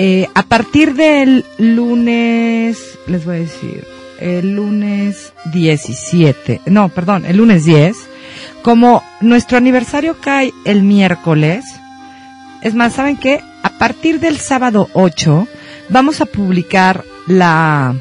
Eh, 0.00 0.28
a 0.34 0.44
partir 0.44 0.94
del 0.94 1.44
lunes, 1.58 2.97
les 3.08 3.24
voy 3.24 3.36
a 3.36 3.40
decir, 3.40 3.84
el 4.20 4.54
lunes 4.54 5.32
17, 5.52 6.62
no, 6.66 6.88
perdón, 6.88 7.24
el 7.26 7.36
lunes 7.36 7.64
10, 7.64 7.96
como 8.62 9.02
nuestro 9.20 9.58
aniversario 9.58 10.16
cae 10.20 10.52
el 10.64 10.82
miércoles, 10.82 11.64
es 12.62 12.74
más, 12.74 12.94
¿saben 12.94 13.16
qué? 13.16 13.40
A 13.62 13.70
partir 13.78 14.20
del 14.20 14.38
sábado 14.38 14.88
8 14.92 15.46
vamos 15.88 16.20
a 16.20 16.26
publicar 16.26 17.04
la, 17.26 17.94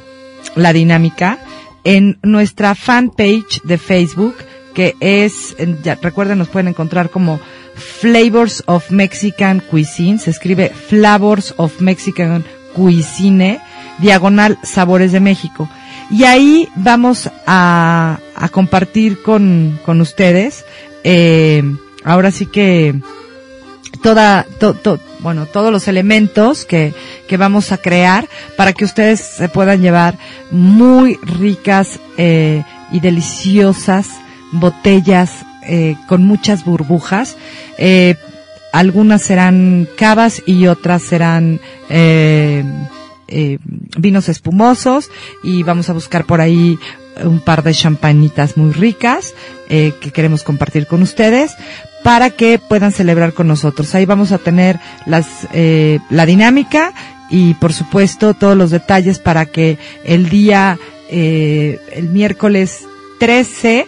la 0.55 0.73
dinámica 0.73 1.39
en 1.83 2.17
nuestra 2.21 2.75
fanpage 2.75 3.61
de 3.63 3.77
Facebook, 3.77 4.35
que 4.73 4.95
es, 4.99 5.55
ya, 5.83 5.97
recuerden, 6.01 6.37
nos 6.37 6.49
pueden 6.49 6.67
encontrar 6.67 7.09
como 7.09 7.39
Flavors 7.75 8.63
of 8.65 8.91
Mexican 8.91 9.61
Cuisine, 9.61 10.19
se 10.19 10.31
escribe 10.31 10.69
Flavors 10.69 11.53
of 11.57 11.79
Mexican 11.79 12.43
Cuisine, 12.73 13.59
diagonal 13.99 14.57
Sabores 14.63 15.11
de 15.11 15.19
México. 15.19 15.69
Y 16.09 16.23
ahí 16.23 16.69
vamos 16.75 17.29
a, 17.45 18.19
a 18.35 18.49
compartir 18.49 19.21
con, 19.21 19.79
con 19.85 19.99
ustedes, 20.01 20.63
eh, 21.03 21.63
ahora 22.03 22.31
sí 22.31 22.45
que, 22.45 22.95
toda, 24.01 24.45
to- 24.59 24.99
bueno, 25.19 25.45
todos 25.47 25.71
los 25.71 25.87
elementos 25.87 26.63
que, 26.65 26.93
que 27.27 27.37
vamos 27.37 27.71
a 27.71 27.77
crear 27.77 28.29
para 28.55 28.71
que 28.73 28.85
ustedes 28.85 29.19
se 29.19 29.49
puedan 29.49 29.81
llevar 29.81 30.17
muy 30.51 31.15
ricas 31.23 31.99
eh, 32.17 32.63
y 32.91 32.99
deliciosas 32.99 34.07
botellas 34.53 35.31
eh, 35.63 35.97
con 36.07 36.23
muchas 36.25 36.63
burbujas. 36.63 37.35
Eh, 37.77 38.15
algunas 38.71 39.23
serán 39.23 39.87
cavas 39.97 40.41
y 40.45 40.67
otras 40.67 41.01
serán 41.01 41.59
eh, 41.89 42.63
eh, 43.27 43.57
vinos 43.97 44.29
espumosos 44.29 45.09
y 45.43 45.63
vamos 45.63 45.89
a 45.89 45.93
buscar 45.93 46.25
por 46.25 46.41
ahí 46.41 46.77
un 47.23 47.39
par 47.39 47.63
de 47.63 47.73
champañitas 47.73 48.57
muy 48.57 48.71
ricas 48.71 49.33
eh, 49.69 49.93
que 49.99 50.11
queremos 50.11 50.43
compartir 50.43 50.87
con 50.87 51.01
ustedes 51.01 51.53
para 52.03 52.29
que 52.29 52.59
puedan 52.59 52.91
celebrar 52.91 53.33
con 53.33 53.47
nosotros. 53.47 53.93
Ahí 53.95 54.05
vamos 54.05 54.31
a 54.31 54.37
tener 54.37 54.79
las, 55.05 55.47
eh, 55.53 55.99
la 56.09 56.25
dinámica 56.25 56.93
y 57.29 57.53
por 57.55 57.73
supuesto 57.73 58.33
todos 58.33 58.55
los 58.55 58.71
detalles 58.71 59.19
para 59.19 59.45
que 59.45 59.77
el 60.05 60.29
día, 60.29 60.79
eh, 61.09 61.79
el 61.91 62.09
miércoles 62.09 62.85
13, 63.19 63.87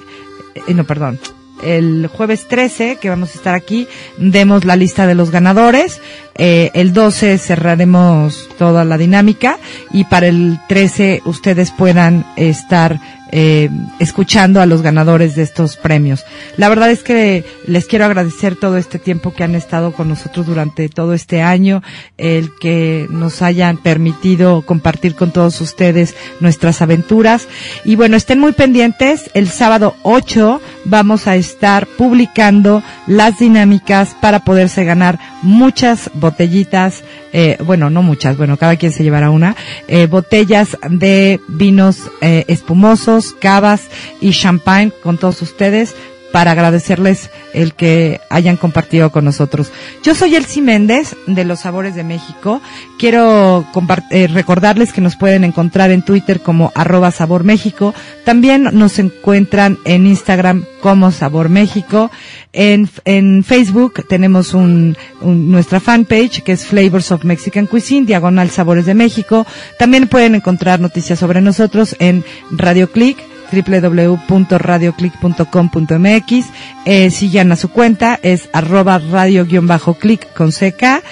eh, 0.68 0.74
no, 0.74 0.84
perdón, 0.84 1.20
el 1.64 2.08
jueves 2.08 2.48
13, 2.48 2.98
que 2.98 3.10
vamos 3.10 3.32
a 3.32 3.38
estar 3.38 3.56
aquí, 3.56 3.88
demos 4.18 4.66
la 4.66 4.76
lista 4.76 5.08
de 5.08 5.16
los 5.16 5.32
ganadores. 5.32 6.02
Eh, 6.36 6.72
el 6.74 6.94
12 6.94 7.38
cerraremos 7.38 8.50
toda 8.58 8.86
la 8.86 8.98
dinámica 8.98 9.58
y 9.92 10.06
para 10.06 10.28
el 10.28 10.58
13 10.70 11.22
ustedes 11.26 11.72
puedan 11.72 12.26
estar 12.38 13.00
eh, 13.32 13.70
escuchando 14.00 14.60
a 14.60 14.66
los 14.66 14.82
ganadores 14.82 15.36
de 15.36 15.44
estos 15.44 15.78
premios. 15.78 16.26
La 16.58 16.68
verdad 16.68 16.90
es 16.90 17.04
que 17.04 17.44
les 17.68 17.86
quiero 17.86 18.06
agradecer 18.06 18.56
todo 18.56 18.78
este 18.78 18.98
tiempo 18.98 19.34
que 19.34 19.44
han 19.44 19.54
estado 19.54 19.92
con 19.92 20.10
nosotros 20.10 20.48
durante 20.48 20.90
todo 20.90 21.14
este 21.14 21.44
año, 21.44 21.84
el 22.18 22.50
que 22.60 23.06
nos 23.12 23.44
hayan 23.44 23.78
permitido 23.78 24.64
compartir 24.64 25.14
con 25.14 25.32
todos 25.32 25.62
ustedes 25.62 26.16
nuestras 26.40 26.82
aventuras. 26.82 27.48
Y 27.86 27.96
bueno, 27.96 28.18
estén 28.18 28.40
muy 28.40 28.54
pendientes. 28.54 29.30
El 29.36 29.48
sábado 29.50 29.96
8 30.02 30.60
vamos 30.86 31.28
a 31.28 31.36
estar 31.36 31.88
publicando 31.88 32.84
las 33.08 33.40
dinámicas 33.40 34.16
para 34.22 34.40
poderse 34.40 34.84
ganar 34.86 35.20
muchas 35.42 36.10
botellitas, 36.14 37.04
eh, 37.34 37.58
bueno, 37.66 37.90
no 37.90 38.04
muchas, 38.04 38.38
bueno, 38.38 38.58
cada 38.58 38.76
quien 38.76 38.92
se 38.92 39.04
llevará 39.04 39.30
una, 39.30 39.56
eh, 39.88 40.08
botellas 40.08 40.78
de 40.90 41.40
vinos 41.48 42.10
eh, 42.22 42.46
espumosos, 42.48 43.34
cavas 43.34 43.88
y 44.22 44.32
champagne 44.32 44.92
con 45.04 45.18
todos 45.18 45.42
ustedes 45.42 45.96
para 46.32 46.52
agradecerles 46.52 47.30
el 47.54 47.74
que 47.74 48.22
hayan 48.30 48.58
compartido 48.58 49.12
con 49.12 49.26
nosotros. 49.26 49.72
Yo 50.04 50.14
soy 50.14 50.36
Elsie 50.36 50.62
Méndez 50.62 51.16
de 51.28 51.44
Los 51.46 51.62
Sabores 51.62 51.96
de 51.96 52.04
México. 52.04 52.62
Quiero 53.00 53.66
eh, 54.12 54.28
recordarles 54.28 54.94
que 54.94 55.02
nos 55.02 55.16
pueden 55.16 55.44
encontrar 55.44 55.90
en 55.92 56.02
Twitter 56.04 56.42
como 56.42 56.72
arroba 56.76 57.12
Sabor 57.12 57.44
México. 57.44 57.94
También 58.26 58.70
nos 58.74 59.00
encuentran 59.00 59.78
en 59.86 60.06
Instagram 60.06 60.66
como 60.82 61.12
Sabor 61.12 61.50
México. 61.50 62.12
En, 62.54 62.90
en 63.06 63.44
Facebook 63.44 64.06
tenemos 64.08 64.54
un, 64.54 64.96
un- 65.22 65.52
nuestra 65.52 65.80
fanpage 65.80 66.44
que 66.44 66.52
es 66.52 66.66
Flavors 66.66 67.12
of 67.12 67.24
Mexican 67.24 67.66
Cuisine, 67.66 68.06
diagonal 68.06 68.50
Sabores 68.50 68.86
de 68.86 68.94
México. 68.94 69.48
También 69.78 70.08
pueden 70.08 70.36
encontrar 70.36 70.80
noticias 70.80 71.18
sobre 71.20 71.42
nosotros 71.42 71.96
en 72.00 72.24
Radio 72.52 72.92
Click 72.92 73.18
www.radioclick.com.mx 73.52 76.46
eh, 76.86 77.12
sigan 77.12 77.52
a 77.52 77.56
su 77.56 77.70
cuenta 77.70 78.20
es 78.24 78.50
arroba 78.54 79.00
radio-click 79.00 80.34
con 80.34 80.52
CK 80.52 81.04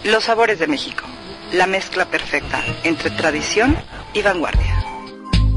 Los 0.06 0.26
sabores 0.26 0.60
de 0.60 0.68
México. 0.68 1.04
La 1.52 1.66
mezcla 1.66 2.06
perfecta 2.06 2.64
entre 2.84 3.10
tradición 3.10 3.76
y 4.14 4.22
vanguardia. 4.22 4.86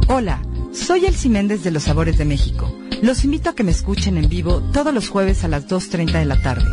Hola, 0.08 0.40
soy 0.72 1.04
Elsie 1.04 1.30
Méndez 1.30 1.62
de 1.64 1.70
Los 1.70 1.82
Sabores 1.82 2.16
de 2.16 2.24
México. 2.24 2.74
Los 3.02 3.24
invito 3.24 3.50
a 3.50 3.54
que 3.54 3.62
me 3.62 3.72
escuchen 3.72 4.16
en 4.16 4.30
vivo 4.30 4.62
todos 4.72 4.94
los 4.94 5.10
jueves 5.10 5.44
a 5.44 5.48
las 5.48 5.68
2.30 5.68 6.12
de 6.12 6.24
la 6.24 6.40
tarde, 6.40 6.64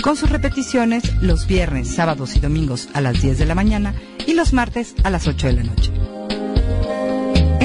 con 0.00 0.14
sus 0.14 0.30
repeticiones 0.30 1.12
los 1.22 1.48
viernes, 1.48 1.92
sábados 1.92 2.36
y 2.36 2.40
domingos 2.40 2.88
a 2.94 3.00
las 3.00 3.20
10 3.20 3.36
de 3.36 3.46
la 3.46 3.56
mañana 3.56 3.96
y 4.28 4.34
los 4.34 4.52
martes 4.52 4.94
a 5.02 5.10
las 5.10 5.26
8 5.26 5.48
de 5.48 5.52
la 5.54 5.62
noche. 5.64 5.90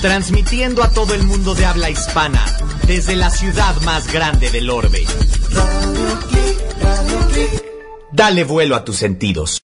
Transmitiendo 0.00 0.82
a 0.82 0.90
todo 0.90 1.14
el 1.14 1.22
mundo 1.22 1.54
de 1.54 1.66
habla 1.66 1.88
hispana, 1.88 2.44
desde 2.88 3.16
la 3.16 3.28
ciudad 3.28 3.78
más 3.82 4.10
grande 4.10 4.50
del 4.50 4.70
orbe. 4.70 5.04
Dale 8.10 8.44
vuelo 8.44 8.76
a 8.76 8.84
tus 8.84 8.96
sentidos. 8.96 9.62